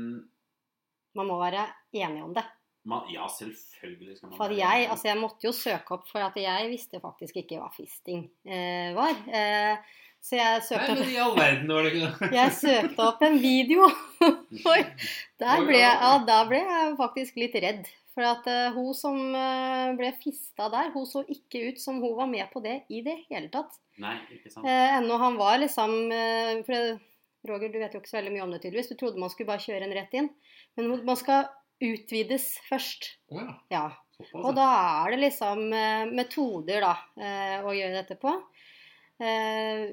Man 1.16 1.30
må 1.32 1.40
være 1.40 1.66
enig 1.96 2.24
om 2.24 2.34
det. 2.36 2.44
man, 2.86 3.06
ja, 3.10 3.26
selvfølgelig 3.32 4.18
skal 4.18 4.30
man 4.30 4.38
For 4.38 4.54
jeg, 4.54 4.88
altså 4.92 5.08
jeg 5.08 5.18
måtte 5.18 5.48
jo 5.48 5.54
søke 5.56 5.96
opp, 5.96 6.10
for 6.12 6.22
at 6.26 6.36
jeg 6.38 6.70
visste 6.70 7.00
faktisk 7.02 7.40
ikke 7.42 7.58
hva 7.62 7.70
fisting 7.74 8.28
eh, 8.46 8.92
var. 8.98 9.16
Eh, 9.26 10.02
så 10.26 10.40
jeg 10.40 10.62
søkte, 10.66 10.94
Nei, 10.94 11.02
men 11.04 11.12
i 11.14 11.18
all 11.22 11.36
verden 11.38 11.70
var 11.70 11.86
det 11.86 11.92
ikke 11.94 12.08
det. 12.08 12.30
Jeg 12.34 12.54
søkte 12.58 13.04
opp 13.06 13.22
en 13.28 13.36
video. 13.42 13.90
Der 15.44 15.62
ble, 15.68 15.78
ja, 15.78 16.16
der 16.26 16.48
ble 16.50 16.62
jeg 16.64 16.96
faktisk 16.98 17.38
litt 17.38 17.58
redd. 17.62 17.90
For 18.16 18.24
at 18.24 18.46
uh, 18.48 18.72
hun 18.72 18.94
som 18.96 19.18
uh, 19.36 19.92
ble 20.00 20.14
fista 20.22 20.70
der, 20.72 20.88
hun 20.94 21.04
så 21.06 21.26
ikke 21.28 21.66
ut 21.68 21.82
som 21.84 22.00
hun 22.00 22.16
var 22.16 22.30
med 22.32 22.48
på 22.54 22.62
det 22.64 22.78
i 22.88 23.02
det 23.04 23.18
hele 23.28 23.52
tatt. 23.52 23.76
Nei, 24.00 24.16
ikke 24.32 24.54
sant. 24.54 24.64
Uh, 24.64 24.96
ennå 24.96 25.20
han 25.20 25.36
var 25.38 25.60
liksom 25.60 25.98
uh, 26.08 26.54
For 26.64 26.72
det, 26.72 26.96
Roger, 27.50 27.70
du 27.74 27.78
vet 27.82 27.94
jo 27.94 28.00
ikke 28.02 28.10
så 28.12 28.18
veldig 28.20 28.34
mye 28.36 28.44
om 28.46 28.52
det 28.56 28.62
tydeligvis. 28.64 28.90
Du 28.92 28.96
trodde 29.00 29.22
man 29.22 29.30
skulle 29.34 29.50
bare 29.52 29.64
kjøre 29.64 29.86
en 29.88 29.94
rett 29.98 30.14
inn. 30.18 30.30
Men 30.78 30.92
man 31.06 31.20
skal 31.20 31.48
utvides 31.84 32.50
først. 32.70 33.10
Oh, 33.32 33.42
ja. 33.44 33.56
Ja. 33.74 33.86
Og 34.40 34.54
da 34.56 34.66
er 35.06 35.12
det 35.16 35.20
liksom 35.26 35.66
eh, 35.76 36.06
metoder 36.16 36.86
da, 36.86 36.94
eh, 37.20 37.58
å 37.68 37.74
gjøre 37.76 37.98
dette 37.98 38.16
på. 38.22 38.32
Eh, 39.20 39.86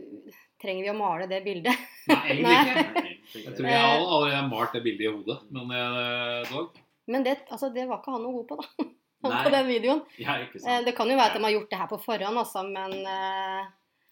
trenger 0.62 0.86
vi 0.86 0.90
å 0.92 0.96
male 0.98 1.26
det 1.30 1.42
bildet? 1.44 1.74
Nei, 2.10 2.20
egentlig 2.36 2.54
ikke. 2.54 3.04
Jeg 3.42 3.54
tror 3.58 3.68
jeg 3.70 3.82
all- 3.82 4.06
allerede 4.06 4.38
har 4.40 4.48
malt 4.50 4.72
det 4.76 4.82
bildet 4.86 5.06
i 5.08 5.12
hodet. 5.12 5.38
Men 5.50 6.48
dog. 6.50 6.78
Men 7.10 7.24
det, 7.26 7.36
altså, 7.50 7.72
det 7.74 7.88
var 7.90 7.98
ikke 8.02 8.14
han 8.14 8.22
noe 8.26 8.40
god 8.40 8.48
på, 8.52 8.58
da. 8.62 8.88
Nei. 9.30 9.42
på 9.46 9.50
den 9.54 9.68
videoen. 9.70 10.00
Ja, 10.18 10.38
Eh, 10.42 10.80
det 10.86 10.94
kan 10.98 11.10
jo 11.10 11.14
være 11.18 11.30
at 11.30 11.36
de 11.38 11.44
har 11.44 11.54
gjort 11.54 11.70
det 11.70 11.78
her 11.82 11.90
på 11.90 11.98
forhånd, 12.02 12.38
altså, 12.42 12.62
men 12.66 12.94
eh, 13.06 13.70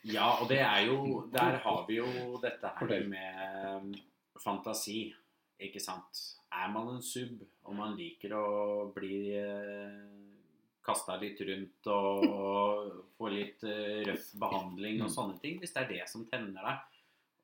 Ja, 0.09 0.31
og 0.41 0.49
det 0.49 0.61
er 0.65 0.87
jo 0.87 1.27
Der 1.33 1.59
har 1.61 1.83
vi 1.89 1.99
jo 1.99 2.39
dette 2.41 2.71
her 2.79 3.03
med 3.09 3.83
um, 3.83 3.91
fantasi, 4.41 5.13
ikke 5.61 5.81
sant. 5.81 6.23
Er 6.53 6.71
man 6.73 6.89
en 6.97 7.03
sub, 7.05 7.43
og 7.65 7.75
man 7.77 7.97
liker 7.99 8.33
å 8.35 8.47
bli 8.95 9.35
eh, 9.37 9.99
kasta 10.83 11.19
litt 11.21 11.39
rundt 11.47 11.87
og 11.93 13.05
få 13.19 13.29
litt 13.31 13.63
eh, 13.69 14.01
røff 14.09 14.33
behandling 14.41 15.03
og 15.03 15.11
Mm. 15.11 15.15
sånne 15.15 15.37
ting, 15.43 15.59
hvis 15.61 15.75
det 15.77 15.83
er 15.85 15.93
det 15.93 16.09
som 16.09 16.25
tenner 16.27 16.65
deg, 16.65 16.81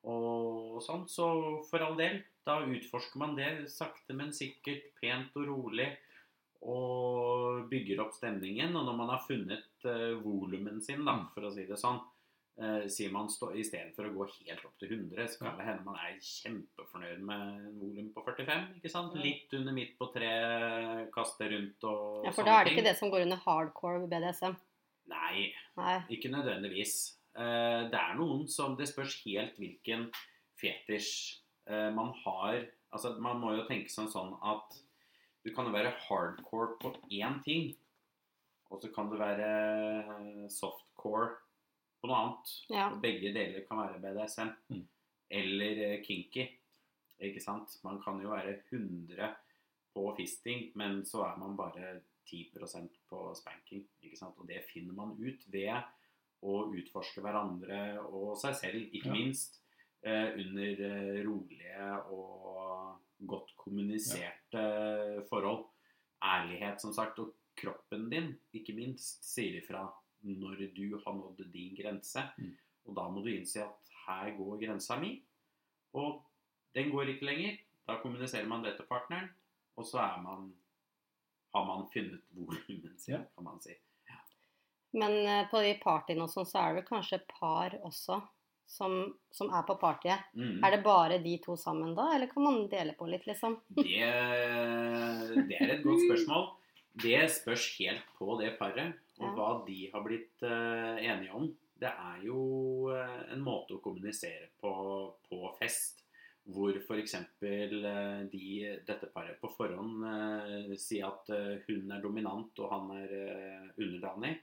og 0.09 0.81
sånn, 0.81 1.05
så 1.07 1.29
for 1.69 1.79
all 1.85 1.95
del, 1.99 2.23
da 2.47 2.57
utforsker 2.65 3.19
man 3.21 3.35
det 3.37 3.69
sakte, 3.69 4.13
men 4.17 4.33
sikkert, 4.33 4.89
pent 5.01 5.35
og 5.37 5.45
rolig, 5.47 5.89
og 6.67 7.67
bygger 7.69 7.99
opp 8.01 8.13
stemningen. 8.15 8.75
Og 8.75 8.85
når 8.87 8.95
man 8.97 9.09
har 9.13 9.21
funnet 9.27 9.85
uh, 9.85 10.15
volumen 10.23 10.81
sin, 10.81 11.03
da, 11.05 11.13
Mm. 11.19 11.27
for 11.33 11.47
å 11.47 11.51
si 11.53 11.65
det 11.67 11.77
sånn, 11.77 11.99
sier 12.89 13.11
man 13.13 13.27
stå, 13.29 13.51
i 13.53 13.61
stedet 13.63 13.91
for 13.95 14.07
å 14.07 14.13
gå 14.15 14.25
helt 14.47 14.63
opp 14.65 14.77
til 14.81 14.89
100, 14.95 15.27
så 15.29 15.43
kan 15.43 15.57
det 15.59 15.65
hende 15.67 15.83
man 15.85 15.99
er 16.01 16.15
kjempefornøyd 16.25 17.19
med 17.21 17.43
en 17.67 17.75
volum 17.77 18.07
på 18.15 18.23
45. 18.25 18.63
ikke 18.79 18.89
sant? 18.89 19.13
Litt 19.21 19.53
under 19.53 19.75
midt 19.77 19.91
på 19.99 20.07
tre, 20.13 20.31
kaste 21.13 21.49
rundt 21.51 21.85
og 21.85 22.25
Ja, 22.25 22.31
for 22.33 22.43
da 22.47 22.55
er 22.59 22.63
det 22.65 22.71
ting. 22.71 22.79
ikke 22.79 22.87
det 22.89 22.95
som 22.97 23.11
går 23.13 23.27
under 23.27 23.37
hardcore 23.45 24.07
BDSM. 24.09 24.57
Nei, 25.07 25.53
Nei. 25.77 25.99
ikke 26.09 26.31
nødvendigvis. 26.33 26.95
Eh, 27.37 27.89
Det 27.93 27.99
er 28.01 28.15
noen 28.17 28.47
som 28.49 28.75
Det 28.75 28.87
spørs 28.89 29.21
helt 29.25 29.55
hvilken 29.61 30.09
fetisj 30.59 31.37
eh, 31.69 31.91
man 31.93 32.11
har. 32.25 32.65
Altså, 32.91 33.19
Man 33.21 33.37
må 33.39 33.53
jo 33.55 33.67
tenke 33.69 33.89
sånn 33.93 34.09
sånn 34.09 34.33
at 34.41 34.81
du 35.45 35.53
kan 35.53 35.65
jo 35.69 35.71
være 35.77 35.93
hardcore 36.09 36.73
på 36.81 36.95
én 37.11 37.37
ting, 37.43 37.75
og 38.71 38.81
så 38.81 38.89
kan 38.93 39.09
du 39.09 39.15
være 39.17 39.51
eh, 40.01 40.47
softcore 40.49 41.35
på 42.07 42.13
noe 42.13 42.21
annet. 42.23 42.53
Ja. 42.71 42.85
Og 42.93 43.01
Begge 43.03 43.33
deler 43.35 43.65
kan 43.67 43.81
være 43.83 43.99
BDSM. 44.03 44.53
Mm. 44.71 44.85
Eller 45.41 45.81
eh, 45.89 45.97
kinky. 46.05 46.47
Ikke 47.27 47.41
sant? 47.43 47.73
Man 47.83 47.99
kan 48.03 48.21
jo 48.23 48.31
være 48.31 48.59
100 48.71 49.33
på 49.93 50.03
fisting, 50.15 50.71
men 50.77 51.01
så 51.05 51.25
er 51.25 51.37
man 51.41 51.57
bare 51.57 51.97
10% 52.29 52.89
på 53.09 53.21
spanking. 53.35 53.83
Ikke 54.05 54.19
sant? 54.19 54.37
Og 54.39 54.47
det 54.47 54.63
finner 54.71 54.93
man 54.95 55.15
ut 55.19 55.43
ved 55.51 55.73
å 56.45 56.57
utforske 56.69 57.23
hverandre 57.25 57.97
og 58.05 58.35
seg 58.37 58.55
selv, 58.55 58.89
ikke 58.93 59.09
Ja. 59.09 59.13
minst. 59.13 59.59
Eh, 60.05 60.37
under 60.37 60.81
eh, 60.85 61.23
rolige 61.25 61.87
og 62.13 62.99
godt 63.25 63.55
kommuniserte 63.57 65.25
forhold. 65.29 65.65
Ærlighet, 66.23 66.79
som 66.81 66.93
sagt. 66.93 67.19
Og 67.19 67.33
kroppen 67.57 68.07
din, 68.09 68.35
ikke 68.53 68.75
minst, 68.77 69.25
sier 69.25 69.57
ifra 69.57 69.87
når 70.21 70.63
du 70.75 70.97
har 71.03 71.13
nådd 71.17 71.43
din 71.53 71.75
grense. 71.77 72.23
Mm. 72.37 72.53
Og 72.87 72.95
da 72.95 73.07
må 73.11 73.21
du 73.25 73.29
innse 73.33 73.63
at 73.63 73.91
her 74.07 74.31
går 74.37 74.59
grensa 74.61 74.95
mi, 74.99 75.17
og 75.93 76.21
den 76.75 76.91
går 76.93 77.13
ikke 77.15 77.27
lenger. 77.27 77.57
Da 77.87 77.97
kommuniserer 78.01 78.47
man 78.47 78.63
det 78.63 78.75
til 78.77 78.87
partneren, 78.87 79.29
og 79.77 79.85
så 79.87 79.99
er 80.03 80.21
man 80.23 80.53
har 81.55 81.65
man 81.65 81.85
funnet 81.93 82.21
volumet 82.35 82.99
sitt, 83.01 83.13
Ja. 83.15 83.21
kan 83.35 83.43
man 83.43 83.59
si. 83.63 83.75
Men 84.97 85.13
eh, 85.27 85.45
på 85.51 85.59
de 85.61 85.73
partyene 85.83 86.23
og 86.25 86.31
sånn, 86.31 86.45
så 86.47 86.59
er 86.61 86.67
det 86.73 86.81
vel 86.81 86.87
kanskje 86.87 87.19
par 87.27 87.73
også 87.85 88.21
som, 88.67 88.93
som 89.31 89.49
er 89.55 89.63
på 89.67 89.75
partyet. 89.79 90.27
Mm. 90.35 90.63
Er 90.63 90.71
det 90.75 90.83
bare 90.83 91.17
de 91.23 91.33
to 91.43 91.55
sammen 91.59 91.93
da, 91.95 92.09
eller 92.15 92.27
kan 92.31 92.43
man 92.43 92.67
dele 92.71 92.95
på 92.99 93.07
litt, 93.07 93.25
liksom? 93.27 93.57
Det, 93.75 93.83
det 95.47 95.59
er 95.59 95.73
et 95.75 95.83
godt 95.85 96.03
spørsmål. 96.05 96.47
Det 97.03 97.19
spørs 97.31 97.67
helt 97.79 98.07
på 98.17 98.37
det 98.41 98.53
paret, 98.59 98.95
og 99.17 99.37
hva 99.37 99.51
de 99.67 99.77
har 99.93 100.03
blitt 100.05 100.43
eh, 100.45 101.05
enige 101.05 101.33
om. 101.37 101.47
Det 101.77 101.89
er 101.89 102.25
jo 102.25 102.41
eh, 102.93 103.23
en 103.33 103.43
måte 103.45 103.77
å 103.77 103.83
kommunisere 103.83 104.49
på 104.61 104.73
på 105.27 105.39
fest, 105.59 106.03
hvor 106.47 106.77
f.eks. 106.79 107.15
Uh, 107.43 108.23
de, 108.31 108.43
dette 108.87 109.09
paret 109.11 109.35
på 109.41 109.49
forhånd 109.51 110.05
eh, 110.07 110.75
sier 110.79 111.09
at 111.09 111.31
eh, 111.35 111.57
hun 111.67 111.91
er 111.91 112.03
dominant 112.03 112.61
og 112.63 112.71
han 112.71 112.93
er 112.95 113.17
underdanig. 113.75 114.37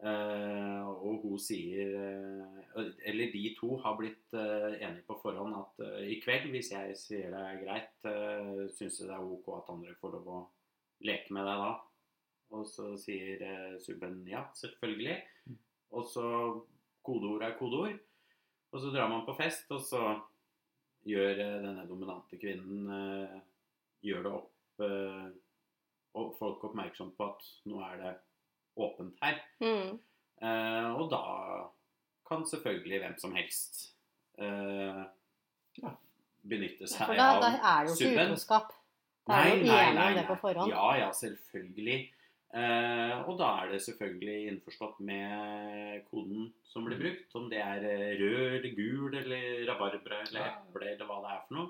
Uh, 0.00 0.86
og 1.04 1.26
hun 1.26 1.40
sier 1.44 1.90
uh, 2.72 2.86
Eller 3.04 3.28
de 3.34 3.42
to 3.58 3.74
har 3.82 3.98
blitt 3.98 4.32
uh, 4.32 4.72
enige 4.72 5.04
på 5.04 5.18
forhånd 5.20 5.52
at 5.58 5.82
eh, 5.84 6.06
i 6.14 6.16
kveld, 6.22 6.46
hvis 6.54 6.70
jeg 6.72 6.94
sier 6.96 7.34
det 7.34 7.42
er 7.44 7.58
greit, 7.60 7.90
uh, 8.08 8.62
syns 8.72 8.96
jeg 9.02 9.10
det 9.10 9.18
er 9.18 9.26
ok 9.26 9.50
at 9.58 9.68
andre 9.74 9.92
får 10.00 10.14
lov 10.14 10.30
å 10.32 10.38
leke 11.04 11.36
med 11.36 11.44
deg 11.44 11.60
da. 11.66 11.68
Og 12.50 12.64
så 12.66 12.92
sier 12.98 13.42
eh, 13.46 13.76
subben 13.82 14.22
ja, 14.28 14.44
selvfølgelig. 14.58 15.18
Og 15.94 16.06
så 16.10 16.24
kodeord 17.06 17.44
er 17.46 17.56
kodeord. 17.58 17.98
Og 18.70 18.82
så 18.82 18.90
drar 18.94 19.08
man 19.10 19.24
på 19.26 19.34
fest, 19.38 19.70
og 19.74 19.80
så 19.82 20.02
gjør 21.06 21.30
eh, 21.42 21.56
denne 21.64 21.86
dominante 21.88 22.38
kvinnen 22.40 22.90
eh, 22.96 23.38
Gjør 24.04 24.22
det 24.24 24.30
opp 24.32 24.82
eh, 24.86 25.24
Og 26.16 26.34
folk 26.38 26.62
oppmerksom 26.70 27.10
på 27.18 27.26
at 27.30 27.48
nå 27.68 27.80
er 27.84 27.98
det 28.00 28.12
åpent 28.80 29.18
her. 29.22 29.40
Mm. 29.60 29.98
Eh, 30.40 30.90
og 30.96 31.10
da 31.12 31.22
kan 32.30 32.46
selvfølgelig 32.46 33.00
hvem 33.02 33.16
som 33.20 33.34
helst 33.36 33.80
eh, 34.40 35.02
Ja. 35.82 35.90
benytte 36.42 36.86
seg 36.88 37.06
seg 37.10 37.18
da, 37.18 37.26
av 37.34 37.42
da 37.44 37.50
er 37.56 37.84
det 37.84 37.90
jo 37.90 37.96
ikke 37.96 38.06
subben. 38.06 38.30
utroskap. 38.32 38.72
Da 39.28 39.36
er 39.42 39.50
jo 39.50 39.66
enig 39.66 40.04
om 40.06 40.16
det 40.16 40.24
på 40.30 40.36
forhånd. 40.40 40.72
Ja, 40.72 40.86
ja, 40.98 41.10
selvfølgelig. 41.14 41.98
Eh, 42.52 43.28
og 43.30 43.36
da 43.38 43.48
er 43.62 43.68
det 43.70 43.80
selvfølgelig 43.84 44.38
innforstått 44.50 44.98
med 45.06 46.02
koden 46.10 46.48
som 46.64 46.82
Mm. 46.82 46.88
blir 46.88 46.98
brukt. 46.98 47.34
Om 47.34 47.48
det 47.50 47.58
er 47.62 47.84
eh, 47.84 48.18
rød 48.18 48.58
eller 48.58 48.74
gul 48.74 49.14
eller 49.14 49.66
rabarbra 49.68 50.24
eller 50.26 50.40
eple 50.50 50.86
eller 50.94 51.06
hva 51.06 51.20
det 51.22 51.30
er 51.30 51.44
for 51.46 51.54
noe. 51.54 51.68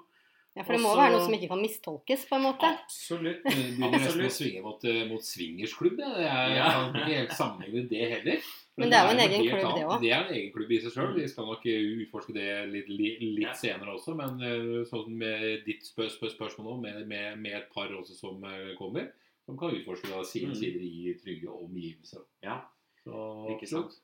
Ja, 0.56 0.62
For 0.64 0.72
det 0.72 0.80
må 0.82 0.88
Også- 0.90 0.98
være 0.98 1.12
noe 1.12 1.24
som 1.24 1.34
ikke 1.34 1.48
kan 1.48 1.60
mistolkes, 1.62 2.24
på 2.28 2.34
en 2.34 2.42
måte. 2.42 2.66
Absolutt. 2.66 3.42
Det 3.44 3.52
begynner 3.54 3.92
nesten 3.92 4.24
å 4.26 4.30
svinge 4.34 4.62
mot, 4.62 4.84
eh, 4.84 5.04
mot 5.06 5.20
swingersklubb. 5.22 6.00
er, 6.00 6.20
Ja. 6.22 6.48
Jeg 6.48 6.72
kan 6.72 6.94
ikke 6.94 7.18
helt 7.20 7.30
sammenligne 7.38 7.88
det 7.88 8.10
heller. 8.10 8.40
Men 8.76 8.88
det 8.90 8.96
er 8.98 9.04
jo 9.04 9.10
en 9.10 9.30
egen 9.30 9.42
klubb, 9.46 9.74
det 9.76 9.84
òg. 9.84 10.00
Det 10.00 10.10
er 10.10 10.24
en 10.24 10.34
egen 10.34 10.52
klubb 10.52 10.70
i 10.72 10.80
seg 10.80 10.92
sjøl. 10.92 11.14
Vi 11.14 11.28
skal 11.28 11.44
nok 11.46 11.62
utforske 11.62 12.32
det 12.34 12.68
litt, 12.72 12.88
litt, 12.88 13.20
litt 13.20 13.46
Ja. 13.46 13.52
senere 13.52 13.94
også. 13.94 14.16
Men 14.16 14.38
sånn 14.86 15.08
med 15.08 15.64
ditt 15.66 15.82
spør 15.84 16.08
spør 16.10 16.30
spørsmål 16.34 16.64
nå, 16.64 16.80
med, 16.80 17.06
med, 17.06 17.38
med 17.38 17.52
et 17.52 17.70
par 17.72 17.86
også 17.88 18.16
som 18.16 18.40
kommer, 18.76 19.12
som 19.50 19.58
kan 19.58 19.74
utforske 19.74 20.08
da 20.12 20.22
sine 20.24 20.52
Mm. 20.54 20.60
sider 20.60 20.84
i 20.86 21.16
trygge 21.18 21.50
omgivelser. 21.50 22.22
Ja, 22.46 22.60
Så 23.02 23.16
ikke 23.56 23.66
sant. 23.68 23.98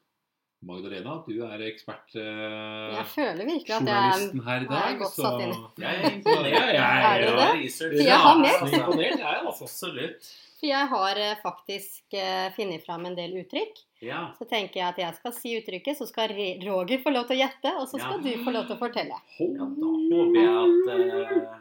Magdalena, 0.67 1.23
du 1.29 1.43
er 1.45 1.61
ekspert. 1.69 2.15
eh, 2.17 2.97
Jeg 2.97 3.07
føler 3.13 3.45
virkelig 3.45 3.75
at 3.77 3.87
jeg 3.87 4.43
her 4.43 4.61
i 4.63 4.65
er 4.65 4.99
godt 4.99 5.13
satt 5.15 5.41
inn. 5.45 5.53
Jeg 5.79 5.95
er 6.01 6.11
imponert. 6.17 6.73
Jeg 6.73 6.81
er- 6.81 7.37
Er 7.37 7.63
research. 7.63 7.95
Jeg 8.01 8.17
har 8.25 8.39
mer. 8.41 8.59
imponert, 8.65 9.19
jeg. 9.21 9.43
Absolutt. 9.47 10.31
For 10.59 10.67
jeg 10.67 10.89
har 10.89 11.17
eh, 11.21 11.35
faktisk 11.45 12.15
eh, 12.15 12.49
funnet 12.57 12.83
fram 12.87 13.05
en 13.07 13.15
del 13.15 13.37
uttrykk. 13.45 13.77
Ja. 14.01 14.33
Så 14.39 14.49
tenker 14.49 14.81
jeg 14.81 14.89
at 14.89 14.97
jeg 14.99 15.15
skal 15.17 15.33
si 15.33 15.53
uttrykket, 15.61 15.97
så 16.01 16.07
skal 16.09 16.29
Roger 16.65 16.99
få 17.05 17.13
lov 17.13 17.27
til 17.29 17.37
å 17.37 17.41
gjette, 17.45 17.77
og 17.77 17.87
så 17.87 18.01
skal 18.01 18.17
Ja. 18.17 18.25
du 18.25 18.45
få 18.45 18.51
lov 18.53 18.67
til 18.67 18.77
å 18.77 18.81
fortelle. 18.81 19.21
ja, 19.39 19.67
da 19.77 19.89
håper 20.09 20.41
jeg 20.41 20.57
at 20.65 20.89
eh, 20.97 21.59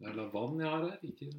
Det 0.00 0.08
er 0.08 0.14
lavann 0.16 0.58
jeg 0.58 0.68
har 0.68 0.90
her. 0.90 0.98
Ikke... 1.04 1.30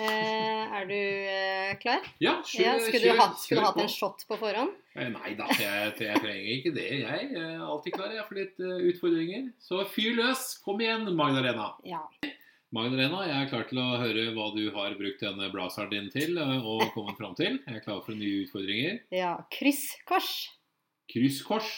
Eh, 0.00 0.76
er 0.78 0.86
du 0.88 0.96
eh, 0.96 1.72
klar? 1.80 2.04
Ja, 2.22 2.38
kjør, 2.44 2.64
Ja, 2.64 2.72
skulle, 2.80 3.00
kjør, 3.00 3.16
du 3.16 3.20
hatt, 3.20 3.38
skulle 3.42 3.64
hatt 3.66 3.80
en 3.82 3.90
shot 3.92 4.24
på 4.28 4.38
forhånd? 4.40 4.72
Eh, 4.96 5.08
Nei 5.12 5.34
da, 5.38 5.46
jeg, 5.60 5.92
jeg 6.00 6.22
trenger 6.24 6.50
ikke 6.56 6.72
det. 6.76 6.86
Jeg 7.02 7.28
er 7.38 7.62
alltid 7.66 7.96
klar 7.96 8.14
jeg, 8.16 8.24
for 8.28 8.40
litt 8.40 8.62
uh, 8.64 8.78
utfordringer. 8.90 9.50
Så 9.62 9.82
fyr 9.92 10.16
løs. 10.18 10.46
Kom 10.64 10.80
igjen, 10.82 11.06
Magdalena. 11.16 11.70
Ja. 11.88 12.02
Magdalena, 12.72 13.22
jeg 13.28 13.36
er 13.36 13.48
klar 13.52 13.66
til 13.68 13.82
å 13.82 13.88
høre 14.00 14.26
hva 14.32 14.48
du 14.56 14.62
har 14.72 14.94
brukt 14.96 15.20
denne 15.20 15.50
blazeren 15.52 15.92
din 15.92 16.06
til 16.12 16.38
eh, 16.40 16.54
og 16.64 16.86
kommet 16.96 17.18
fram 17.20 17.36
til. 17.36 17.60
Jeg 17.66 17.80
er 17.82 17.84
klar 17.84 18.00
for 18.04 18.16
nye 18.16 18.46
utfordringer. 18.46 19.02
ja. 19.12 19.34
Krysskors. 19.52 20.32
Krysskors. 21.12 21.68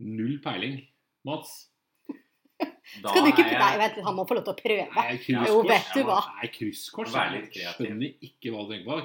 Null 0.00 0.38
peiling. 0.40 0.80
Mats? 1.28 1.67
Da 2.58 3.10
Skal 3.12 3.22
du 3.24 3.28
ikke 3.30 3.44
jeg- 3.44 3.58
Nei, 3.60 3.74
vent, 3.82 3.98
han 4.04 4.14
må 4.16 4.24
få 4.28 4.34
lov 4.38 4.44
til 4.48 4.54
å 4.54 4.60
prøve. 4.62 4.86
Nei, 4.96 5.18
Jo, 5.46 5.60
vet 5.68 5.92
du 5.94 6.02
hva. 6.08 6.20
Nei, 6.40 6.48
krysskors. 6.54 7.12
Jeg 7.14 7.52
skjønner 7.76 8.14
ikke 8.28 8.50
hva 8.54 8.64
du 8.66 8.72
tenker 8.74 8.88
på. 8.88 8.98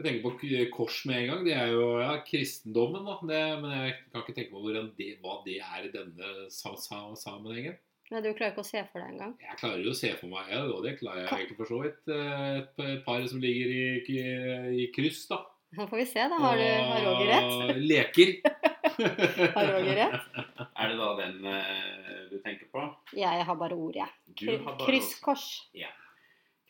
Jeg 0.00 0.06
tenker 0.06 0.22
på 0.24 0.70
kors 0.72 1.02
med 1.10 1.16
en 1.18 1.26
gang. 1.28 1.44
Det 1.44 1.54
er 1.60 1.68
jo 1.74 1.86
ja, 2.00 2.14
kristendommen, 2.24 3.04
da. 3.04 3.18
Det, 3.28 3.42
men 3.60 3.70
jeg 3.76 3.94
kan 4.12 4.22
ikke 4.22 4.36
tenke 4.38 4.52
på 4.54 4.62
hvordan 4.64 4.90
det, 4.96 5.10
hva 5.20 5.34
det 5.44 5.58
er 5.60 5.84
i 5.88 5.92
denne 5.92 6.30
sa 6.48 6.72
sa 6.80 7.02
sammenhengen. 7.20 7.76
Nei, 8.10 8.20
du 8.24 8.32
klarer 8.34 8.50
ikke 8.54 8.64
å 8.64 8.66
se 8.66 8.80
for 8.90 8.98
deg 8.98 9.12
engang. 9.12 9.34
Jeg 9.38 9.58
klarer 9.60 9.84
jo 9.84 9.90
å 9.92 9.98
se 10.00 10.08
for 10.18 10.26
meg 10.32 10.48
ja, 10.50 10.64
og 10.66 10.80
det 10.82 10.96
klarer 10.98 11.28
jeg 11.28 11.30
egentlig 11.30 11.58
for 11.60 11.68
så 11.70 11.82
vidt. 11.84 12.00
eh, 12.10 12.56
Et, 12.58 13.04
par 13.04 13.26
som 13.30 13.38
ligger 13.44 13.70
i, 13.70 13.84
i, 14.02 14.82
i 14.82 14.86
kryss, 14.96 15.28
da. 15.30 15.44
Nå 15.78 15.86
får 15.86 16.00
vi 16.00 16.06
se, 16.10 16.24
da. 16.32 16.38
Har, 16.42 16.56
du, 16.58 16.64
har 16.64 17.04
Roger 17.06 17.28
rett? 17.30 17.76
Leker. 17.86 18.32
Har 19.54 19.68
Roger 19.70 19.94
rett? 20.00 20.26
Er 20.74 20.88
det 20.90 20.96
da 20.98 21.10
den 21.20 21.46
eh, 21.46 22.09
du 22.30 22.38
tenker 22.44 22.68
på? 22.72 22.84
Ja, 23.18 23.32
Jeg 23.38 23.46
har 23.48 23.56
bare 23.56 23.74
ord, 23.76 23.94
jeg. 23.96 24.08
Ja. 24.46 24.76
Krysskors. 24.84 25.48
Ja. 25.74 25.88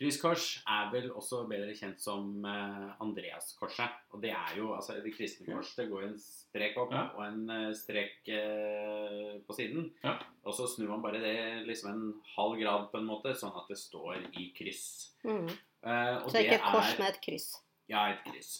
Krysskors. 0.01 0.63
Er 0.65 0.87
vel 0.95 1.11
også 1.13 1.43
bedre 1.49 1.75
kjent 1.77 2.01
som 2.01 2.45
eh, 2.49 2.87
Andreaskorset. 3.05 3.99
Og 4.15 4.23
det 4.23 4.31
er 4.33 4.55
jo 4.57 4.71
altså 4.73 4.97
det 5.05 5.13
kristne 5.13 5.45
kors. 5.51 5.75
Det 5.77 5.91
går 5.91 6.07
en 6.07 6.15
strek 6.23 6.79
opp 6.81 6.95
Ja. 6.97 7.03
og 7.19 7.25
en 7.27 7.43
eh, 7.53 7.67
strek 7.77 8.31
eh, 8.33 9.35
på 9.45 9.57
siden. 9.59 9.91
Ja. 10.05 10.15
Og 10.49 10.57
så 10.57 10.65
snur 10.73 10.89
man 10.95 11.03
bare 11.05 11.21
det 11.21 11.67
liksom 11.69 11.91
en 11.93 12.07
halv 12.37 12.57
grad 12.63 12.89
på 12.95 12.97
en 13.03 13.11
måte, 13.11 13.35
sånn 13.37 13.53
at 13.61 13.69
det 13.69 13.77
står 13.77 14.23
i 14.41 14.49
kryss. 14.57 15.13
Mm. 15.25 15.51
Eh, 15.85 16.17
og 16.23 16.31
Så 16.31 16.33
det 16.33 16.41
er 16.41 16.49
ikke 16.49 16.63
et 16.63 16.73
kors 16.73 16.97
med 16.99 17.09
et 17.13 17.21
kryss. 17.29 17.51
Ja, 17.93 18.07
et 18.15 18.25
kryss. 18.25 18.55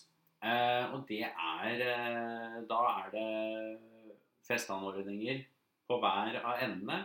Eh, 0.45 0.93
og 0.93 1.03
det 1.09 1.23
er 1.25 1.83
eh, 1.85 2.61
Da 2.69 2.79
er 3.01 3.11
det 3.13 3.25
festanordninger 4.49 5.43
på 5.91 5.99
hver 6.03 6.39
av 6.41 6.63
endene. 6.63 7.03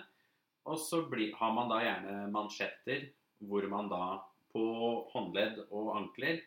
Og 0.70 0.78
så 0.82 1.04
blir, 1.10 1.34
har 1.38 1.52
man 1.54 1.70
da 1.70 1.82
gjerne 1.84 2.26
mansjetter 2.34 3.10
hvor 3.46 3.66
man 3.70 3.90
da 3.92 4.04
på 4.56 4.64
håndledd 5.12 5.66
og 5.68 5.90
ankler 5.98 6.40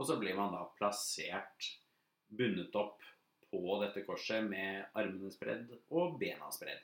Og 0.00 0.06
så 0.08 0.16
blir 0.16 0.32
man 0.38 0.54
da 0.54 0.62
plassert, 0.78 1.66
bundet 2.32 2.74
opp 2.80 3.02
på 3.50 3.74
dette 3.82 4.00
korset 4.06 4.46
med 4.46 4.86
armene 4.96 5.28
spredd 5.34 5.66
og 5.90 6.14
bena 6.20 6.48
spredd. 6.54 6.78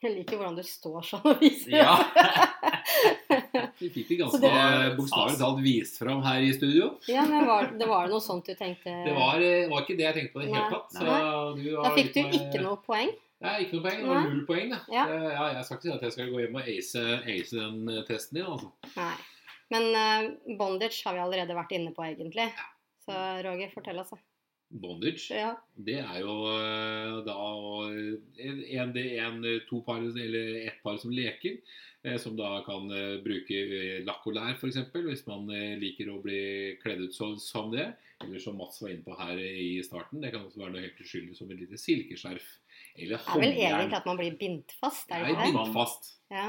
Jeg 0.00 0.14
liker 0.14 0.38
hvordan 0.38 0.54
du 0.56 0.62
står 0.64 1.02
sånn 1.04 1.26
og 1.32 1.40
viser. 1.42 1.74
Ja. 1.80 1.96
Vi 3.80 3.88
fikk 3.92 4.12
det 4.12 4.18
ganske 4.20 4.40
det- 4.44 4.94
bokstavelig 4.96 5.40
talt 5.40 5.60
vist 5.64 5.98
fram 6.00 6.22
her 6.24 6.44
i 6.44 6.52
studio. 6.56 6.92
ja, 7.08 7.24
men 7.28 7.46
var, 7.48 7.72
det 7.80 7.88
var 7.88 8.08
noe 8.12 8.20
sånt 8.22 8.46
du 8.46 8.54
tenkte 8.54 8.92
Det 9.04 9.16
var, 9.16 9.42
var 9.72 9.82
ikke 9.84 9.96
det 9.98 10.06
jeg 10.06 10.16
tenkte 10.18 10.36
på 10.36 10.44
i 10.44 10.46
det 10.46 10.54
hele 10.54 10.70
tatt. 10.76 10.94
Så 10.94 11.04
Nei. 11.04 11.18
du 11.58 11.68
Da 11.82 11.90
fikk 11.96 12.14
du 12.14 12.20
ikke 12.38 12.62
noe 12.64 12.78
poeng. 12.86 13.12
Nei, 13.40 13.54
ikke 13.64 13.78
noe 13.78 13.84
poeng. 13.86 14.00
Det 14.02 14.08
var 14.10 14.26
null 14.28 14.40
poeng. 14.48 14.72
Da. 14.74 14.78
Ja. 14.92 15.04
Ja, 15.08 15.44
jeg 15.56 15.64
skal 15.64 15.78
ikke 15.78 15.86
si 15.88 15.92
at 15.94 16.02
jeg 16.06 16.12
skal 16.16 16.32
gå 16.34 16.40
hjem 16.42 16.58
og 16.60 16.66
ace, 16.68 17.04
ace 17.34 17.56
den 17.56 17.78
eh, 17.88 18.02
testen 18.08 18.36
din. 18.40 18.48
altså. 18.52 18.72
Nei. 18.98 19.14
Men 19.70 19.86
uh, 19.94 20.56
bondage 20.58 20.98
har 21.06 21.14
vi 21.16 21.22
allerede 21.22 21.54
vært 21.56 21.72
inne 21.76 21.92
på, 21.96 22.02
egentlig. 22.04 22.48
Så 23.06 23.14
Roger, 23.46 23.70
fortell 23.72 24.00
oss. 24.02 24.10
da. 24.12 24.18
Bondage. 24.82 25.30
Ja. 25.34 25.54
Det 25.74 25.96
er 26.02 26.18
jo 26.20 26.34
uh, 26.46 27.20
da 27.26 27.36
en, 27.88 28.60
en, 28.66 28.92
en, 28.98 29.40
to 29.70 29.80
par, 29.86 30.02
eller 30.04 30.60
ett 30.66 30.82
par 30.84 30.98
som 31.02 31.14
leker. 31.14 31.56
eh, 32.02 32.18
Som 32.22 32.36
da 32.38 32.60
kan 32.66 32.86
bruke 33.24 33.62
lakk 34.06 34.26
og 34.26 34.36
lær, 34.36 34.52
f.eks. 34.60 34.82
Hvis 34.94 35.24
man 35.30 35.48
liker 35.80 36.10
å 36.12 36.20
bli 36.22 36.76
kledd 36.82 37.06
ut 37.06 37.14
som, 37.16 37.38
som 37.40 37.70
det. 37.72 37.88
Eller 38.20 38.38
som 38.42 38.58
Mats 38.60 38.82
var 38.82 38.92
inne 38.92 39.06
på 39.06 39.16
her 39.16 39.38
i 39.40 39.78
starten. 39.86 40.20
Det 40.20 40.34
kan 40.34 40.44
også 40.44 40.60
være 40.60 40.74
noe 40.76 40.84
helt 40.84 41.00
uskyldig 41.00 41.38
som 41.38 41.48
et 41.54 41.62
lite 41.62 41.78
silkeskjerf. 41.80 42.50
Eller 42.96 43.16
Det 43.16 43.26
er 43.26 43.40
vel 43.40 43.52
håndjern. 43.52 43.78
egentlig 43.80 43.96
at 44.00 44.06
man 44.06 44.16
blir 44.18 44.38
bindt 44.38 44.72
fast, 44.80 45.10
er 45.10 45.24
det 45.24 45.30
ikke 45.34 45.46
det? 45.46 45.54
bind 45.54 45.74
fast. 45.74 46.10
Ja. 46.30 46.48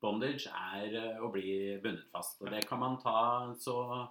Bondage 0.00 0.46
er 0.46 0.92
eh, 0.94 1.18
å 1.18 1.26
bli 1.34 1.76
bundet 1.82 2.06
fast. 2.14 2.40
Og 2.42 2.52
det 2.54 2.60
kan 2.68 2.78
man 2.78 3.00
ta 3.02 3.52
så 3.58 4.08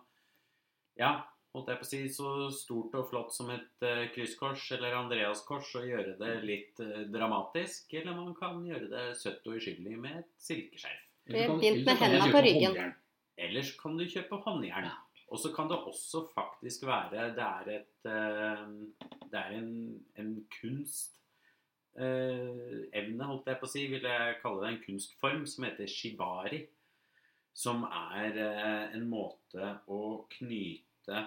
Ja, 0.99 1.23
holdt 1.55 1.69
jeg 1.71 1.79
på 1.79 1.85
å 1.85 1.87
si 1.87 1.99
så 2.11 2.31
stort 2.51 2.95
og 2.99 3.07
flott 3.07 3.31
som 3.31 3.49
et 3.53 3.85
eh, 3.87 4.09
krysskors 4.11 4.65
eller 4.75 4.97
Andreaskors 4.97 5.69
og 5.79 5.87
gjøre 5.87 6.17
det 6.19 6.33
litt 6.43 6.81
eh, 6.83 7.05
dramatisk. 7.13 7.93
Eller 7.93 8.17
man 8.17 8.35
kan 8.35 8.59
gjøre 8.67 8.89
det 8.91 9.05
søtt 9.15 9.47
og 9.47 9.61
uskyldig 9.61 9.95
med 9.97 10.19
et 10.25 10.31
silkeskjerf. 10.43 11.03
Bindt 11.27 11.85
med 11.85 11.97
hendene 12.03 12.31
på 12.35 12.43
ryggen. 12.43 12.93
Ellers 13.37 13.71
kan 13.79 13.95
du 13.99 14.03
kjøpe 14.09 14.41
håndjern. 14.43 14.91
Og 15.27 15.39
så 15.41 15.51
kan 15.55 15.67
det 15.67 15.77
også 15.77 16.23
faktisk 16.31 16.85
være 16.87 17.33
Det 17.35 17.43
er 17.43 17.71
et 17.75 18.09
eh, 18.11 18.63
Det 19.27 19.39
er 19.39 19.51
en, 19.57 19.71
en 20.15 20.33
kunst 20.61 21.17
eh, 21.99 22.87
evne, 22.93 23.27
holdt 23.27 23.49
jeg 23.51 23.59
på 23.59 23.67
å 23.67 23.71
si, 23.71 23.85
vil 23.91 24.07
jeg 24.07 24.37
kalle 24.43 24.63
det 24.63 24.73
en 24.73 24.83
kunstform, 24.85 25.45
som 25.49 25.65
heter 25.67 25.89
shibari. 25.91 26.61
Som 27.57 27.83
er 27.89 28.37
eh, 28.37 28.95
en 28.95 29.07
måte 29.09 29.73
å 29.89 30.01
knyte 30.37 31.25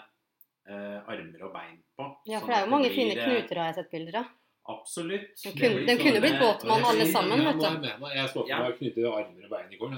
armer 0.70 1.40
og 1.42 1.54
bein 1.54 1.78
på. 1.96 2.04
ja, 2.28 2.38
sånn 2.38 2.44
for 2.44 2.52
det 2.52 2.56
er 2.60 2.66
jo 2.66 2.70
mange 2.70 2.90
blir, 2.92 2.98
fine 3.00 3.14
knuter, 3.16 3.58
har 3.58 3.70
jeg 3.72 3.78
sett 3.80 3.88
bilder 3.90 4.18
av. 4.20 4.28
Absolutt. 4.68 5.42
Den 5.42 5.52
Det 5.54 5.60
kunne- 5.60 5.80
det 5.80 5.86
den 5.86 5.98
kunne 5.98 6.20
blitt 6.20 6.38
båtmann 6.40 6.84
alle 6.84 7.06
sammen, 7.06 7.40
Ja, 7.42 7.52
vet 7.52 7.60
du. 7.60 8.06
jeg 8.14 8.28
står 8.28 8.46
for 8.46 8.58
meg 8.62 8.72
å 8.72 8.78
knytte 8.78 9.00
armer 9.08 9.44
og 9.44 9.50
bein 9.50 9.72
i 9.72 9.76
går. 9.76 9.90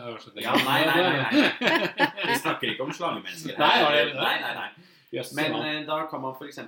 Ja, 0.42 0.54
nei, 0.54 0.84
nei, 0.86 1.02
nei, 1.02 1.22
nei. 1.22 2.06
Vi 2.30 2.34
snakker 2.38 2.66
ikke 2.72 2.80
om 2.86 2.92
slangemennesker. 2.92 3.56
her. 3.56 4.14
Nei, 4.14 4.40
nei, 4.40 4.54
nei. 4.54 4.70
Men 5.34 5.54
eh, 5.66 5.84
da 5.86 6.06
kan 6.06 6.22
man 6.22 6.34
f.eks. 6.38 6.58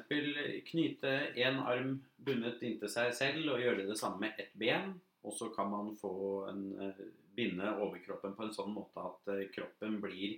knyte 0.70 1.12
en 1.36 1.61
arm 1.64 1.95
bundet 2.24 2.61
inntil 2.62 2.88
seg 2.92 3.12
selv 3.16 3.55
og 3.55 3.61
gjøre 3.62 3.86
det 3.88 3.97
samme 3.99 4.20
med 4.20 4.32
ett 4.38 4.53
ben. 4.59 5.01
Og 5.24 5.32
så 5.32 5.49
kan 5.55 5.70
man 5.70 5.95
få 5.97 6.49
en, 6.51 6.64
eh, 6.80 7.05
binde 7.34 7.64
overkroppen 7.80 8.34
på 8.36 8.42
en 8.45 8.53
sånn 8.53 8.74
måte 8.74 9.01
at 9.01 9.32
eh, 9.32 9.47
kroppen 9.55 10.01
blir 10.03 10.36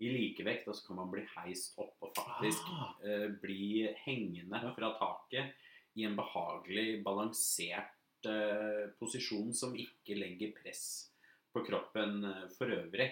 i 0.00 0.08
likevekt, 0.14 0.68
og 0.68 0.74
så 0.78 0.86
kan 0.86 0.96
man 1.00 1.10
bli 1.10 1.24
heist 1.36 1.74
opp 1.82 1.96
og 2.00 2.12
faktisk 2.14 2.62
Ah. 2.70 2.94
bli 3.42 3.88
hengende 4.06 4.60
fra 4.76 4.92
taket 4.94 5.50
i 5.98 6.04
en 6.06 6.16
behagelig, 6.18 7.02
balansert 7.04 8.26
eh, 8.26 8.88
posisjon 9.00 9.52
som 9.54 9.74
ikke 9.78 10.16
legger 10.18 10.52
press 10.62 10.82
på 11.54 11.64
kroppen 11.66 12.22
eh, 12.28 12.44
for 12.58 12.70
øvrig. 12.70 13.10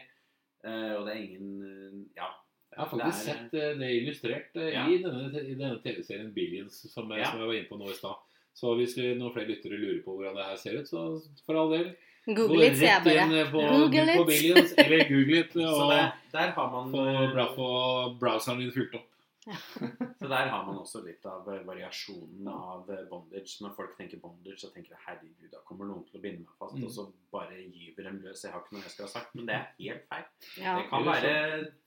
Eh, 0.66 0.92
og 0.96 1.06
det 1.06 1.14
er 1.16 1.22
ingen 1.24 2.08
Ja. 2.16 2.30
Jeg 2.76 2.82
har 2.82 2.88
faktisk 2.90 3.24
Det 3.24 3.34
er- 3.34 3.34
sett 3.34 3.78
det 3.80 3.90
illustrert 4.02 4.56
Ja. 4.72 4.86
i 4.90 4.98
denne, 5.02 5.30
denne 5.32 5.80
TV-serien 5.82 6.32
Billions, 6.34 6.74
som, 6.92 7.08
jeg- 7.10 7.20
Ja. 7.20 7.30
som 7.30 7.38
jeg 7.40 7.46
var 7.48 7.54
inne 7.54 7.68
på 7.70 7.78
nå 7.78 7.90
i 7.90 7.94
stad. 7.94 8.16
Så 8.54 8.74
hvis 8.76 8.96
vi, 8.96 9.14
noen 9.14 9.32
flere 9.32 9.46
lyttere 9.48 9.78
lurer 9.78 10.02
på 10.04 10.16
hvordan 10.16 10.34
det 10.36 10.44
her 10.44 10.56
ser 10.56 10.78
ut, 10.80 10.86
så 10.88 11.22
for 11.46 11.54
all 11.60 11.70
del 11.70 11.96
Google 12.26 12.66
it, 12.66 12.76
sier 12.76 12.88
jeg 12.88 13.04
bare. 13.04 13.50
på, 13.52 13.60
Google 13.60 14.16
på 14.16 14.22
it. 14.22 14.26
Billions, 14.26 14.72
eller 14.78 15.04
google 15.08 15.38
it, 15.38 15.52
Så 15.54 15.60
og 15.62 15.90
der, 15.92 16.12
der 16.32 16.50
har 16.50 16.70
man 16.70 16.92
få 17.56 18.18
browseren 18.18 18.58
din 18.58 18.72
fulgt 18.72 18.94
opp. 18.94 19.05
Så 20.20 20.28
der 20.32 20.48
har 20.50 20.64
man 20.66 20.78
også 20.80 21.02
litt 21.04 21.24
av 21.28 21.46
eh, 21.52 21.60
variasjonen 21.68 22.48
av 22.50 22.88
eh, 22.90 23.04
bondage. 23.10 23.58
Når 23.62 23.74
folk 23.76 23.92
tenker 23.98 24.18
bondage, 24.22 24.58
så 24.58 24.70
tenker 24.74 24.94
de 24.96 25.00
herregud, 25.06 25.50
da 25.52 25.60
kommer 25.68 25.86
noen 25.86 26.02
til 26.08 26.18
å 26.18 26.22
binde 26.24 26.42
meg 26.46 26.54
fast, 26.58 26.74
Mm. 26.76 26.84
og 26.88 26.90
så 26.90 27.04
bare 27.32 27.56
gyver 27.70 28.08
dem 28.08 28.16
løs. 28.24 28.42
Jeg 28.42 28.52
har 28.52 28.60
ikke 28.64 28.74
noe 28.76 28.82
jeg 28.86 28.90
skal 28.94 29.06
ha 29.06 29.12
sagt, 29.12 29.34
men 29.36 29.46
det 29.46 29.54
er 29.54 29.66
helt 29.78 30.06
feil. 30.10 30.24
Ja. 30.58 30.72
Det 30.80 30.88
kan 30.90 31.04
være 31.06 31.32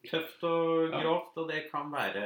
tøft 0.08 0.44
og 0.48 0.94
Ja. 0.94 1.02
grovt, 1.04 1.38
og 1.42 1.50
det 1.50 1.60
kan 1.72 1.92
være 1.92 2.24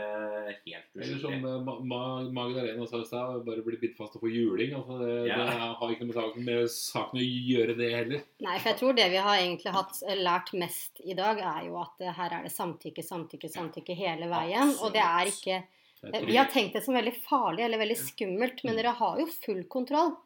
helt 0.65 0.91
uskyldig. 0.93 1.07
Eller 1.07 1.19
som 1.23 1.33
eh, 1.33 1.63
Ma- 1.65 1.79
Ma- 1.81 2.31
Magdalena 2.37 2.85
sa 2.87 3.01
i 3.01 3.07
stad, 3.09 3.43
bare 3.47 3.63
bli 3.65 3.77
bitt 3.81 3.97
fast 3.97 4.15
og 4.19 4.21
få 4.27 4.29
juling. 4.33 4.75
Altså 4.77 4.99
det, 5.01 5.27
Ja. 5.31 5.37
det 5.39 5.57
har 5.57 5.89
ikke 5.95 6.05
noe 6.05 6.11
med 6.13 6.19
saken, 6.19 6.45
med 6.45 6.69
saken 6.69 7.19
å 7.19 7.25
gjøre, 7.25 7.77
det 7.77 7.89
heller. 7.95 8.21
Nei, 8.43 8.57
for 8.59 8.69
jeg 8.69 8.77
tror 8.79 8.93
det 8.95 9.09
vi 9.09 9.17
har 9.23 9.37
egentlig 9.39 9.71
hatt 9.73 10.03
lært 10.19 10.53
mest 10.53 11.01
i 11.03 11.13
dag, 11.17 11.39
er 11.39 11.65
jo 11.71 11.79
at 11.81 12.05
her 12.21 12.37
er 12.39 12.43
det 12.43 12.51
samtykke, 12.53 13.01
samtykke, 13.03 13.49
samtykke 13.49 13.95
hele 13.97 14.29
veien. 14.29 14.75
Og 14.83 14.91
det 14.93 15.01
er 15.01 15.22
Absolutt. 15.27 16.15
ikke 16.19 16.27
Vi 16.27 16.35
har 16.35 16.45
tenkt 16.51 16.73
det 16.73 16.83
som 16.83 16.93
veldig 16.95 17.13
farlig 17.23 17.63
eller 17.63 17.77
veldig 17.79 17.95
skummelt, 17.97 18.63
men 18.65 18.73
Mm. 18.73 18.77
dere 18.81 18.93
har 18.99 19.19
jo 19.19 19.25
full 19.27 19.63
kontroll. 19.71 20.17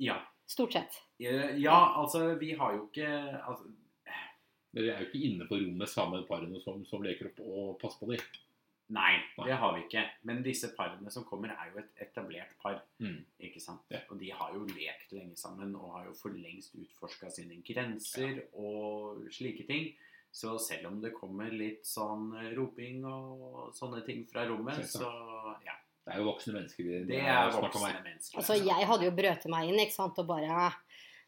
Ja. 0.00 0.20
Stort 0.46 0.72
sett. 0.72 1.00
Ja, 1.18 1.94
altså, 2.00 2.38
vi 2.38 2.52
har 2.56 2.72
jo 2.74 2.88
ikke 2.88 3.08
altså, 3.46 3.64
Dere 4.74 4.94
er 4.96 5.00
jo 5.02 5.08
ikke 5.10 5.20
inne 5.28 5.44
på 5.46 5.58
rommet 5.60 5.88
sammen 5.88 6.20
med 6.20 6.28
parene 6.28 6.58
som, 6.64 6.82
som 6.88 7.02
leker 7.04 7.26
opp 7.28 7.40
og 7.44 7.78
passer 7.82 7.98
på 8.00 8.08
dem. 8.14 8.22
Nei, 8.92 9.18
det 9.44 9.52
har 9.56 9.74
vi 9.76 9.82
ikke. 9.84 10.02
Men 10.24 10.42
disse 10.42 10.70
parene 10.76 11.10
som 11.12 11.24
kommer, 11.24 11.52
er 11.52 11.70
jo 11.74 11.78
et 11.82 12.00
etablert 12.08 12.54
par. 12.62 12.80
Mm. 12.98 13.18
Ikke 13.38 13.60
sant? 13.60 13.82
Ja. 13.90 14.00
Og 14.10 14.18
de 14.18 14.30
har 14.32 14.52
jo 14.54 14.64
lekt 14.64 15.12
lenge 15.12 15.36
sammen 15.36 15.74
og 15.76 15.92
har 15.98 16.06
jo 16.06 16.14
for 16.14 16.30
lengst 16.30 16.72
utforska 16.74 17.30
sine 17.30 17.60
grenser 17.64 18.42
og 18.54 19.22
slike 19.32 19.66
ting. 19.68 19.92
Så 20.32 20.54
selv 20.60 20.86
om 20.88 21.00
det 21.02 21.10
kommer 21.12 21.50
litt 21.52 21.84
sånn 21.84 22.30
roping 22.56 23.04
og 23.04 23.74
sånne 23.76 24.00
ting 24.06 24.22
fra 24.30 24.46
rommet, 24.48 24.80
så 24.88 25.04
ja. 25.66 25.74
Det 26.04 26.14
er 26.14 26.18
jo 26.18 26.24
voksne 26.32 26.54
mennesker. 26.56 26.82
vi- 26.88 27.04
Det 27.06 27.18
er 27.20 27.50
voksne 27.52 28.02
mennesker. 28.02 28.38
Altså, 28.40 28.54
jeg 28.58 28.86
hadde 28.88 29.04
jo 29.04 29.10
brøtet 29.14 29.46
meg 29.52 29.68
inn 29.68 29.78
ikke 29.84 29.92
sant, 29.94 30.18
og 30.18 30.26
bare 30.26 30.72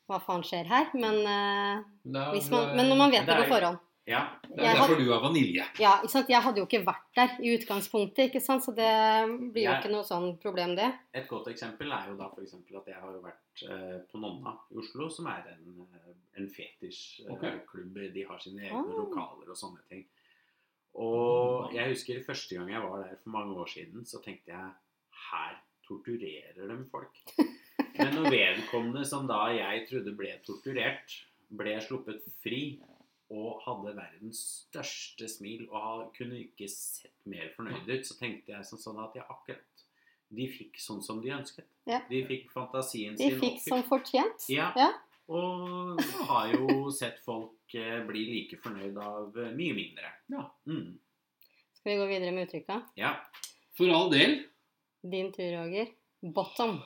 Hva 0.09 0.19
faen 0.21 0.43
skjer 0.45 0.67
her? 0.69 0.91
Men, 0.93 1.15
uh, 1.25 1.85
Nei, 2.05 2.25
hvis 2.35 2.51
man, 2.51 2.75
men 2.77 2.91
når 2.91 2.97
man 2.99 3.11
vet 3.11 3.25
Det 3.27 3.37
det 3.39 3.47
på 3.47 3.55
forhånd 3.55 3.79
Ja, 4.07 4.37
Det 4.43 4.59
jeg 4.59 4.67
er 4.67 4.77
had- 4.77 4.89
derfor 4.91 4.99
du 5.01 5.11
har 5.13 5.21
vanilje. 5.25 5.65
Ja, 5.81 5.93
ikke 6.03 6.11
sant? 6.13 6.29
Jeg 6.29 6.43
hadde 6.43 6.59
jo 6.61 6.67
ikke 6.67 6.85
vært 6.85 7.07
der 7.17 7.31
i 7.41 7.55
utgangspunktet, 7.57 8.27
ikke 8.29 8.41
sant? 8.43 8.63
så 8.63 8.75
det 8.77 8.91
blir 9.55 9.65
jo 9.65 9.71
Jeg- 9.71 9.81
ikke 9.83 9.91
noe 9.93 10.03
sånn 10.05 10.39
problem, 10.43 10.75
det. 10.77 10.93
Et 11.15 11.27
godt 11.29 11.47
eksempel 11.49 11.91
er 11.91 12.11
jo 12.11 12.17
da 12.17 12.29
f.eks. 12.29 12.53
at 12.55 12.87
jeg 12.87 12.95
har 13.01 13.13
jo 13.13 13.23
vært 13.23 13.63
eh, 13.71 14.01
på 14.13 14.21
Nonna 14.21 14.59
i 14.71 14.77
Oslo, 14.77 15.09
som 15.09 15.27
er 15.27 15.45
en, 15.57 15.87
eh, 15.95 16.13
en 16.37 16.49
fetisjklubb. 16.49 18.13
De 18.13 18.23
har 18.29 18.39
sine 18.39 18.61
egne 18.61 18.79
Ah. 18.93 18.97
lokaler 18.99 19.49
og 19.49 19.57
sånne 19.57 19.81
ting. 19.89 20.05
Og 20.97 21.73
jeg 21.75 21.89
husker 21.91 22.23
første 22.25 22.55
gang 22.57 22.69
jeg 22.69 22.83
var 22.83 23.03
der 23.05 23.17
for 23.23 23.31
mange 23.31 23.55
år 23.57 23.67
siden, 23.69 24.05
så 24.07 24.23
tenkte 24.23 24.47
jeg 24.49 24.71
her 25.31 25.57
torturerer 25.89 26.69
de 26.69 26.85
folk. 26.91 27.11
Men 27.99 28.15
når 28.15 28.31
vedkommende 28.31 29.05
som 29.07 29.27
da 29.27 29.47
jeg 29.55 29.89
trodde 29.89 30.17
ble 30.17 30.39
torturert, 30.47 31.23
ble 31.51 31.81
sluppet 31.81 32.23
fri 32.43 32.81
og 33.35 33.63
hadde 33.67 33.95
verdens 33.97 34.41
største 34.65 35.29
smil 35.31 35.67
og 35.71 36.13
kunne 36.17 36.39
ikke 36.45 36.69
sett 36.71 37.15
mer 37.31 37.51
fornøyd 37.57 37.89
ut, 37.91 38.07
så 38.07 38.17
tenkte 38.21 38.55
jeg 38.55 38.69
sånn 38.69 39.01
at 39.03 39.17
jeg 39.19 39.27
akkurat 39.27 39.85
de 40.35 40.47
fikk 40.51 40.79
sånn 40.83 41.03
som 41.05 41.21
de 41.23 41.33
ønsket. 41.35 41.67
Ja. 41.89 42.01
De 42.09 42.23
fikk 42.27 42.49
fantasien 42.55 43.19
De 43.19 43.29
sin 43.31 43.41
fikk 43.43 43.61
som 43.65 43.85
fortjent. 43.87 44.47
Ja. 44.51 44.71
Ja. 44.79 44.91
Og 45.31 46.01
har 46.29 46.51
jo 46.53 46.67
sett 47.01 47.21
folk 47.25 47.77
eh, 47.79 48.01
bli 48.09 48.25
like 48.33 48.59
fornøyd 48.65 48.99
av 49.01 49.37
eh, 49.41 49.53
mye 49.57 49.77
mindre. 49.77 50.11
Ja. 50.33 50.47
Mm. 50.71 50.97
Skal 51.79 51.93
vi 51.93 52.01
gå 52.01 52.09
videre 52.11 52.35
med 52.35 52.49
uttrykka? 52.49 52.83
ja. 53.01 53.17
For 53.75 53.91
all 53.91 54.07
del. 54.13 54.37
Din 55.03 55.33
tur, 55.35 55.49
Roger. 55.51 55.89
Bottom. 56.23 56.77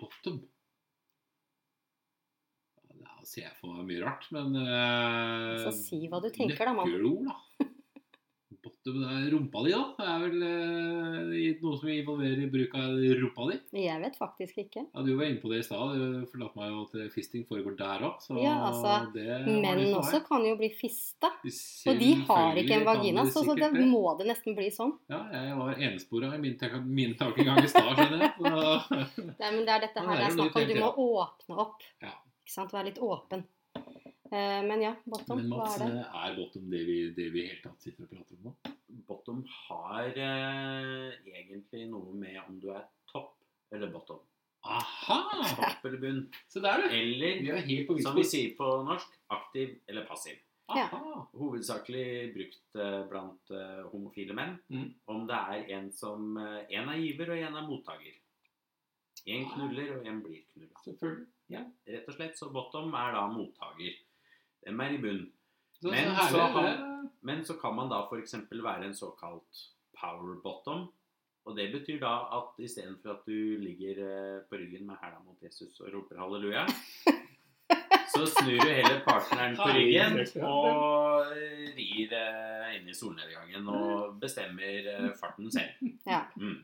Bottom. 0.00 0.38
Jeg 3.36 3.52
for 3.60 3.82
mye 3.84 4.00
rart, 4.00 4.24
men 4.32 4.54
uh, 4.56 5.58
Så 5.66 5.74
si 5.76 6.06
hva 6.08 6.20
du 6.22 6.30
tenker, 6.32 6.64
da, 6.64 6.72
mann. 6.72 6.88
Nøkkelord, 6.88 7.28
da. 7.28 7.66
rumpa 9.28 9.60
di, 9.66 9.72
da. 9.74 9.82
Det 9.98 10.06
er 10.08 10.22
vel 10.22 10.44
uh, 10.46 11.58
noe 11.60 11.76
som 11.76 11.90
involverer 11.92 12.48
bruk 12.52 12.76
av 12.80 12.94
rumpa 13.20 13.48
di. 13.50 13.58
Jeg 13.84 14.00
vet 14.00 14.16
faktisk 14.16 14.62
ikke. 14.64 14.84
Ja, 14.86 15.04
Du 15.04 15.10
var 15.18 15.28
inne 15.28 15.42
på 15.42 15.50
det 15.52 15.60
i 15.60 15.66
stad. 15.66 15.92
Du 15.92 16.24
fortalte 16.30 16.60
meg 16.62 16.70
jo 16.72 16.84
at 16.86 17.12
fisting 17.12 17.44
foregår 17.50 17.76
der 17.78 18.06
òg. 18.08 18.28
Ja, 18.40 18.54
altså, 18.70 18.94
Menn 19.14 19.82
også 19.98 20.22
kan 20.26 20.46
jo 20.48 20.54
bli 20.60 20.70
fista. 20.78 21.30
Og 21.44 22.00
de 22.00 22.12
har 22.30 22.62
ikke 22.62 22.78
en 22.78 22.86
vagina, 22.88 23.26
så, 23.28 23.44
så 23.44 23.58
det 23.60 23.74
må 23.76 24.14
det 24.20 24.30
nesten 24.30 24.56
bli 24.56 24.70
sånn. 24.74 24.94
Ja, 25.12 25.20
jeg 25.36 25.58
var 25.60 25.84
enspora 25.90 26.32
i 26.38 26.40
min, 26.46 26.56
min 26.88 27.12
tankegang 27.20 27.60
i 27.60 27.68
stad, 27.68 27.92
skjønner 27.92 28.24
jeg. 28.24 28.32
Nei, 29.42 29.52
men 29.52 29.68
det 29.68 29.76
er 29.76 29.84
dette 29.84 30.08
her 30.08 30.16
det 30.16 30.30
er 30.30 30.40
snakk 30.40 30.58
om. 30.62 30.72
Du 30.72 30.80
må 30.80 30.94
åpne 31.10 31.60
opp. 31.66 31.86
Ja. 32.00 32.16
Ikke 32.48 32.54
sant? 32.62 32.72
Være 32.72 32.88
litt 32.88 32.98
åpen. 33.04 33.42
Eh, 33.76 34.62
men 34.64 34.80
ja, 34.80 34.94
bottom, 35.04 35.36
men 35.36 35.50
hva 35.52 35.66
er 35.74 35.82
det? 35.82 36.04
er 36.16 36.36
bottom 36.38 36.70
det 36.72 36.80
vi, 36.88 36.96
det 37.12 37.26
vi 37.34 37.44
helt 37.44 37.60
tatt 37.60 37.84
sitter 37.84 38.06
og 38.06 38.14
prater 38.14 38.38
om 38.38 38.48
nå? 38.48 38.72
Bottom 39.08 39.42
har 39.52 40.16
eh, 40.16 41.18
egentlig 41.28 41.84
noe 41.92 42.16
med 42.16 42.40
om 42.46 42.56
du 42.62 42.70
er 42.72 42.88
topp 43.12 43.36
eller 43.76 43.92
bottom. 43.92 44.24
Aha! 44.64 45.18
Topp 45.58 45.84
eller 45.90 46.00
bunn. 46.00 46.24
Se 46.48 46.64
der, 46.64 46.80
du. 46.80 46.96
Eller, 46.96 47.44
Vi 47.44 47.52
er 47.52 47.68
helt 47.68 47.88
på 47.90 48.00
som 48.00 48.16
vi 48.16 48.24
sier 48.24 48.56
på 48.56 48.72
norsk, 48.88 49.12
aktiv 49.36 49.76
eller 49.84 50.08
passiv. 50.08 50.40
Ja. 50.72 50.88
Aha. 50.88 51.28
Hovedsakelig 51.36 52.08
brukt 52.32 52.80
eh, 52.80 53.00
blant 53.12 53.52
eh, 53.52 53.80
homofile 53.92 54.36
menn. 54.36 54.56
Mm. 54.72 54.88
Om 55.12 55.28
det 55.28 55.44
er 55.52 55.74
en 55.76 55.92
som 55.92 56.36
eh, 56.40 56.64
En 56.80 56.88
er 56.96 57.04
giver, 57.04 57.36
og 57.36 57.44
en 57.44 57.60
er 57.60 57.68
mottaker. 57.68 58.16
En 59.28 59.50
knuller, 59.52 59.98
og 59.98 60.08
en 60.08 60.24
blir 60.24 60.48
knulla. 60.54 60.72
Selvfølgelig. 60.88 61.28
Ja, 61.48 61.62
rett 61.88 62.08
og 62.08 62.14
slett. 62.14 62.36
Så 62.38 62.50
bottom 62.52 62.92
er 62.94 63.12
da 63.16 63.26
mottaker. 63.32 63.94
Dem 64.66 64.80
er 64.84 64.94
i 64.94 64.98
bunn. 65.02 65.24
Så, 65.80 65.90
Men 65.90 66.10
så 66.10 66.14
herlig. 66.18 66.30
så 66.32 66.46
har- 66.52 67.10
Men 67.22 67.44
så 67.44 67.54
kan 67.60 67.74
man 67.74 67.88
da 67.90 68.02
f.eks. 68.08 68.34
være 68.50 68.84
en 68.84 68.94
såkalt 68.94 69.62
power 70.00 70.40
bottom. 70.42 70.88
Og 71.46 71.56
det 71.56 71.70
betyr 71.72 72.00
da 72.00 72.28
at 72.36 72.58
istedenfor 72.60 73.10
at 73.14 73.24
du 73.26 73.56
ligger 73.62 73.98
eh, 74.04 74.40
på 74.50 74.56
ryggen 74.60 74.86
med 74.86 74.96
hæla 75.00 75.18
mot 75.24 75.38
Jesus 75.42 75.80
og 75.80 75.88
roper 75.94 76.18
halleluja, 76.20 76.66
så 78.12 78.26
snur 78.26 78.58
du 78.60 78.68
heller 78.68 79.00
partneren 79.06 79.56
på 79.56 79.68
ryggen 79.72 80.18
og 80.44 81.30
rir 81.78 82.12
eh, 82.12 82.76
inn 82.76 82.88
i 82.90 82.94
solnedgangen 82.96 83.68
og 83.72 84.18
bestemmer 84.20 84.90
eh, 84.92 85.08
farten 85.20 85.48
selv. 85.52 85.88
Ja. 86.06 86.20
Mm. 86.36 86.58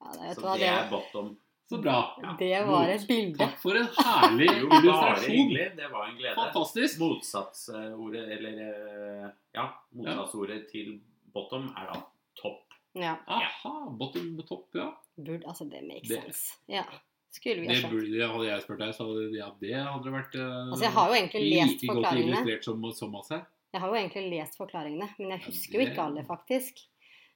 ja 0.00 0.12
det, 0.16 0.34
Så 0.38 0.46
det 0.54 0.60
det, 0.62 0.68
er 0.72 0.90
bottom. 0.90 1.34
Så 1.68 1.78
bra. 1.84 1.96
Ja. 2.22 2.30
det 2.38 2.62
var 2.66 2.88
et 2.88 3.02
bilde. 3.08 3.36
Takk 3.38 3.58
for 3.60 3.76
en 3.76 3.88
herlig 3.98 4.46
illustrasjon. 4.62 5.50
Det 5.76 5.88
var 5.92 6.06
en 6.08 6.14
glede. 6.16 6.34
Fantastisk. 6.38 7.00
Motsatsordet, 7.02 8.24
eller 8.38 8.62
eh, 8.64 9.28
Ja, 9.58 9.66
motsatsordet 9.92 10.62
til 10.72 10.94
bottom 11.34 11.68
er 11.76 11.90
da 11.92 11.98
topp. 12.40 12.64
Ja. 12.96 13.16
Aha, 13.28 13.74
bottom 14.00 14.32
topp, 14.48 14.70
ja. 14.80 14.88
Burde, 15.18 15.44
altså, 15.46 15.68
det 15.68 15.82
makes 15.84 16.08
Det- 16.08 16.22
sense. 16.22 16.56
Ja. 16.72 16.84
Skulle 17.30 17.60
vi 17.60 17.68
ha 17.68 17.74
Det, 17.74 17.90
burde, 17.92 18.26
hadde 18.32 18.46
jeg 18.48 18.62
spurt 18.64 18.78
deg, 18.80 18.94
så 18.96 19.04
hadde 19.04 19.36
ja, 19.36 19.50
det 19.60 19.74
hadde 19.76 20.12
vært 20.14 20.34
eh, 20.40 20.70
Altså, 20.72 20.84
jeg 20.86 20.92
har 20.96 21.08
jo 21.10 21.14
egentlig 21.18 21.42
lest 21.52 21.82
like 21.84 21.94
godt 21.98 22.22
illustrert 22.22 22.64
som, 22.64 22.86
som 22.96 23.14
oss 23.20 23.28
her. 23.34 23.42
Jeg 23.76 23.82
har 23.82 23.88
jo 23.92 23.98
egentlig 24.00 24.22
lest 24.32 24.56
forklaringene, 24.56 25.08
men 25.18 25.34
jeg 25.34 25.40
Ja, 25.42 25.46
husker 25.50 25.76
jo 25.76 25.84
ikke 25.84 26.00
alle, 26.06 26.24
faktisk. 26.24 26.80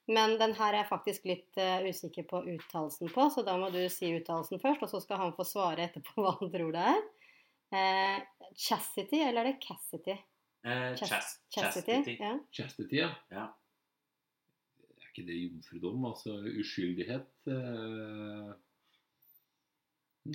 Men 0.08 0.34
den 0.40 0.54
her 0.58 0.72
er 0.74 0.80
jeg 0.82 0.88
faktisk 0.90 1.24
litt 1.30 1.58
uh, 1.62 1.84
usikker 1.86 2.24
på 2.26 2.40
uttalelsen 2.56 3.08
på, 3.14 3.28
så 3.30 3.44
da 3.46 3.54
må 3.60 3.68
du 3.70 3.78
si 3.88 4.10
uttalelsen 4.16 4.58
først, 4.60 4.82
og 4.82 4.90
så 4.90 5.00
skal 5.04 5.20
han 5.22 5.34
få 5.36 5.44
svare 5.46 5.84
etterpå 5.86 6.16
hva 6.24 6.32
han 6.40 6.50
tror 6.50 6.72
det 6.74 6.82
er. 6.90 7.02
Eh, 7.72 8.18
chastity, 8.58 9.22
eller 9.22 9.40
er 9.46 9.52
det 9.52 9.62
Cassity? 9.62 10.16
Eh, 10.66 10.90
Chas- 10.98 11.08
chast, 11.08 11.38
Chastity. 11.54 11.92
chastity. 11.94 12.16
Ja. 12.20 12.32
Chastity, 12.52 12.98
ja. 12.98 13.08
Ja. 13.32 13.46
Er 14.98 15.06
ikke 15.12 15.24
det 15.30 15.38
jomfrudom? 15.38 16.04
Altså 16.10 16.34
uskyldighet? 16.60 17.30
eh? 17.48 18.52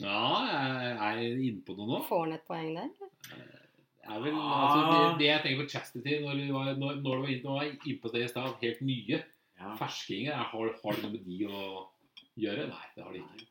Ja, 0.01 0.24
jeg 0.47 0.95
er 0.97 1.22
jeg 1.22 1.38
inne 1.47 1.61
på 1.68 1.76
noe 1.78 1.88
nå. 1.93 1.99
Får 2.09 2.26
han 2.26 2.34
et 2.36 2.47
poeng 2.47 2.74
der? 2.76 2.89
Det 3.28 4.15
er 4.15 4.20
vel, 4.24 4.36
Ah. 4.36 4.57
altså, 4.63 4.82
det, 4.89 5.20
det 5.22 5.28
jeg 5.30 5.41
tenker 5.43 5.63
på 5.63 5.70
chastity, 5.72 6.18
når 6.24 6.39
du 6.41 6.51
var, 6.55 6.74
når, 6.80 6.99
når 7.03 7.22
du 7.22 7.47
var 7.47 7.63
inne, 7.68 7.95
på 8.03 8.11
det 8.13 8.24
i 8.26 8.28
stad, 8.32 8.53
helt 8.63 8.82
nye 8.88 9.22
Ja. 9.60 9.76
ferskinger, 9.80 10.32
er- 10.34 10.49
har, 10.51 10.74
har 10.84 10.93
det 10.97 11.03
noe 11.03 11.12
med 11.16 11.26
de 11.26 11.38
å 11.49 11.62
gjøre? 12.38 12.68
Nei, 12.70 12.88
det 12.95 13.03
har 13.03 13.14
de 13.16 13.20
ikke. 13.24 13.47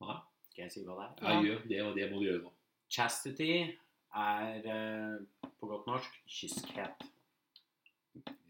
Nei. 0.00 0.16
Skal 0.50 0.62
jeg 0.64 0.72
si 0.72 0.84
hva 0.86 0.96
det 0.96 1.06
er? 1.06 1.28
Ja, 1.28 1.42
gjør, 1.44 1.62
det, 1.68 1.80
og 1.86 1.94
det 1.98 2.06
må 2.12 2.18
du 2.20 2.26
gjøre 2.26 2.42
nå. 2.46 2.52
Chastity 2.90 3.50
er 4.16 4.66
eh, 4.66 5.48
på 5.60 5.68
godt 5.70 5.86
norsk 5.86 6.16
kyskhet. 6.26 7.04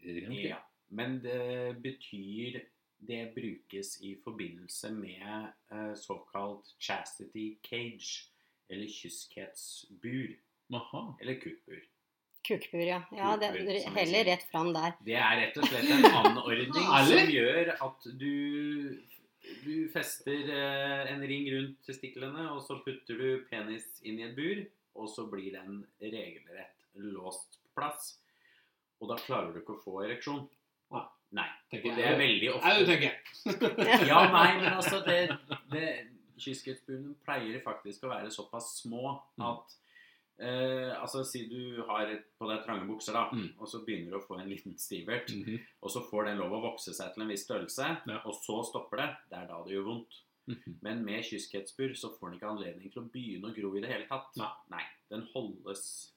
Ja. 0.03 0.57
Men 0.89 1.19
det 1.23 1.77
betyr 1.83 2.61
Det 3.01 3.31
brukes 3.33 3.95
i 4.05 4.11
forbindelse 4.23 4.91
med 4.93 5.47
eh, 5.71 5.93
såkalt 5.97 6.67
chastity 6.79 7.57
cage. 7.65 8.27
Eller 8.69 8.87
kyskhetsbur. 8.87 10.35
Eller 11.19 11.39
kukkbur. 11.41 11.81
Kukkbur, 12.47 12.83
ja. 12.87 12.99
ja 13.15 13.35
det, 13.39 13.51
Kukbur, 13.55 13.79
heller 13.97 14.27
rett 14.31 14.45
fram 14.49 14.71
der. 14.75 14.97
Det 15.05 15.17
er 15.19 15.39
rett 15.43 15.57
og 15.61 15.67
slett 15.69 15.91
en 15.93 16.07
anordning 16.09 16.91
som 17.11 17.33
gjør 17.35 17.73
at 17.77 18.11
du 18.17 18.35
du 19.65 19.89
fester 19.93 20.49
eh, 20.53 21.11
en 21.11 21.23
ring 21.27 21.47
rundt 21.53 21.81
testiklene, 21.85 22.45
og 22.53 22.61
så 22.65 22.77
putter 22.85 23.17
du 23.17 23.43
penis 23.49 23.87
inn 24.05 24.19
i 24.21 24.27
et 24.27 24.35
bur, 24.37 24.61
og 25.01 25.09
så 25.09 25.25
blir 25.31 25.55
den 25.55 25.81
regelrett 26.01 26.85
låst 27.01 27.57
på 27.61 27.81
plass. 27.81 28.13
Og 29.01 29.09
da 29.09 29.17
klarer 29.21 29.51
du 29.51 29.61
ikke 29.61 29.77
å 29.77 29.81
få 29.81 30.03
ereksjon. 30.05 30.45
Nei. 30.93 31.05
Nei. 31.31 31.47
Og 31.77 31.85
det 31.95 32.05
er 32.05 32.17
veldig 32.19 32.49
Au, 32.51 32.57
ofte 32.59 32.87
tenker 32.89 33.07
jeg. 33.07 33.19
Ja, 34.11 34.25
nei, 34.33 34.47
men 34.59 34.73
altså 34.73 34.99
det, 35.05 35.21
pleier 37.25 37.61
faktisk 37.63 38.03
å 38.05 38.11
være 38.11 38.33
såpass 38.33 38.73
små 38.81 39.15
at 39.39 39.77
eh, 40.39 40.91
Altså, 41.01 41.23
si 41.25 41.47
du 41.49 41.83
har 41.87 42.07
på 42.39 42.47
deg 42.49 42.63
trange 42.65 42.87
bukser, 42.87 43.13
da, 43.13 43.29
Mm. 43.31 43.53
og 43.59 43.67
så 43.67 43.83
begynner 43.85 44.11
du 44.11 44.17
å 44.19 44.27
få 44.27 44.39
en 44.39 44.49
liten 44.49 44.77
stivert. 44.77 45.29
Mhm. 45.29 45.59
Og 45.83 45.89
så 45.91 46.01
får 46.09 46.25
den 46.25 46.37
lov 46.37 46.51
å 46.51 46.61
vokse 46.71 46.93
seg 46.93 47.13
til 47.13 47.23
en 47.23 47.29
viss 47.29 47.45
størrelse, 47.45 48.01
Ja. 48.07 48.21
og 48.25 48.33
så 48.33 48.63
stopper 48.65 48.97
det. 48.97 49.09
Det 49.29 49.37
er 49.39 49.47
da 49.47 49.63
det 49.63 49.73
gjør 49.73 49.85
vondt. 49.85 50.13
Mhm. 50.47 50.77
Men 50.81 51.05
med 51.05 51.23
kyskhetsbur 51.23 51.93
så 51.95 52.09
får 52.17 52.31
den 52.31 52.39
ikke 52.39 52.49
anledning 52.49 52.91
til 52.91 53.01
å 53.03 53.09
begynne 53.11 53.51
å 53.51 53.55
gro 53.55 53.75
i 53.77 53.81
det 53.81 53.89
hele 53.89 54.07
tatt. 54.07 54.35
Nei. 54.69 54.83
Den 55.09 55.27
holdes 55.35 56.11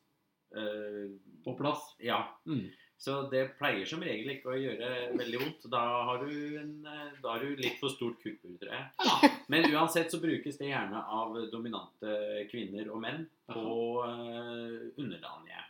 eh, 0.56 1.10
På 1.44 1.56
plass. 1.58 1.96
Ja. 2.00 2.28
Mm. 2.46 2.70
Så 3.04 3.14
det 3.28 3.42
pleier 3.58 3.84
som 3.88 4.00
regel 4.00 4.30
ikke 4.32 4.54
å 4.54 4.56
gjøre 4.56 4.90
veldig 5.18 5.40
vondt. 5.42 5.66
Da 5.72 5.82
har 6.08 6.22
du, 6.24 6.30
en, 6.56 6.70
eh, 6.88 7.18
da 7.20 7.34
har 7.34 7.42
du 7.44 7.58
litt 7.60 7.76
for 7.76 7.92
stort 7.92 8.16
kukkbur, 8.22 8.54
tror 8.62 8.72
jeg. 8.72 8.86
Ja. 9.04 9.28
Men 9.52 9.68
uansett 9.68 10.14
så 10.14 10.22
brukes 10.22 10.56
det 10.56 10.70
gjerne 10.70 11.02
av 11.18 11.36
dominante 11.52 12.14
kvinner 12.48 12.88
og 12.88 13.02
menn 13.04 13.26
på 13.50 13.74
uh, 14.00 14.88
underdanige 14.96 15.60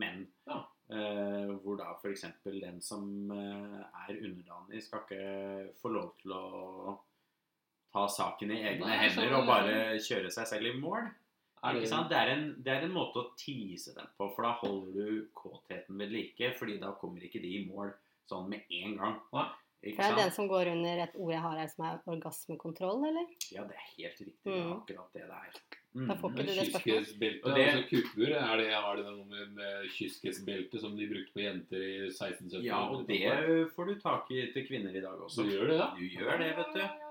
menn. 0.00 0.24
Ja. 0.48 0.62
Uh, 0.88 1.52
hvor 1.60 1.76
da 1.76 1.90
f.eks. 1.98 2.24
den 2.46 2.80
som 2.80 3.04
uh, 3.36 3.84
er 4.08 4.22
underdanig, 4.22 4.80
skal 4.86 5.04
ikke 5.04 5.68
få 5.82 5.92
lov 5.92 6.14
til 6.22 6.32
å 6.32 6.96
ta 7.92 8.06
saken 8.08 8.54
i 8.56 8.62
egne 8.62 8.88
Nei, 8.88 9.02
hender 9.04 9.36
og 9.42 9.48
bare 9.50 9.76
kjøre 10.00 10.32
seg 10.32 10.48
selv 10.48 10.72
i 10.72 10.78
mål. 10.80 11.12
Er 11.64 11.72
det, 11.74 11.82
Ikke 11.82 11.88
sant? 11.90 12.08
Det, 12.08 12.16
er 12.16 12.28
en, 12.36 12.44
det 12.62 12.72
er 12.72 12.82
en 12.86 12.92
måte 12.94 13.16
å 13.22 13.30
tease 13.36 13.94
dem 13.94 14.06
på, 14.18 14.28
for 14.34 14.42
da 14.46 14.52
holder 14.62 14.92
du 14.94 15.28
kåtheten 15.34 15.98
ved 15.98 16.10
like. 16.12 16.52
fordi 16.58 16.78
da 16.80 16.92
kommer 16.92 17.20
ikke 17.26 17.40
de 17.42 17.48
i 17.58 17.64
mål 17.66 17.92
sånn 18.30 18.48
med 18.48 18.62
en 18.70 18.96
gang. 18.96 19.16
Det 19.80 19.94
er 20.02 20.16
den 20.16 20.30
som 20.34 20.48
går 20.50 20.66
under 20.72 20.98
et 21.04 21.12
ord 21.14 21.30
jeg 21.32 21.40
har 21.40 21.56
her 21.56 21.68
som 21.70 21.84
er 21.86 21.98
orgasmekontroll, 22.10 23.04
eller? 23.06 23.26
Ja, 23.54 23.62
det 23.62 23.76
er 23.78 23.84
helt 23.96 24.18
riktig. 24.20 24.42
Det 24.44 24.52
er 24.52 24.64
Mm. 24.64 24.72
akkurat 24.82 25.12
det 25.14 25.22
det 25.22 25.38
er. 25.38 25.52
Da 26.08 26.14
får 26.14 26.30
Mm. 26.30 26.34
ikke 26.34 26.46
du 26.46 26.54
det 26.54 26.66
spørsmålet. 26.68 27.44
Og 27.44 27.54
det- 27.54 27.66
altså 27.68 27.88
kukbur, 27.88 28.28
er 28.34 28.56
det, 28.58 28.72
har 28.74 28.96
det 28.96 29.04
noe 29.04 29.24
med, 29.24 29.52
med 29.54 29.86
kyskhetsbelte 29.90 30.80
som 30.80 30.96
de 30.96 31.06
brukte 31.08 31.32
på 31.32 31.42
jenter 31.42 31.76
i 31.80 32.10
1670? 32.10 32.64
Ja, 32.64 32.88
og 32.90 33.06
det 33.06 33.70
får 33.74 33.86
du 33.86 33.94
tak 34.00 34.30
i 34.30 34.52
til 34.52 34.66
kvinner 34.66 34.90
i 34.94 35.00
dag 35.00 35.14
også. 35.18 35.44
du 35.44 35.50
gjør 35.50 35.68
det, 35.68 35.78
da? 35.78 35.94
Du 35.96 36.02
gjør 36.08 36.38
det, 36.38 36.56
vet 36.56 36.74
du. 36.74 37.07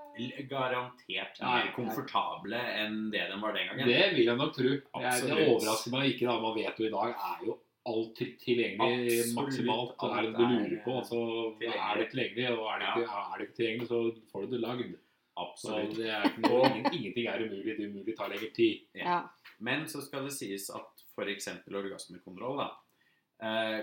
Garantert 0.50 1.40
mer 1.42 1.66
ja. 1.66 1.72
komfortable 1.76 2.60
enn 2.82 3.08
det 3.14 3.24
de 3.32 3.40
var 3.42 3.56
den 3.56 3.72
gangen. 3.72 3.90
Det 3.90 4.04
vil 4.16 4.30
jeg 4.30 4.40
nok 4.40 4.54
tro. 4.56 4.74
Absolutt. 5.00 5.32
det 5.32 5.48
overrasker 5.48 5.96
meg 5.96 6.12
ikke. 6.14 6.28
da, 6.28 6.38
Man 6.44 6.56
vet 6.58 6.82
jo 6.82 6.90
i 6.90 6.94
dag 6.94 7.16
er 7.32 7.48
jo 7.48 7.58
alt 7.88 8.22
tilgjengelig 8.44 9.20
Absolutt 9.22 9.36
maksimalt. 9.40 9.94
Alt 10.04 10.18
er 10.18 10.26
det 10.26 10.32
du 10.36 10.44
er, 10.44 10.56
lurer 10.56 10.80
på, 10.86 10.96
så 11.08 11.20
er 11.64 12.02
det 12.02 12.08
tilgjengelig. 12.14 12.48
Og 12.54 12.72
er 12.74 12.82
det, 12.84 12.94
ikke, 12.94 13.20
er 13.24 13.36
det 13.36 13.48
ikke 13.48 13.60
tilgjengelig, 13.62 13.90
så 13.92 14.32
får 14.34 14.48
du 14.48 14.56
det 14.56 14.64
lagd. 14.64 14.96
Så 15.38 15.44
Absolutt. 15.44 15.98
det 16.00 16.10
er 16.10 16.32
noe, 16.42 16.70
ingenting 16.90 17.28
er 17.30 17.44
umulig. 17.46 17.76
Det 17.78 17.90
umulige 17.92 18.18
tar 18.18 18.32
lengre 18.34 18.50
tid. 18.56 18.88
Ja. 18.98 19.06
Ja. 19.06 19.20
Men 19.64 19.86
så 19.90 20.02
skal 20.06 20.26
det 20.26 20.34
sies 20.34 20.68
at 20.74 21.06
f.eks. 21.14 21.50
orgasmekontroll 21.70 22.58
da, 22.62 22.72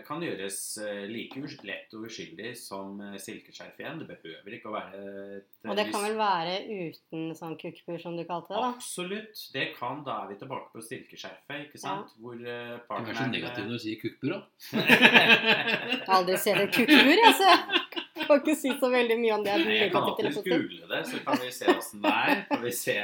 kan 0.07 0.23
gjøres 0.25 0.57
eh, 0.83 1.05
like 1.07 1.39
lett 1.63 1.93
og 1.95 2.09
uskyldig 2.09 2.51
som 2.59 2.99
eh, 3.05 3.19
silkeskjerf 3.23 3.79
igjen. 3.79 4.01
Det 4.03 4.09
behøver 4.11 4.57
ikke 4.57 4.71
å 4.71 4.75
være 4.75 5.03
et 5.39 5.69
Og 5.71 5.79
det 5.79 5.87
kan 5.93 6.03
vel 6.03 6.17
være 6.19 6.57
uten 6.67 7.29
sånn 7.39 7.55
kukkbur, 7.61 8.01
som 8.03 8.19
du 8.19 8.25
kalte 8.27 8.51
det, 8.51 8.63
da? 8.65 8.73
Absolutt. 8.75 9.45
Det 9.55 9.69
kan. 9.79 10.03
Da 10.07 10.25
er 10.25 10.33
vi 10.33 10.41
tilbake 10.43 10.75
på 10.75 10.83
silkeskjerfet, 10.85 11.69
ikke 11.69 11.83
sant? 11.83 12.17
Hvor 12.19 12.41
partneren 12.89 13.07
Du 13.07 13.15
er 13.15 13.21
så 13.21 13.29
negativ 13.31 13.69
når 13.69 13.79
du 13.79 13.85
sier 13.87 14.03
kukkbur, 14.03 14.35
da. 14.35 16.09
Aldri 16.19 16.41
sett 16.41 16.65
et 16.67 16.75
kukkbur, 16.75 17.29
altså. 17.31 18.01
kan 18.29 18.41
ikke 18.41 18.57
si 18.59 18.73
så 18.81 18.91
veldig 18.93 19.17
mye 19.21 19.35
om 19.37 19.45
det. 19.47 19.55
Nei, 19.63 19.77
jeg 19.79 19.93
kan 19.93 20.09
alltid 20.09 20.29
alltids 20.31 20.49
google 20.49 20.89
det, 20.91 21.01
så 21.11 21.21
kan 21.27 21.41
vi 21.43 21.51
se 21.57 21.71
åssen 21.73 22.05
det 22.05 22.13
er. 22.13 22.43
Kan 22.51 22.63
vi 22.65 22.73
se 22.79 22.97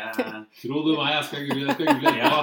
Tro 0.61 0.83
du 0.87 0.91
meg, 0.99 1.11
jeg 1.15 1.27
skal 1.29 1.47
google, 1.49 1.65
jeg 1.65 1.77
skal 1.77 1.87
google 1.91 2.15
ja. 2.19 2.35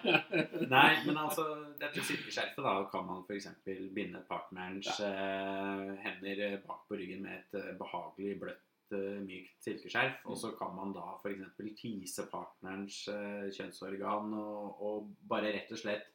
Nei, 0.76 0.90
men 1.06 1.18
altså, 1.18 1.46
dette 1.80 2.04
silkeskjerfet, 2.06 2.62
da 2.64 2.74
kan 2.92 3.06
man 3.08 3.24
f.eks. 3.26 3.48
binde 3.96 4.22
partnerens 4.28 4.90
eh, 5.06 5.86
hender 6.04 6.60
bak 6.66 6.84
på 6.88 6.98
ryggen 7.00 7.24
med 7.26 7.40
et 7.40 7.58
eh, 7.60 7.72
behagelig 7.80 8.36
bløtt, 8.44 8.94
eh, 8.94 9.18
mykt 9.24 9.66
silkeskjerf. 9.66 10.22
Og 10.30 10.38
så 10.38 10.52
kan 10.58 10.76
man 10.76 10.94
da 10.96 11.16
f.eks. 11.18 11.58
tise 11.80 12.28
partnerens 12.30 13.02
eh, 13.12 13.50
kjønnsorgan 13.56 14.34
og, 14.38 14.86
og 14.86 15.12
bare 15.30 15.52
rett 15.56 15.74
og 15.74 15.82
slett 15.82 16.08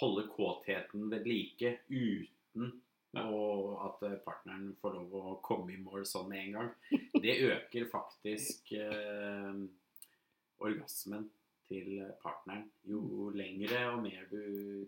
holde 0.00 0.26
kåtheten 0.28 1.10
ved 1.10 1.26
like 1.26 1.78
uten. 1.88 2.72
Og 3.24 3.72
at 3.86 4.04
eh, 4.08 4.18
partneren 4.24 4.74
får 4.80 4.96
lov 4.98 5.16
å 5.16 5.34
komme 5.44 5.74
i 5.74 5.80
mål 5.80 6.06
sånn 6.08 6.28
med 6.30 6.42
en 6.42 6.58
gang. 6.58 6.70
Det 7.24 7.38
øker 7.48 7.88
faktisk 7.92 8.72
eh, 8.76 9.64
orgasmen 10.62 11.28
til 11.70 12.04
partneren. 12.22 12.68
Jo 12.86 13.30
lengre 13.34 13.82
og 13.94 14.04
mer 14.04 14.28
du 14.30 14.86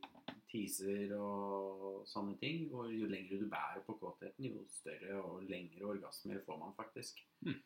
teaser 0.48 1.12
og 1.18 2.04
sånne 2.08 2.38
ting, 2.40 2.68
og 2.72 2.92
jo 2.94 3.08
lengre 3.10 3.40
du 3.40 3.48
bærer 3.50 3.82
på 3.86 3.98
kåtheten, 4.00 4.48
jo 4.48 4.64
større 4.72 5.18
og 5.20 5.42
lengre 5.48 5.90
orgasmer 5.90 6.40
får 6.46 6.62
man 6.62 6.76
faktisk. 6.78 7.20
Mm. 7.44 7.58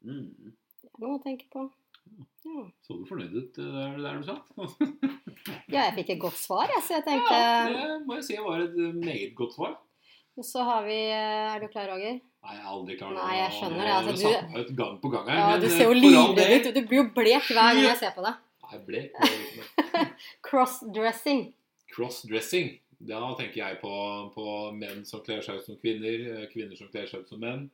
Mm. 0.00 0.56
Det 0.80 0.88
er 0.88 1.02
noe 1.04 1.18
å 1.18 1.22
tenke 1.22 1.46
på. 1.52 1.68
Ja. 2.50 2.62
Så 2.82 2.96
du 2.96 3.04
fornøyd 3.06 3.34
ut 3.36 3.58
eh, 3.60 3.76
der, 3.76 3.98
der 4.00 4.18
du 4.18 4.26
satt? 4.26 4.48
ja, 5.74 5.84
jeg 5.86 5.94
fikk 6.00 6.14
et 6.16 6.22
godt 6.22 6.38
svar, 6.40 6.70
jeg, 6.72 6.82
så 6.86 6.96
jeg 6.96 7.06
tenkte 7.06 7.36
Ja, 7.36 7.68
det 7.68 8.00
må 8.08 8.16
jeg 8.18 8.26
si 8.26 8.38
var 8.40 8.64
et 8.64 8.76
eh, 8.80 8.96
meget 8.96 9.34
godt 9.38 9.54
svar. 9.58 9.76
Og 10.40 10.46
så 10.46 10.64
har 10.64 10.86
vi 10.86 10.96
eh, 10.96 11.54
Er 11.54 11.62
du 11.62 11.68
klar, 11.72 11.90
Roger? 11.92 12.18
Nei, 12.18 12.54
jeg 12.56 12.62
er 12.64 12.68
aldri 12.72 12.96
klar 12.96 13.14
Nei, 13.14 13.32
jeg 13.36 13.56
skjønner 13.58 13.82
det, 13.84 13.96
altså, 14.00 14.14
Du 14.16 14.52
meg 14.52 14.60
ut 14.60 14.76
gang 14.78 15.00
på 15.02 15.12
gang 15.12 15.26
her. 15.28 15.40
Ja, 15.40 15.48
men, 15.50 15.64
du 15.64 15.74
ser 15.74 15.90
jo 15.90 15.96
livredd 15.98 16.68
ut. 16.68 16.70
Du 16.76 16.82
blir 16.88 17.02
jo 17.02 17.08
blek 17.18 17.50
hver 17.50 17.58
gang 17.60 17.82
jeg 17.84 17.98
ser 18.00 18.14
på 18.16 18.24
deg. 18.24 18.46
Nei, 18.70 18.78
blek. 18.86 19.18
Crossdressing. 20.46 21.42
Crossdressing. 21.92 22.78
Da 23.04 23.20
tenker 23.36 23.60
jeg 23.62 23.80
på, 23.82 23.92
på 24.32 24.46
menn 24.76 25.04
som 25.08 25.22
kler 25.26 25.44
seg 25.44 25.60
ut 25.60 25.68
som 25.68 25.76
kvinner, 25.80 26.46
kvinner 26.52 26.78
som 26.78 26.88
kler 26.92 27.08
seg 27.10 27.24
ut 27.24 27.32
som 27.32 27.40
menn. 27.42 27.68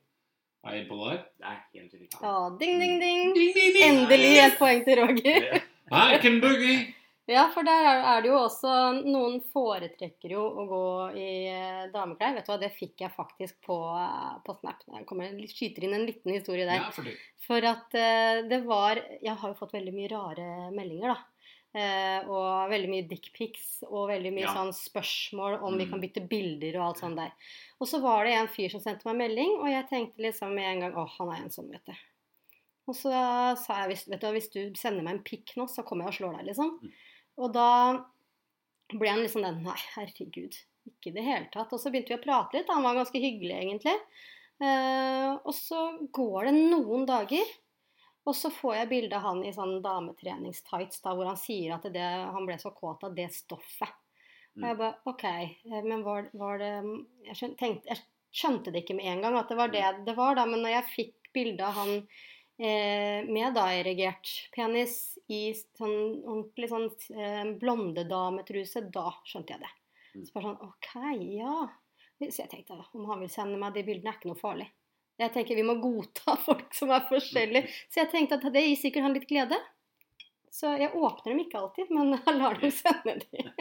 Er 0.65 0.73
jeg 0.73 0.83
inne 0.83 0.89
på 0.89 0.97
det 0.99 1.09
der? 1.13 1.23
Det 1.37 1.47
er 1.47 1.57
helt 1.77 1.93
riktig. 1.93 2.19
Ja, 2.21 2.35
ding, 2.59 2.79
ding, 2.81 2.95
ding. 2.99 3.33
Ding, 3.37 3.51
ding, 3.55 3.73
ding. 3.75 3.83
Endelig 3.87 4.31
et 4.43 4.57
poeng 4.59 4.83
til 4.87 4.99
Roger. 5.03 5.49
Det- 5.51 5.63
I 5.87 6.17
can 6.23 6.39
boogie! 6.43 6.77
Ja, 7.27 7.41
for 7.51 7.59
der 7.67 7.83
er 8.07 8.21
det 8.23 8.29
jo 8.29 8.37
også 8.39 9.03
Noen 9.03 9.41
foretrekker 9.51 10.31
jo 10.31 10.45
å 10.47 10.63
gå 10.69 10.83
i 11.19 11.25
eh, 11.51 11.81
dameklær. 11.91 12.37
Vet 12.37 12.45
du 12.47 12.53
hva, 12.53 12.55
det 12.61 12.69
fikk 12.71 13.01
jeg 13.03 13.11
faktisk 13.11 13.57
på, 13.67 13.75
eh, 13.99 14.37
på 14.45 14.55
Snap. 14.55 14.85
Jeg 14.95 15.03
kommer, 15.09 15.33
skyter 15.51 15.83
inn 15.83 15.97
en 15.97 16.05
liten 16.07 16.31
historie 16.31 16.63
der. 16.63 16.79
Ja, 16.79 16.93
fortell. 16.95 17.17
For 17.43 17.67
at 17.67 17.97
eh, 17.99 18.45
det 18.47 18.61
var 18.63 19.01
Jeg 19.19 19.35
har 19.41 19.51
jo 19.51 19.57
fått 19.59 19.75
veldig 19.75 19.91
mye 19.97 20.11
rare 20.13 20.47
meldinger, 20.71 21.17
da. 21.17 21.36
Eh, 21.77 22.23
og 22.25 22.71
veldig 22.71 22.89
mye 22.89 23.05
dickpics 23.09 23.83
og 23.85 24.07
veldig 24.09 24.31
mye 24.33 24.47
Ja. 24.47 24.53
sånn 24.55 24.71
spørsmål 24.73 25.59
om 25.61 25.77
vi 25.77 25.85
Mm. 25.85 25.89
kan 25.91 26.01
bytte 26.01 26.23
bilder 26.27 26.77
og 26.79 26.85
alt 26.87 26.97
sånt 27.03 27.15
der. 27.19 27.31
Og 27.79 27.87
så 27.87 28.01
var 28.01 28.23
det 28.25 28.33
en 28.33 28.47
fyr 28.47 28.71
som 28.71 28.79
sendte 28.81 29.05
meg 29.05 29.17
melding, 29.17 29.59
og 29.59 29.67
jeg 29.67 29.87
tenkte 29.89 30.17
liksom 30.25 30.55
med 30.55 30.65
en 30.65 30.79
gang 30.79 30.93
Å, 30.95 31.07
han 31.19 31.29
er 31.29 31.43
en 31.43 31.49
sånn, 31.53 31.69
vet 31.69 31.85
du. 31.85 31.93
Og 32.87 32.95
så 32.95 33.11
sa 33.59 33.85
jeg 33.85 33.89
vet 34.07 34.19
du, 34.21 34.27
hvis 34.31 34.49
du 34.49 34.73
sender 34.79 35.03
meg 35.03 35.13
en 35.17 35.23
pikk 35.23 35.55
nå, 35.57 35.67
så 35.69 35.83
kommer 35.85 36.05
jeg 36.05 36.07
og 36.07 36.17
slår 36.31 36.37
deg, 36.37 36.45
liksom. 36.47 36.79
Mm. 36.81 36.91
Og 37.37 37.53
da 37.53 38.05
ble 38.97 39.09
han 39.09 39.19
liksom 39.19 39.43
den 39.43 39.61
Nei, 39.63 39.77
herregud. 39.95 40.55
Ikke 40.87 41.11
i 41.11 41.11
det 41.11 41.23
hele 41.25 41.49
tatt. 41.51 41.73
Og 41.73 41.79
så 41.79 41.91
begynte 41.91 42.15
vi 42.15 42.17
å 42.17 42.23
prate 42.23 42.53
litt. 42.53 42.69
Han 42.69 42.81
var 42.81 42.95
ganske 42.95 43.19
hyggelig, 43.19 43.59
egentlig. 43.59 43.99
Eh, 44.61 45.37
og 45.45 45.53
så 45.53 46.09
går 46.11 46.45
det 46.45 46.53
noen 46.71 47.05
dager, 47.05 47.43
og 48.27 48.35
så 48.35 48.51
får 48.51 48.73
jeg 48.75 48.89
bilde 48.91 49.15
av 49.15 49.23
han 49.23 49.39
i 49.47 49.53
sånn 49.55 49.77
dametreningstights 49.83 50.99
da, 51.05 51.13
hvor 51.15 51.29
han 51.29 51.39
sier 51.39 51.77
at 51.77 51.87
det, 51.93 52.03
han 52.03 52.47
ble 52.47 52.57
så 52.59 52.73
kåt 52.75 53.05
av 53.07 53.15
det 53.15 53.29
stoffet. 53.35 53.93
Og 54.57 54.65
jeg 54.65 54.77
bare 54.79 55.11
OK, 55.11 55.25
eh, 55.27 55.83
men 55.85 56.03
var, 56.05 56.27
var 56.37 56.59
det 56.61 56.71
jeg 57.27 57.37
skjønte, 57.39 57.59
tenkte, 57.61 57.93
jeg 57.93 58.03
skjønte 58.37 58.73
det 58.73 58.83
ikke 58.83 58.97
med 58.97 59.11
en 59.11 59.21
gang 59.23 59.37
at 59.39 59.51
det 59.51 59.59
var 59.59 59.71
det 59.73 59.85
det 60.07 60.17
var, 60.17 60.35
da, 60.39 60.47
men 60.49 60.63
når 60.65 60.73
jeg 60.73 60.93
fikk 60.95 61.31
bilde 61.35 61.67
av 61.67 61.77
han 61.77 61.93
eh, 62.01 63.27
med 63.29 63.53
da 63.55 63.67
erigert 63.77 64.31
penis 64.55 64.97
i 65.29 65.41
sånn 65.55 66.23
ordentlig 66.23 66.71
sånn 66.71 66.87
eh, 67.13 67.43
blondedametruse, 67.61 68.87
da 68.93 69.11
skjønte 69.27 69.55
jeg 69.55 69.63
det. 69.63 69.73
Mm. 70.15 70.23
Så 70.25 70.33
bare 70.33 70.49
sånn 70.49 70.65
OK, 70.67 70.91
ja. 71.37 71.57
Så 72.17 72.41
jeg 72.41 72.49
tenkte 72.49 72.79
om 72.97 73.05
han 73.11 73.21
vil 73.21 73.29
sende 73.29 73.59
meg 73.61 73.77
de 73.77 73.85
bildene, 73.85 74.09
er 74.09 74.17
ikke 74.17 74.31
noe 74.31 74.41
farlig. 74.41 74.71
Jeg 75.17 75.33
tenker 75.33 75.57
vi 75.57 75.65
må 75.65 75.77
godta 75.81 76.35
folk 76.47 76.69
som 76.77 76.93
er 76.93 77.07
forskjellige. 77.09 77.71
Så 77.89 78.03
jeg 78.03 78.11
tenkte 78.13 78.37
at 78.37 78.47
det 78.53 78.63
gir 78.67 78.77
sikkert 78.79 79.07
han 79.07 79.17
litt 79.17 79.27
glede. 79.29 79.57
Så 80.57 80.71
jeg 80.79 80.89
åpner 80.95 81.33
dem 81.33 81.41
ikke 81.43 81.59
alltid, 81.59 81.91
men 81.93 82.15
jeg 82.15 82.37
lar 82.41 82.55
dem 82.61 82.71
sende 82.73 83.17
dem. 83.23 83.51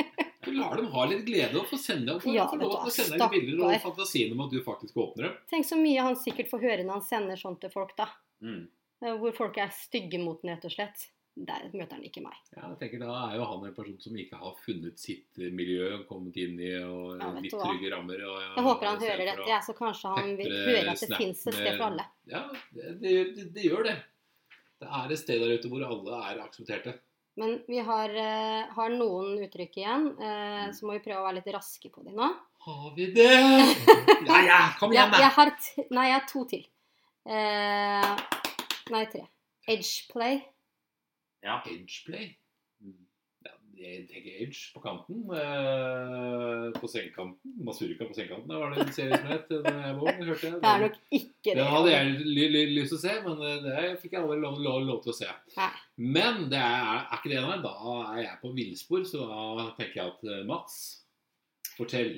Du 0.46 0.52
lar 0.54 0.76
dem 0.78 0.86
ha 0.94 1.04
litt 1.10 1.24
glede 1.26 1.58
og 1.58 1.66
få 1.68 1.76
sende, 1.80 2.14
dem, 2.14 2.32
Ja, 2.36 2.46
få 2.48 2.60
lov 2.60 2.76
til 2.84 2.92
å 2.92 2.94
sende 2.94 3.18
deg 3.18 3.34
bilder 3.34 3.64
og 3.66 3.82
fantasien 3.82 4.32
om 4.36 4.44
at 4.46 4.54
du 4.54 4.60
faktisk 4.64 4.96
åpner 5.02 5.26
dem. 5.26 5.34
Tenk 5.50 5.66
så 5.66 5.78
mye 5.80 6.04
han 6.06 6.16
sikkert 6.20 6.52
får 6.52 6.62
høre 6.62 6.86
når 6.86 7.00
han 7.00 7.06
sender 7.08 7.40
sånt 7.40 7.60
til 7.64 7.72
folk, 7.72 7.96
da. 7.98 8.06
Mm. 8.44 8.62
Eh, 9.02 9.16
Hvor 9.20 9.34
folk 9.36 9.58
er 9.60 9.74
stygge 9.74 10.20
mot 10.22 10.38
den, 10.40 10.54
rett 10.54 10.64
og 10.68 10.72
slett. 10.76 11.08
Der 11.36 11.66
møter 11.68 11.98
han 11.98 12.04
ikke 12.08 12.22
meg. 12.24 12.36
Ja, 12.54 12.62
jeg 12.70 12.78
tenker 12.80 13.02
Da 13.02 13.14
er 13.26 13.34
jo 13.36 13.46
han 13.50 13.64
en 13.68 13.74
person 13.76 13.98
som 14.00 14.14
ikke 14.16 14.38
har 14.40 14.54
funnet 14.64 15.00
sitt 15.00 15.36
eh, 15.36 15.50
miljø, 15.52 15.90
kommet 16.08 16.38
inn 16.40 16.56
i 16.56 16.70
og 16.80 17.20
Ja, 17.20 17.28
litt 17.36 17.52
trygge 17.52 17.90
rammer. 17.92 18.22
Og, 18.24 18.38
Jeg 18.54 18.64
håper 18.64 18.88
han 18.88 19.02
hører 19.02 19.24
dette, 19.28 19.48
ja, 19.50 19.58
så 19.60 19.74
kanskje 19.76 20.14
han 20.16 20.30
vil 20.38 20.54
høre 20.54 20.94
at 20.94 21.02
det 21.04 21.18
fins 21.20 21.42
et 21.44 21.58
sted 21.58 21.74
for 21.76 21.90
alle. 21.90 22.06
Ja, 22.32 22.46
det, 22.72 22.94
det, 23.02 23.16
det, 23.36 23.50
det 23.52 23.66
gjør 23.68 23.84
det. 23.90 23.98
Det 24.80 24.88
er 24.88 25.12
et 25.12 25.20
sted 25.20 25.44
der 25.44 25.60
ute 25.60 25.72
hvor 25.72 25.84
alle 25.84 26.22
er 26.30 26.40
aksepterte. 26.46 26.96
Men 27.36 27.58
vi 27.68 27.82
har, 27.84 28.16
uh, 28.16 28.72
har 28.78 28.92
noen 28.96 29.36
uttrykk 29.44 29.74
igjen, 29.76 30.06
eh, 30.16 30.70
så 30.72 30.86
må 30.88 30.94
vi 30.96 31.02
prøve 31.04 31.20
å 31.20 31.26
være 31.26 31.42
litt 31.42 31.50
raske 31.52 31.90
på 31.92 32.00
dem 32.06 32.16
nå. 32.16 32.30
Har 32.64 32.86
vi 32.96 33.10
det? 33.12 33.28
Ja, 34.26 34.40
ja, 34.40 34.60
kom 34.80 34.94
igjen, 34.94 35.12
da! 35.12 35.44
t 35.52 35.84
nei, 35.92 36.08
jeg 36.08 36.16
har 36.16 36.24
to 36.30 36.46
til. 36.48 36.64
Uh, 37.28 38.16
nei, 38.94 39.04
tre. 39.12 39.26
Edgeplay. 39.68 40.40
Ja. 41.46 41.60
Edgeplay. 41.70 42.32
Ja, 43.46 43.52
jeg 43.78 44.06
tenker 44.10 44.38
Edge 44.42 44.72
på 44.74 44.82
kanten. 44.82 45.22
Eh, 45.30 46.66
på 46.80 46.90
sengekanten. 46.90 47.54
Masurika 47.66 48.08
på 48.08 48.16
sengekanten, 48.16 48.50
det 48.50 48.60
var 48.62 48.74
det 48.74 48.82
en 48.82 48.92
serie 48.96 49.20
som 49.20 49.30
het 49.30 49.52
var 49.54 50.18
hørte 50.26 50.48
jeg. 50.48 50.58
Det 50.58 50.72
er 50.72 50.84
nok 50.84 50.98
ikke 51.20 51.52
det. 51.52 51.56
Den 51.60 51.72
hadde 51.76 51.92
jeg 51.92 52.26
ly 52.26 52.46
ly 52.54 52.62
lyst 52.74 52.94
til 52.94 52.98
å 52.98 53.04
se, 53.04 53.16
men 53.28 53.44
eh, 53.46 53.58
det 53.66 53.88
fikk 54.02 54.16
jeg 54.16 54.24
aldri 54.24 54.40
lov, 54.42 54.60
lov, 54.66 54.80
lov 54.90 55.02
til 55.04 55.14
å 55.14 55.18
se. 55.20 55.32
Hæ? 55.56 55.68
Men 56.02 56.46
det 56.52 56.62
er, 56.62 57.02
er 57.04 57.20
ikke 57.20 57.34
det, 57.34 57.42
nei. 57.46 57.58
Da 57.64 57.74
er 58.16 58.22
jeg 58.24 58.38
på 58.42 58.54
villspor, 58.58 59.04
så 59.08 59.28
da 59.30 59.68
tenker 59.78 60.00
jeg 60.02 60.14
at 60.16 60.30
eh, 60.34 60.46
Mats, 60.48 60.80
fortell. 61.76 62.16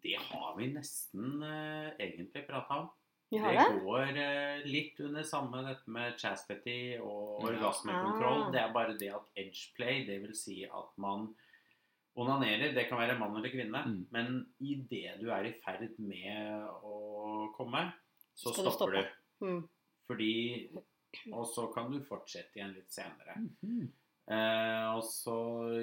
Det 0.00 0.16
har 0.16 0.56
vi 0.56 0.72
nesten 0.72 1.44
eh, 1.44 1.90
egentlig 2.00 2.46
prata 2.48 2.82
om. 2.82 2.90
Vi 3.30 3.38
har 3.38 3.54
det 3.54 3.62
det? 3.62 3.82
går 3.84 4.16
eh, 4.18 4.64
litt 4.66 4.98
under 5.06 5.22
samme 5.26 5.60
dette 5.62 5.92
med 5.94 6.16
chastity 6.18 6.96
og 6.98 7.44
orgasmekontroll. 7.46 8.46
Ah. 8.48 8.50
Det 8.50 8.60
er 8.62 8.72
bare 8.74 8.96
det 8.98 9.10
at 9.14 9.28
edgeplay, 9.38 10.02
det 10.08 10.16
vil 10.24 10.34
si 10.34 10.64
at 10.66 10.96
man 10.98 11.28
onanerer. 12.18 12.74
Det 12.74 12.88
kan 12.88 12.98
være 12.98 13.18
mann 13.20 13.36
eller 13.38 13.52
kvinne. 13.52 13.84
Mm. 13.86 14.00
Men 14.10 14.40
idet 14.58 15.20
du 15.22 15.28
er 15.30 15.46
i 15.46 15.54
ferd 15.62 15.94
med 16.02 16.66
å 16.82 17.52
komme, 17.54 17.84
så 18.34 18.50
Skal 18.52 18.72
stopper 18.72 18.96
du. 18.96 19.02
stoppe? 19.02 19.46
Mm. 19.46 19.62
Fordi 20.10 20.32
Og 21.34 21.46
så 21.50 21.64
kan 21.74 21.90
du 21.90 22.00
fortsette 22.06 22.58
igjen 22.58 22.74
litt 22.74 22.90
senere. 22.92 23.34
Mhm. 23.62 23.88
Eh, 24.30 24.88
og 24.94 25.02
så 25.02 25.34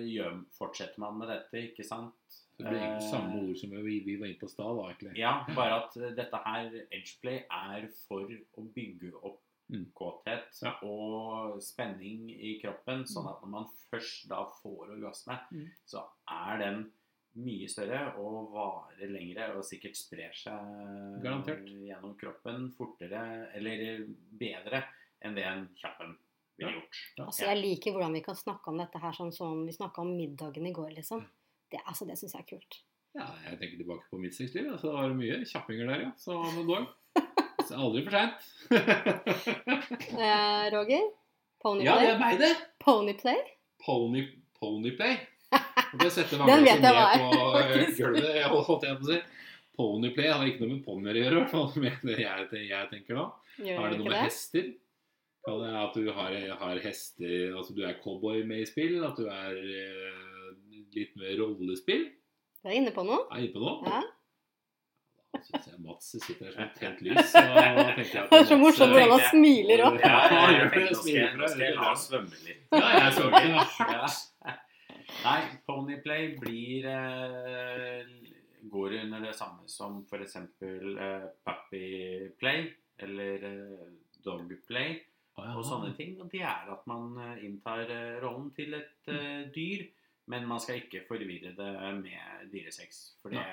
gjør, 0.07 0.37
fortsetter 0.55 0.99
man 1.03 1.17
med 1.19 1.27
dette, 1.27 1.63
ikke 1.67 1.83
sant? 1.83 2.37
Det 2.57 2.65
blir 2.65 2.79
egentlig 2.79 3.03
Eh, 3.03 3.11
samme 3.11 3.41
ord 3.49 3.57
som 3.57 3.69
vi, 3.69 3.99
vi 4.05 4.15
var 4.17 4.27
inne 4.27 4.39
på 4.39 4.45
i 4.45 4.49
stad, 4.49 4.77
da, 4.77 4.85
egentlig. 4.89 5.17
Ja, 5.17 5.45
bare 5.55 5.75
at 5.83 5.97
eh, 5.97 6.09
dette 6.17 6.37
her, 6.45 6.71
edgeplay, 6.91 7.43
er 7.51 7.87
for 8.07 8.25
å 8.57 8.73
bygge 8.73 9.13
opp 9.23 9.41
Mm. 9.69 9.91
kåthet 9.93 10.61
Ja. 10.63 10.71
og 10.81 11.57
spenning 11.61 12.29
i 12.31 12.53
kroppen, 12.61 13.03
sånn 13.05 13.27
at 13.27 13.41
når 13.43 13.49
man 13.49 13.65
først 13.91 14.29
da 14.29 14.45
får 14.63 14.93
orgasme, 14.95 15.37
Mm. 15.51 15.65
så 15.85 16.05
er 16.29 16.57
den 16.57 16.91
mye 17.35 17.67
større 17.67 18.15
og 18.17 18.49
varer 18.53 19.09
lengre 19.11 19.53
og 19.57 19.63
sikkert 19.65 19.97
sprer 19.97 20.31
seg 20.33 21.21
Garantert. 21.21 21.65
gjennom 21.67 22.15
kroppen 22.17 22.71
fortere 22.77 23.49
eller 23.53 24.07
bedre 24.39 24.85
enn 25.21 25.35
det 25.35 25.43
en 25.43 25.67
kjapp 25.75 25.99
en 25.99 26.17
ville 26.57 26.71
Ja. 26.71 26.79
gjort. 26.79 26.95
Altså, 27.27 27.45
jeg 27.45 27.57
liker 27.61 27.91
hvordan 27.91 28.13
vi 28.13 28.21
kan 28.21 28.35
snakke 28.35 28.67
om 28.69 28.77
dette 28.77 28.97
her 28.99 29.11
sånn 29.11 29.33
som 29.33 29.65
vi 29.65 29.73
snakka 29.73 29.99
om 29.99 30.15
middagen 30.17 30.65
i 30.65 30.71
går, 30.71 30.95
liksom. 30.95 31.25
Det, 31.71 31.81
altså, 31.85 32.05
det 32.07 32.17
syns 32.19 32.35
jeg 32.37 32.45
er 32.45 32.49
kult. 32.55 32.79
Ja, 33.17 33.27
jeg 33.47 33.57
tenker 33.59 33.79
tilbake 33.81 34.05
på 34.11 34.19
mitt 34.21 34.35
sexliv. 34.37 34.67
Altså, 34.71 34.91
det 34.91 34.97
var 34.97 35.15
mye 35.17 35.39
kjappinger 35.49 35.89
der, 35.89 36.03
ja. 36.07 36.11
Så 36.21 36.37
om 36.37 36.59
dog. 36.67 36.89
Så 37.67 37.75
aldri 37.75 38.03
for 38.05 38.15
seint. 38.15 38.43
Eh, 40.17 40.65
Roger? 40.73 41.07
Ponyplay? 41.63 41.87
ja, 41.87 41.95
det 42.01 42.11
er 42.13 42.19
meg, 42.21 42.37
det. 42.39 42.51
Ponyplay? 42.83 43.41
Pony, 43.83 44.23
ponyplay. 44.59 45.17
Det 46.01 46.09
setter 46.11 46.41
Den 46.43 46.65
vet 46.65 46.83
jeg 46.83 46.93
hva 46.93 47.05
ned 47.15 47.21
på 47.31 47.43
er, 47.55 47.69
eh, 47.71 47.91
gulvet, 47.95 48.39
holdt 48.67 48.83
jeg 48.87 48.97
på 48.99 49.05
å 49.05 49.09
si. 49.11 49.19
Ponyplay 49.77 50.31
har 50.33 50.49
ikke 50.49 50.65
noe 50.65 50.73
med 50.73 50.83
ponnier 50.85 51.15
å 51.17 51.21
gjøre, 51.21 51.35
i 51.35 51.39
hvert 51.39 51.53
fall. 51.53 51.67
Med 51.83 52.03
det 52.09 52.17
jeg, 52.23 52.47
jeg 52.67 52.89
tenker 52.91 53.19
da. 53.19 53.25
Gjør 53.61 53.79
Har 53.81 53.93
det 53.93 53.99
noe 54.01 54.09
med 54.09 54.15
det? 54.17 54.23
hester? 54.25 54.69
At 55.47 55.95
du 55.95 56.09
har, 56.11 56.33
har 56.59 56.79
hester 56.83 57.53
Altså 57.55 57.71
du 57.71 57.79
er 57.87 57.93
cowboy 58.03 58.41
med 58.43 58.65
i 58.65 58.67
spill? 58.67 58.97
At 59.07 59.15
du 59.15 59.29
er 59.31 59.55
eh, 59.55 60.26
litt 60.95 61.15
med 61.19 61.37
rollespill? 61.39 62.05
Du 62.63 62.69
er 62.69 62.77
inne 62.79 62.91
på 62.95 63.03
noe? 63.07 63.25
Er 63.31 63.41
jeg 63.41 63.49
inne 63.49 63.55
på 63.57 63.63
noe? 63.65 63.89
Ja. 63.91 64.03
Da 65.33 65.41
syns 65.43 65.65
jeg 65.69 65.81
Mats 65.83 66.07
sitter 66.23 66.45
her 66.47 66.53
som 66.55 66.63
et 66.63 66.77
tent 66.79 67.01
lys. 67.05 67.27
Så 67.33 67.41
jeg 67.43 67.81
at 67.83 68.31
Det 68.31 68.37
er 68.39 68.47
så 68.47 68.57
morsomt 68.57 68.87
eh, 68.87 68.93
hvordan 68.95 69.11
han 69.11 69.25
smiler 69.29 69.83
òg. 69.87 69.97
Ja, 70.01 70.13
jeg 70.31 70.55
gjør 70.55 70.71
det, 70.77 70.97
smiler 71.01 71.35
fra- 71.43 71.69
la 71.81 71.91
oss 71.91 72.07
svømme 72.07 72.39
litt. 72.45 72.63
Ja, 72.71 72.87
jeg 72.97 73.13
svømte 73.17 73.43
hardt. 73.57 74.23
Ja. 74.47 74.55
Nei, 75.23 75.37
Ponyplay 75.67 76.31
blir 76.39 76.87
eh, 76.91 78.09
går 78.71 78.97
under 79.03 79.21
det 79.27 79.35
samme 79.37 79.67
som 79.71 80.01
f.eks. 80.09 80.35
Eh, 80.63 81.27
Puppyplay 81.47 82.65
eller 83.05 83.45
eh, 83.51 83.85
Dogplay 84.25 84.97
Å, 85.37 85.43
og 85.53 85.63
sånne 85.67 85.91
ting. 85.99 86.15
Og 86.23 86.31
det 86.33 86.41
er 86.41 86.71
at 86.73 86.87
man 86.89 87.11
eh, 87.21 87.43
inntar 87.45 87.83
eh, 87.93 88.15
rollen 88.23 88.49
til 88.57 88.73
et 88.79 89.11
eh, 89.13 89.43
dyr, 89.53 89.85
men 90.27 90.47
man 90.47 90.59
skal 90.59 90.75
ikke 90.81 91.01
forvirre 91.07 91.53
det 91.55 91.67
med 92.01 92.49
dyresex. 92.51 92.97
For 93.21 93.29
det, 93.31 93.43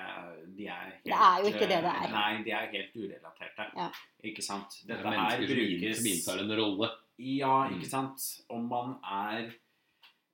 de 0.57 0.65
er 0.67 0.89
helt 0.89 1.03
Det 1.05 1.13
er 1.13 1.37
jo 1.41 1.47
ikke 1.53 1.67
det 1.71 1.81
det 1.85 1.91
er. 1.93 2.09
Nei, 2.11 2.43
de 2.43 2.51
er 2.51 2.67
helt 2.73 2.95
urelaterte. 2.99 3.67
Ja. 3.77 3.89
Ikke 4.23 4.41
sant? 4.43 4.81
Det 4.83 4.91
er 4.91 4.97
Dette 4.97 5.09
her 5.09 5.17
mennesker 5.17 5.47
som, 5.47 5.61
inn, 5.61 5.79
brukes 5.79 5.97
som 6.01 6.09
inntar 6.11 6.43
en 6.43 6.55
rolle. 6.61 6.89
ja, 7.19 7.53
Mm. 7.69 7.75
ikke 7.77 7.89
sant. 7.89 8.25
Om 8.49 8.67
man 8.67 8.95
er 9.03 9.53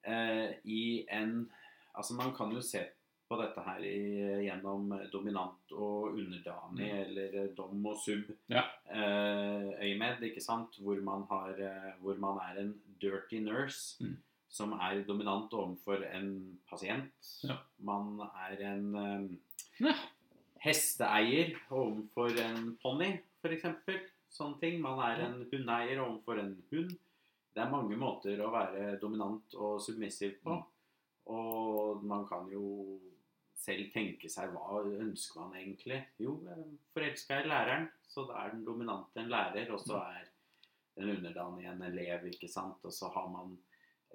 eh, 0.04 0.54
i 0.66 1.06
en 1.10 1.50
Altså, 1.96 2.14
man 2.16 2.34
kan 2.34 2.52
jo 2.56 2.62
se 2.64 2.80
på 3.30 3.36
dette 3.42 3.62
her 3.64 3.80
i, 3.84 4.44
gjennom 4.46 4.90
dominant 5.12 5.72
og 5.76 6.14
underdanig, 6.18 6.88
eller 7.06 7.36
eh, 7.44 7.50
dom 7.56 7.86
og 7.86 7.98
sub 8.00 8.30
Mm. 8.32 8.56
Ja. 8.56 8.64
eh, 8.90 9.68
øyemed, 9.86 10.24
ikke 10.24 10.42
sant. 10.42 10.76
Hvor 10.80 11.00
man, 11.04 11.24
har, 11.30 11.50
eh, 11.60 11.94
hvor 12.02 12.18
man 12.20 12.40
er 12.48 12.62
en 12.62 12.74
dirty 13.02 13.40
nurse. 13.40 14.02
Mm. 14.04 14.18
Som 14.52 14.74
er 14.76 15.04
dominant 15.08 15.54
overfor 15.56 16.04
en 16.12 16.32
pasient. 16.68 17.30
Ja. 17.48 17.56
Man 17.80 18.18
er 18.28 18.66
en 18.74 18.90
um, 18.96 19.30
Ja. 19.80 19.94
hesteeier 20.62 21.56
overfor 21.72 22.36
en 22.44 22.74
ponni, 22.84 23.14
f.eks. 23.42 23.70
Sånne 24.32 24.60
ting. 24.60 24.82
Man 24.84 25.00
er 25.04 25.24
en 25.26 25.40
hundeeier 25.52 26.04
overfor 26.04 26.40
en 26.44 26.54
hund. 26.72 26.92
Det 27.52 27.64
er 27.64 27.72
mange 27.72 27.98
måter 28.00 28.40
å 28.44 28.52
være 28.54 28.98
dominant 29.02 29.56
og 29.60 29.80
submissiv 29.84 30.38
på. 30.44 30.60
Mm. 30.60 30.68
Og 31.32 32.04
man 32.08 32.24
kan 32.28 32.48
jo 32.52 33.00
selv 33.62 33.92
tenke 33.94 34.30
seg 34.32 34.54
hva 34.56 34.82
ønsker 34.84 35.44
man 35.44 35.58
egentlig? 35.60 36.00
Jo, 36.22 36.38
forelska 36.96 37.42
i 37.42 37.50
læreren, 37.50 37.90
så 38.10 38.24
da 38.30 38.46
er 38.46 38.56
den 38.56 38.64
dominante 38.66 39.22
en 39.22 39.30
lærer, 39.32 39.70
og 39.74 39.84
så 39.84 40.00
er 40.02 40.30
den 40.98 41.12
underdanige 41.18 41.70
en 41.72 41.84
elev, 41.86 42.26
ikke 42.32 42.50
sant. 42.50 42.82
Og 42.88 42.94
så 42.96 43.12
har 43.14 43.28
man 43.32 43.54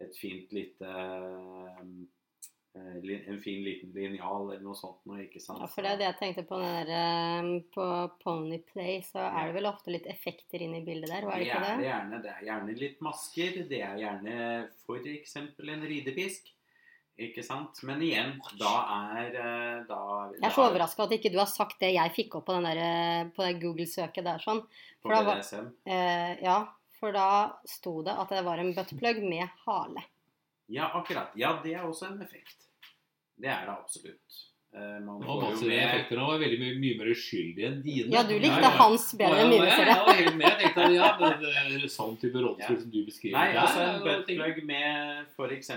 et 0.05 0.17
fint 0.19 0.53
lite 0.53 0.85
eh, 0.93 1.81
En 2.77 3.39
fin 3.41 3.63
liten 3.65 3.89
linjal 3.97 4.51
eller 4.51 4.61
noe 4.61 4.77
sånt 4.77 4.99
noe, 5.09 5.23
ikke 5.25 5.41
sant. 5.41 5.63
Ja, 5.63 5.67
for 5.73 5.81
det 5.87 5.95
er 5.95 6.01
det 6.03 6.07
jeg 6.11 6.19
tenkte 6.19 6.43
på 6.45 6.59
der, 6.61 6.91
på 7.73 7.87
På 8.13 8.19
Ponyplay 8.21 8.99
så 9.07 9.23
er 9.31 9.47
det 9.49 9.55
vel 9.57 9.69
ofte 9.71 9.95
litt 9.95 10.05
effekter 10.13 10.61
inn 10.61 10.75
i 10.77 10.83
bildet 10.85 11.09
der, 11.09 11.25
var 11.25 11.41
det 11.41 11.47
ikke 11.47 11.63
er 11.63 11.65
det? 11.71 11.87
Gjerne, 11.87 12.21
det 12.27 12.35
er 12.35 12.45
gjerne 12.51 12.77
litt 12.83 13.01
masker. 13.01 13.57
Det 13.71 13.81
er 13.81 13.97
gjerne 14.03 14.37
f.eks. 14.85 15.37
en 15.41 15.89
ridepisk. 15.89 16.53
Ikke 17.17 17.41
sant? 17.41 17.79
Men 17.89 18.03
igjen, 18.05 18.35
da 18.61 18.75
er 19.17 19.37
eh, 19.41 19.85
da, 19.89 20.01
Jeg 20.37 20.45
er 20.51 20.53
så 20.53 20.67
overraska 20.69 21.07
at 21.07 21.15
ikke 21.17 21.31
du 21.33 21.39
har 21.41 21.49
sagt 21.49 21.81
det 21.81 21.95
jeg 21.95 22.13
fikk 22.13 22.35
opp 22.37 22.45
på, 22.51 22.59
den 22.59 22.67
der, 22.69 22.81
eh, 22.85 23.31
på 23.33 23.41
det 23.47 23.55
Google-søket 23.63 24.27
der. 24.27 24.43
sånn. 24.45 24.61
På 25.01 25.09
for 25.09 25.15
da 25.17 25.23
var- 25.25 25.73
Eh, 25.89 26.37
ja, 26.45 26.59
for 27.01 27.13
da 27.17 27.29
sto 27.69 27.99
det 28.07 28.15
at 28.19 28.29
det 28.35 28.43
var 28.47 28.59
en 28.63 28.73
buttplug 28.77 29.23
med 29.29 29.49
hale. 29.67 30.03
Ja, 30.73 30.89
akkurat. 30.99 31.33
Ja, 31.39 31.55
det 31.63 31.75
er 31.79 31.85
også 31.87 32.09
en 32.13 32.21
effekt. 32.25 32.69
Det 33.39 33.49
er 33.53 33.67
det 33.69 33.75
absolutt. 33.77 34.39
Eh, 34.77 34.97
man 35.01 35.21
Og 35.23 35.25
får 35.25 35.61
jo 35.63 35.69
med 35.71 35.79
effekter 35.79 36.19
var 36.21 36.41
veldig 36.43 36.57
mye, 36.61 36.75
mye 36.83 36.97
mer 36.99 37.11
uskyldig 37.15 37.65
enn 37.69 37.77
dine. 37.85 38.11
Ja, 38.13 38.23
du 38.27 38.35
likte 38.35 38.59
Ja, 38.61 38.67
ja. 38.67 38.73
hans 38.81 39.07
bedre 39.17 39.45
enn 39.45 39.53
mine, 39.55 39.69
ser 39.71 39.87
jeg. 39.87 39.95
Jeg 39.95 40.07
var 40.09 40.19
helt 40.21 40.37
med. 40.37 40.47
Jeg 40.51 40.59
tenkte 40.75 40.89
ja, 40.97 41.11
men 41.21 41.39
det 41.45 41.53
er 41.85 41.87
sånn 41.95 42.17
type 42.21 42.43
rollespill 42.45 42.77
Ja. 42.77 42.83
som 42.83 42.91
du 42.91 42.99
beskriver 43.07 43.39
Nei, 43.39 43.57
altså 43.63 43.85
en 43.87 44.03
buttplug 44.05 44.63
med 44.69 45.27
f.eks. 45.37 45.71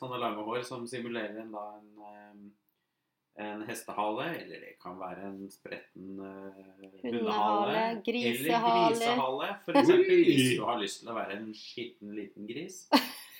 sånne 0.00 0.20
lange 0.24 0.44
hår 0.48 0.64
som 0.66 0.84
simulerer 0.90 1.40
en, 1.44 1.52
da, 1.54 1.64
en, 1.78 1.88
eh, 2.10 2.34
en 3.38 3.62
hestehale, 3.68 4.24
eller 4.40 4.64
det 4.64 4.74
kan 4.82 4.98
være 4.98 5.28
en 5.28 5.50
spretten 5.52 6.18
uh, 6.18 6.58
Hundehale, 7.04 8.00
grisehale. 8.06 8.86
Eller 8.86 8.96
grisehale, 8.96 9.48
for 9.64 9.78
eksempel, 9.78 10.24
hvis 10.24 10.58
du 10.58 10.64
har 10.66 10.80
lyst 10.82 11.02
til 11.02 11.12
å 11.12 11.16
være 11.18 11.38
en 11.38 11.48
skitten 11.54 12.16
liten 12.18 12.48
gris. 12.50 12.80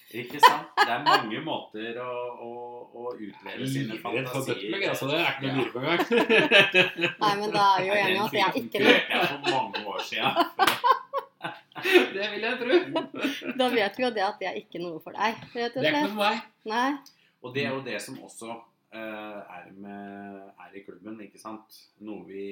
Ikke 0.08 0.38
sant? 0.40 0.70
Det 0.78 0.92
er 0.94 1.02
mange 1.04 1.40
måter 1.44 1.98
å, 2.00 2.12
å, 2.40 2.52
å 2.96 3.10
utleve 3.12 3.66
sine 3.68 3.98
fantasier 4.00 4.86
altså. 4.88 5.10
Det 5.10 5.18
er 5.18 5.34
ikke 5.34 5.50
noe 5.50 5.58
lure 5.58 5.72
på 5.74 5.82
engang. 5.82 6.00
Nei, 7.24 7.32
men 7.42 7.52
da 7.52 7.66
er 7.74 7.82
vi 7.82 7.90
jo 7.90 7.98
enige 7.98 8.22
om 8.22 8.30
at 8.30 8.38
jeg 8.38 8.62
ikke 8.62 8.84
hørte 8.86 9.18
jeg 9.18 9.28
for 9.34 9.50
mange 9.50 9.84
år 9.92 10.06
siden. 10.08 10.32
Det 11.78 12.24
vil 12.32 12.42
jeg 12.42 12.56
tro. 12.58 13.02
Da 13.60 13.68
vet 13.70 13.98
vi 14.00 14.02
jo 14.02 14.08
det 14.10 14.22
at 14.24 14.40
det 14.40 14.48
er 14.48 14.56
ikke 14.58 14.80
noe 14.82 14.98
for 14.98 15.14
deg, 15.14 15.36
Det 15.52 15.60
er 15.62 15.68
ikke 15.70 15.92
noe 15.94 16.08
for 16.08 16.18
meg. 16.18 16.40
Nei. 16.66 16.88
Og 17.44 17.52
det 17.54 17.62
er 17.68 17.76
jo 17.76 17.84
det 17.86 18.00
som 18.02 18.16
også 18.26 18.56
er, 18.96 19.70
med, 19.76 20.48
er 20.56 20.76
i 20.76 20.82
klubben, 20.86 21.20
ikke 21.20 21.40
sant. 21.40 21.76
Noe 22.04 22.24
vi 22.28 22.44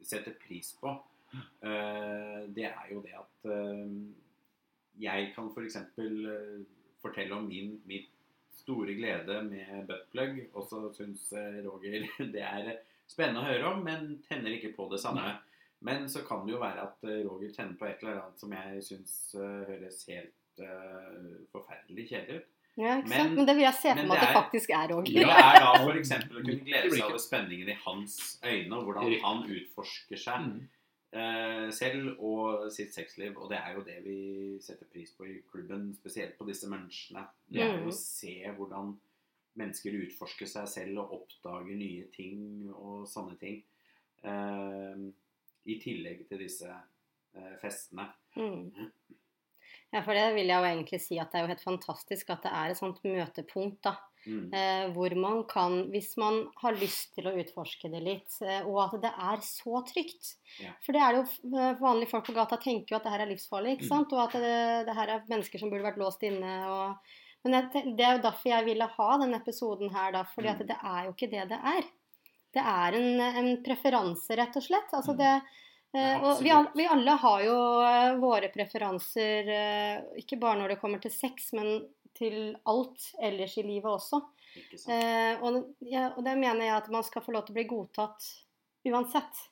setter 0.00 0.36
pris 0.40 0.72
på. 0.80 0.94
Eh, 1.36 2.38
det 2.50 2.66
er 2.70 2.86
jo 2.90 3.02
det 3.04 3.12
at 3.14 3.50
eh, 3.52 3.92
jeg 5.00 5.32
kan 5.36 5.50
f.eks. 5.52 5.76
Uh, 6.00 6.64
fortelle 7.00 7.36
om 7.36 7.46
min, 7.48 7.78
min 7.88 8.08
store 8.60 8.94
glede 8.94 9.42
med 9.42 9.86
buttplug, 9.88 10.40
og 10.54 10.66
så 10.68 10.82
syns 10.96 11.30
eh, 11.32 11.60
Roger 11.64 12.04
det 12.34 12.42
er 12.44 12.74
spennende 13.10 13.42
å 13.42 13.48
høre 13.48 13.70
om, 13.72 13.84
men 13.86 14.18
tenner 14.28 14.56
ikke 14.56 14.74
på 14.76 14.88
det 14.92 15.00
samme. 15.02 15.38
Men 15.86 16.04
så 16.12 16.22
kan 16.28 16.44
det 16.44 16.54
jo 16.54 16.62
være 16.62 16.84
at 16.84 17.08
eh, 17.08 17.22
Roger 17.26 17.54
tenner 17.56 17.78
på 17.80 17.88
et 17.88 18.02
eller 18.02 18.20
annet 18.20 18.42
som 18.42 18.54
jeg 18.56 18.84
syns 18.90 19.14
eh, 19.38 19.60
høres 19.70 20.02
helt 20.10 20.60
uh, 20.60 21.38
forferdelig 21.54 22.08
kjedelig 22.10 22.42
ut. 22.42 22.56
Ja, 22.76 22.98
ikke 22.98 23.08
Men- 23.08 23.18
sant? 23.18 23.34
Men 23.36 23.46
det 23.46 23.54
vil 23.56 23.62
jeg 23.64 23.74
se 23.74 23.88
for 23.94 24.06
meg 24.06 24.16
at 24.16 24.20
det 24.20 24.28
det 24.28 24.36
faktisk 24.36 24.70
er 24.70 24.88
òg. 24.94 25.04
Det 25.04 25.22
er 25.22 25.60
da 25.60 25.72
f.eks. 25.84 26.10
å 26.10 26.28
kunne 26.46 26.60
glede 26.64 26.90
seg 26.94 27.02
over 27.08 27.18
spenningen 27.18 27.68
i 27.68 27.78
hans 27.84 28.40
øyne, 28.44 28.72
og 28.76 28.84
hvordan 28.84 29.16
han 29.24 29.42
utforsker 29.50 30.16
seg 30.16 30.40
Mm. 30.46 30.68
uh, 31.18 31.70
selv 31.74 32.20
og 32.22 32.70
sitt 32.72 32.94
sexliv. 32.94 33.36
Og 33.36 33.50
det 33.50 33.58
er 33.58 33.74
jo 33.74 33.82
det 33.82 33.98
vi 34.04 34.58
setter 34.62 34.86
pris 34.86 35.10
på 35.12 35.26
i 35.26 35.40
klubben, 35.50 35.94
spesielt 35.98 36.38
på 36.38 36.46
disse 36.46 36.68
menneskene. 36.70 37.26
Det 37.50 37.60
er 37.62 37.72
jo 37.78 37.84
Mm. 37.84 37.88
å 37.88 37.92
se 37.92 38.36
hvordan 38.56 38.96
mennesker 39.56 39.90
utforsker 40.06 40.46
seg 40.46 40.68
selv 40.68 40.98
og 40.98 41.12
oppdager 41.26 41.74
nye 41.76 42.04
ting 42.14 42.70
og 42.72 43.06
sånne 43.08 43.36
ting. 43.40 43.62
Uh, 44.24 45.10
I 45.66 45.74
tillegg 45.82 46.28
til 46.28 46.38
disse 46.38 46.70
uh, 46.70 47.56
festene. 47.60 48.06
Mm. 48.36 48.90
Ja, 49.92 50.02
for 50.06 50.14
det 50.14 50.28
vil 50.36 50.46
jeg 50.46 50.54
jo 50.62 50.68
egentlig 50.68 51.00
si 51.02 51.18
at 51.18 51.32
det 51.32 51.40
er 51.40 51.44
jo 51.46 51.50
helt 51.54 51.64
fantastisk 51.66 52.30
at 52.30 52.44
det 52.46 52.52
er 52.54 52.70
et 52.70 52.78
sånt 52.78 53.00
møtepunkt, 53.04 53.80
da. 53.82 53.96
Mm. 54.26 54.52
Eh, 54.52 54.84
hvor 54.92 55.14
man 55.16 55.38
kan, 55.48 55.78
hvis 55.90 56.10
man 56.20 56.42
har 56.60 56.76
lyst 56.76 57.14
til 57.16 57.24
å 57.26 57.32
utforske 57.40 57.88
det 57.90 58.02
litt, 58.04 58.34
eh, 58.44 58.60
og 58.68 58.76
at 58.84 58.98
det 59.02 59.10
er 59.16 59.40
så 59.46 59.80
trygt. 59.88 60.34
Ja. 60.60 60.74
For 60.84 60.92
det 60.92 61.00
er 61.00 61.16
det 61.16 61.22
jo 61.22 61.56
eh, 61.56 61.72
vanlige 61.80 62.10
folk 62.12 62.26
på 62.28 62.34
gata 62.36 62.58
tenker 62.60 62.92
jo 62.94 62.98
at 63.00 63.08
det 63.08 63.14
her 63.14 63.24
er 63.24 63.30
livsfarlig, 63.32 63.78
ikke 63.78 63.88
sant? 63.88 64.12
Og 64.12 64.20
at 64.26 64.36
det, 64.36 64.52
det 64.90 64.96
her 64.98 65.14
er 65.16 65.24
mennesker 65.30 65.58
som 65.62 65.72
burde 65.72 65.88
vært 65.88 65.98
låst 66.02 66.22
inne. 66.28 66.52
og 66.68 67.16
men 67.42 67.56
jeg, 67.56 67.94
det 67.96 68.04
er 68.04 68.18
jo 68.18 68.22
derfor 68.26 68.50
jeg 68.52 68.64
ville 68.66 68.84
ha 68.98 69.08
denne 69.22 69.38
episoden 69.40 69.88
her, 69.94 70.12
da. 70.12 70.20
at 70.20 70.36
Mm. 70.60 70.66
det 70.68 70.76
er 70.76 71.04
jo 71.06 71.12
ikke 71.16 71.30
det 71.32 71.48
det 71.48 71.60
er. 71.72 71.86
Det 72.52 72.60
er 72.66 72.96
en, 72.98 73.20
en 73.40 73.50
preferanse, 73.64 74.36
rett 74.36 74.56
og 74.60 74.62
slett. 74.62 74.92
Altså 74.92 75.14
Mm. 75.14 75.18
det, 75.22 75.42
og 76.22 76.42
vi, 76.44 76.52
vi 76.78 76.86
alle 76.86 77.14
har 77.18 77.40
jo 77.42 77.56
eh, 77.82 78.12
våre 78.22 78.50
preferanser, 78.54 79.48
eh, 79.54 80.20
ikke 80.22 80.38
bare 80.38 80.60
når 80.60 80.74
det 80.74 80.82
kommer 80.82 81.02
til 81.02 81.10
sex, 81.14 81.50
men 81.58 81.80
til 82.14 82.52
alt 82.70 83.08
ellers 83.22 83.56
i 83.58 83.64
livet 83.66 83.90
også. 83.90 84.20
Eh, 84.90 85.40
og, 85.42 85.74
ja, 85.86 86.10
og 86.16 86.22
det 86.26 86.36
mener 86.38 86.66
jeg 86.66 86.76
at 86.76 86.92
man 86.92 87.06
skal 87.06 87.24
få 87.24 87.34
lov 87.34 87.46
til 87.46 87.54
å 87.54 87.58
bli 87.58 87.66
godtatt 87.70 88.28
uansett. 88.90 89.42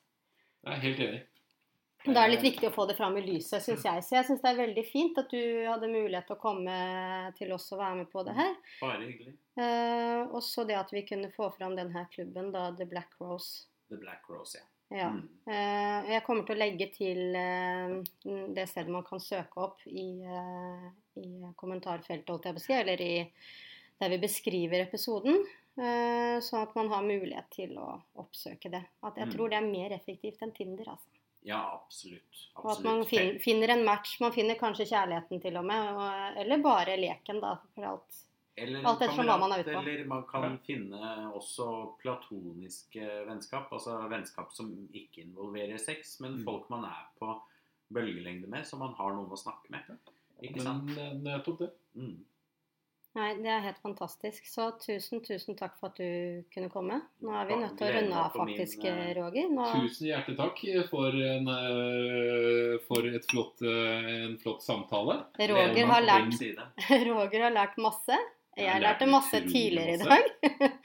Jeg 0.63 0.75
er 0.75 0.81
helt 0.85 1.03
enig. 1.07 1.21
Da 2.05 2.21
er 2.21 2.29
det 2.29 2.37
litt 2.37 2.45
viktig 2.45 2.69
å 2.69 2.71
få 2.71 2.85
det 2.87 2.95
fram 2.95 3.17
i 3.19 3.25
lyset, 3.25 3.59
syns 3.59 3.83
jeg. 3.83 4.03
Så 4.07 4.15
jeg 4.15 4.27
syns 4.29 4.39
det 4.39 4.51
er 4.53 4.61
veldig 4.61 4.83
fint 4.87 5.17
at 5.19 5.33
du 5.33 5.41
hadde 5.67 5.91
mulighet 5.91 6.29
til 6.29 6.37
å 6.37 6.39
komme 6.39 6.75
til 7.35 7.51
oss 7.51 7.67
og 7.75 7.81
være 7.81 7.97
med 7.99 8.11
på 8.13 8.23
det 8.23 8.35
her. 8.37 8.53
Bare 8.79 9.03
hyggelig. 9.03 9.35
Eh, 9.59 10.21
og 10.23 10.39
så 10.45 10.63
det 10.67 10.79
at 10.79 10.93
vi 10.95 11.03
kunne 11.07 11.31
få 11.35 11.51
fram 11.57 11.75
denne 11.75 12.05
klubben, 12.13 12.53
da, 12.55 12.69
The 12.79 12.87
Black 12.87 13.19
Rose. 13.19 13.67
The 13.91 13.99
Black 13.99 14.31
Rose, 14.31 14.61
ja. 14.61 14.67
Ja. 14.89 15.09
Mm. 15.13 15.29
Eh, 15.45 16.11
jeg 16.15 16.23
kommer 16.25 16.45
til 16.47 16.55
å 16.55 16.59
legge 16.63 16.87
til 16.95 17.35
eh, 17.37 17.95
det 18.55 18.65
stedet 18.71 18.89
man 18.93 19.05
kan 19.05 19.21
søke 19.21 19.61
opp 19.61 19.83
i, 19.85 20.07
eh, 20.25 20.87
i 21.21 21.51
kommentarfeltet, 21.59 22.29
holdt 22.33 22.47
jeg 22.49 22.57
på 22.57 22.63
å 22.63 22.65
si, 22.65 22.73
eller 22.73 23.01
i, 23.05 23.13
der 24.01 24.09
vi 24.15 24.21
beskriver 24.23 24.85
episoden. 24.87 25.43
Sånn 25.79 26.63
at 26.65 26.73
man 26.75 26.89
har 26.91 27.05
mulighet 27.05 27.45
til 27.55 27.77
å 27.79 28.01
oppsøke 28.19 28.67
det. 28.73 28.81
At 29.05 29.15
jeg 29.15 29.27
Mm. 29.29 29.31
tror 29.31 29.49
det 29.49 29.57
er 29.61 29.67
mer 29.69 29.93
effektivt 29.95 30.41
enn 30.43 30.51
Tinder. 30.51 30.89
Altså. 30.91 31.07
Ja, 31.47 31.61
absolutt. 31.79 32.41
Og 32.57 32.71
at 32.73 32.83
man 32.83 33.05
fin, 33.05 33.39
finner 33.39 33.69
en 33.69 33.85
match. 33.85 34.17
Man 34.19 34.33
finner 34.33 34.55
kanskje 34.59 34.89
kjærligheten 34.89 35.39
til 35.41 35.55
og 35.55 35.63
med. 35.69 35.93
Og, 35.95 36.37
eller 36.41 36.57
bare 36.57 36.97
leken, 36.99 37.39
da. 37.39 37.53
For 37.75 37.85
alt. 37.93 38.19
Eller 38.57 38.83
Alt 38.83 39.01
etter 39.01 39.23
hva 39.23 39.37
man 39.39 39.51
er 39.55 39.59
ute 39.63 39.71
på. 39.73 39.81
Eller 39.83 40.05
man 40.05 40.23
kan 40.27 40.57
finne 40.65 41.31
også 41.33 41.95
platoniske 42.01 43.05
vennskap. 43.27 43.69
Altså 43.71 44.09
vennskap 44.11 44.51
som 44.51 44.71
ikke 44.93 45.21
involverer 45.23 45.77
sex, 45.79 46.19
men 46.19 46.39
Mm. 46.39 46.43
folk 46.45 46.69
man 46.69 46.83
er 46.85 47.05
på 47.19 47.39
bølgelengde 47.93 48.47
med, 48.47 48.65
så 48.65 48.77
man 48.77 48.93
har 48.93 49.13
noen 49.13 49.29
å 49.31 49.37
snakke 49.37 49.69
med. 49.71 49.81
Ikke 50.43 50.61
sant? 50.61 50.83
Men 50.95 50.97
eh, 50.99 51.13
nettopp 51.37 51.59
det. 51.59 51.71
Mm. 51.95 52.17
Nei, 53.15 53.33
det 53.41 53.47
er 53.49 53.63
helt 53.65 53.79
fantastisk. 53.81 54.45
Så 54.45 54.67
tusen, 54.79 55.19
tusen 55.25 55.55
takk 55.57 55.73
for 55.79 55.89
at 55.89 55.95
du 55.97 56.43
kunne 56.53 56.69
komme. 56.69 56.99
Nå 57.25 57.31
er 57.33 57.47
vi 57.49 57.55
nødt 57.57 57.73
til 57.79 57.87
å 57.87 57.93
runde 57.95 58.13
av, 58.15 58.27
faktisk, 58.35 58.45
min, 58.45 58.57
faktisk, 58.59 58.85
eh, 58.85 59.13
Roger. 59.17 59.47
Nå, 59.49 59.65
Tusen 59.81 60.07
hjertelig 60.11 60.37
takk 60.37 60.61
for 60.91 61.07
en, 61.09 61.47
eh, 61.49 62.77
for 62.85 63.07
et 63.09 63.25
flott, 63.31 63.61
eh, 63.65 64.25
en 64.27 64.37
flott 64.37 64.61
samtale. 64.61 65.25
Roger 65.39 65.85
har 65.89 66.01
lært. 66.05 66.37
Roger 67.09 67.41
har 67.47 67.55
lært 67.55 67.77
masse. 67.81 68.19
Jeg 68.59 68.81
lærte 68.83 69.05
lært 69.05 69.11
masse 69.13 69.39
tidligere 69.45 69.95
i 69.95 69.99
dag. 70.01 70.25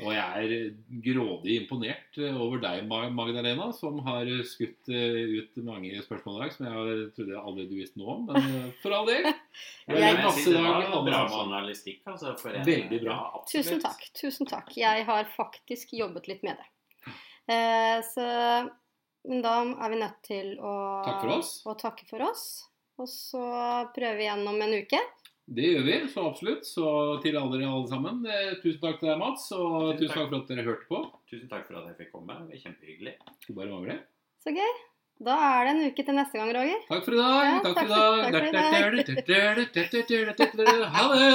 Og 0.05 0.11
jeg 0.15 0.45
er 0.45 1.01
grådig 1.05 1.57
imponert 1.63 2.19
over 2.31 2.61
deg, 2.63 2.85
Magdalena, 2.89 3.71
som 3.77 3.99
har 4.07 4.31
skutt 4.49 4.93
eh, 4.93 5.35
ut 5.41 5.59
mange 5.67 6.03
spørsmål 6.05 6.39
i 6.39 6.45
dag 6.45 6.55
som 6.55 6.69
jeg 6.69 7.09
trodde 7.17 7.35
jeg 7.35 7.43
aldri 7.43 7.67
du 7.71 7.75
visste 7.79 8.01
noe 8.03 8.15
om. 8.15 8.29
Men 8.29 8.47
eh, 8.61 8.69
for 8.83 8.97
all 8.99 9.11
del. 9.11 9.27
Jeg 9.91 10.21
masse 10.29 10.45
jeg, 10.47 10.55
det 10.55 10.63
dag, 10.63 10.87
var 10.95 11.09
bra 11.11 11.25
journalistikk, 11.33 12.01
altså. 12.15 12.37
For 12.41 12.55
en, 12.55 12.69
Veldig 12.69 13.03
bra. 13.03 13.19
Absolutt. 13.41 13.69
Tusen 13.69 13.85
takk. 13.85 14.07
Tusen 14.21 14.51
takk. 14.55 14.73
Jeg 14.79 15.09
har 15.11 15.29
faktisk 15.35 15.97
jobbet 15.99 16.31
litt 16.31 16.47
med 16.47 16.63
det. 16.63 16.71
Eh, 17.55 17.99
så 18.07 18.31
men 19.25 19.41
da 19.41 19.57
er 19.81 19.93
vi 19.93 19.99
nødt 20.01 20.21
til 20.27 20.49
å, 20.61 20.73
Takk 21.05 21.23
for 21.23 21.35
oss. 21.39 21.53
å 21.65 21.75
takke 21.81 22.09
for 22.09 22.25
oss. 22.27 22.45
Og 23.01 23.09
så 23.11 23.45
prøver 23.95 24.19
vi 24.21 24.27
igjen 24.27 24.45
om 24.47 24.61
en 24.61 24.75
uke. 24.85 25.01
Det 25.47 25.67
gjør 25.75 25.85
vi, 25.85 25.97
så 26.09 26.23
absolutt. 26.31 26.65
Så 26.65 26.85
til 27.25 27.37
alle 27.37 27.59
dere 27.59 27.69
alle 27.69 27.89
sammen, 27.91 28.23
eh, 28.27 28.55
tusen 28.63 28.81
takk 28.81 28.97
til 29.01 29.11
deg, 29.11 29.19
Mats. 29.21 29.45
Og 29.53 29.93
Tusen 29.93 30.01
tusen 30.01 30.09
takk. 30.09 30.17
takk 30.17 30.31
for 30.31 30.39
at 30.41 30.49
dere 30.49 30.65
hørte 30.71 30.89
på. 30.89 30.99
Tusen 31.31 31.49
takk 31.51 31.67
for 31.69 31.75
at 31.81 31.87
jeg 31.91 31.97
fikk 32.01 32.13
komme. 32.17 32.33
Det 32.41 32.55
var 32.55 32.63
kjempehyggelig. 32.65 33.15
Skulle 33.43 33.59
bare 33.61 33.73
mangle. 33.75 33.99
Så 34.41 34.55
gøy. 34.57 34.75
Da 35.25 35.35
er 35.39 35.61
det 35.69 35.71
en 35.75 35.85
uke 35.93 36.03
til 36.05 36.17
neste 36.17 36.41
gang, 36.41 36.51
Roger. 36.57 36.81
Takk 36.89 37.05
for 37.07 37.15
i 37.15 37.19
dag. 37.21 37.45
Ja, 37.47 37.59
takk 37.63 37.77
takk 40.35 40.51
for 40.57 40.63
i 40.65 40.67
dag. 40.67 40.89
Ha 40.97 41.05
det! 41.13 41.35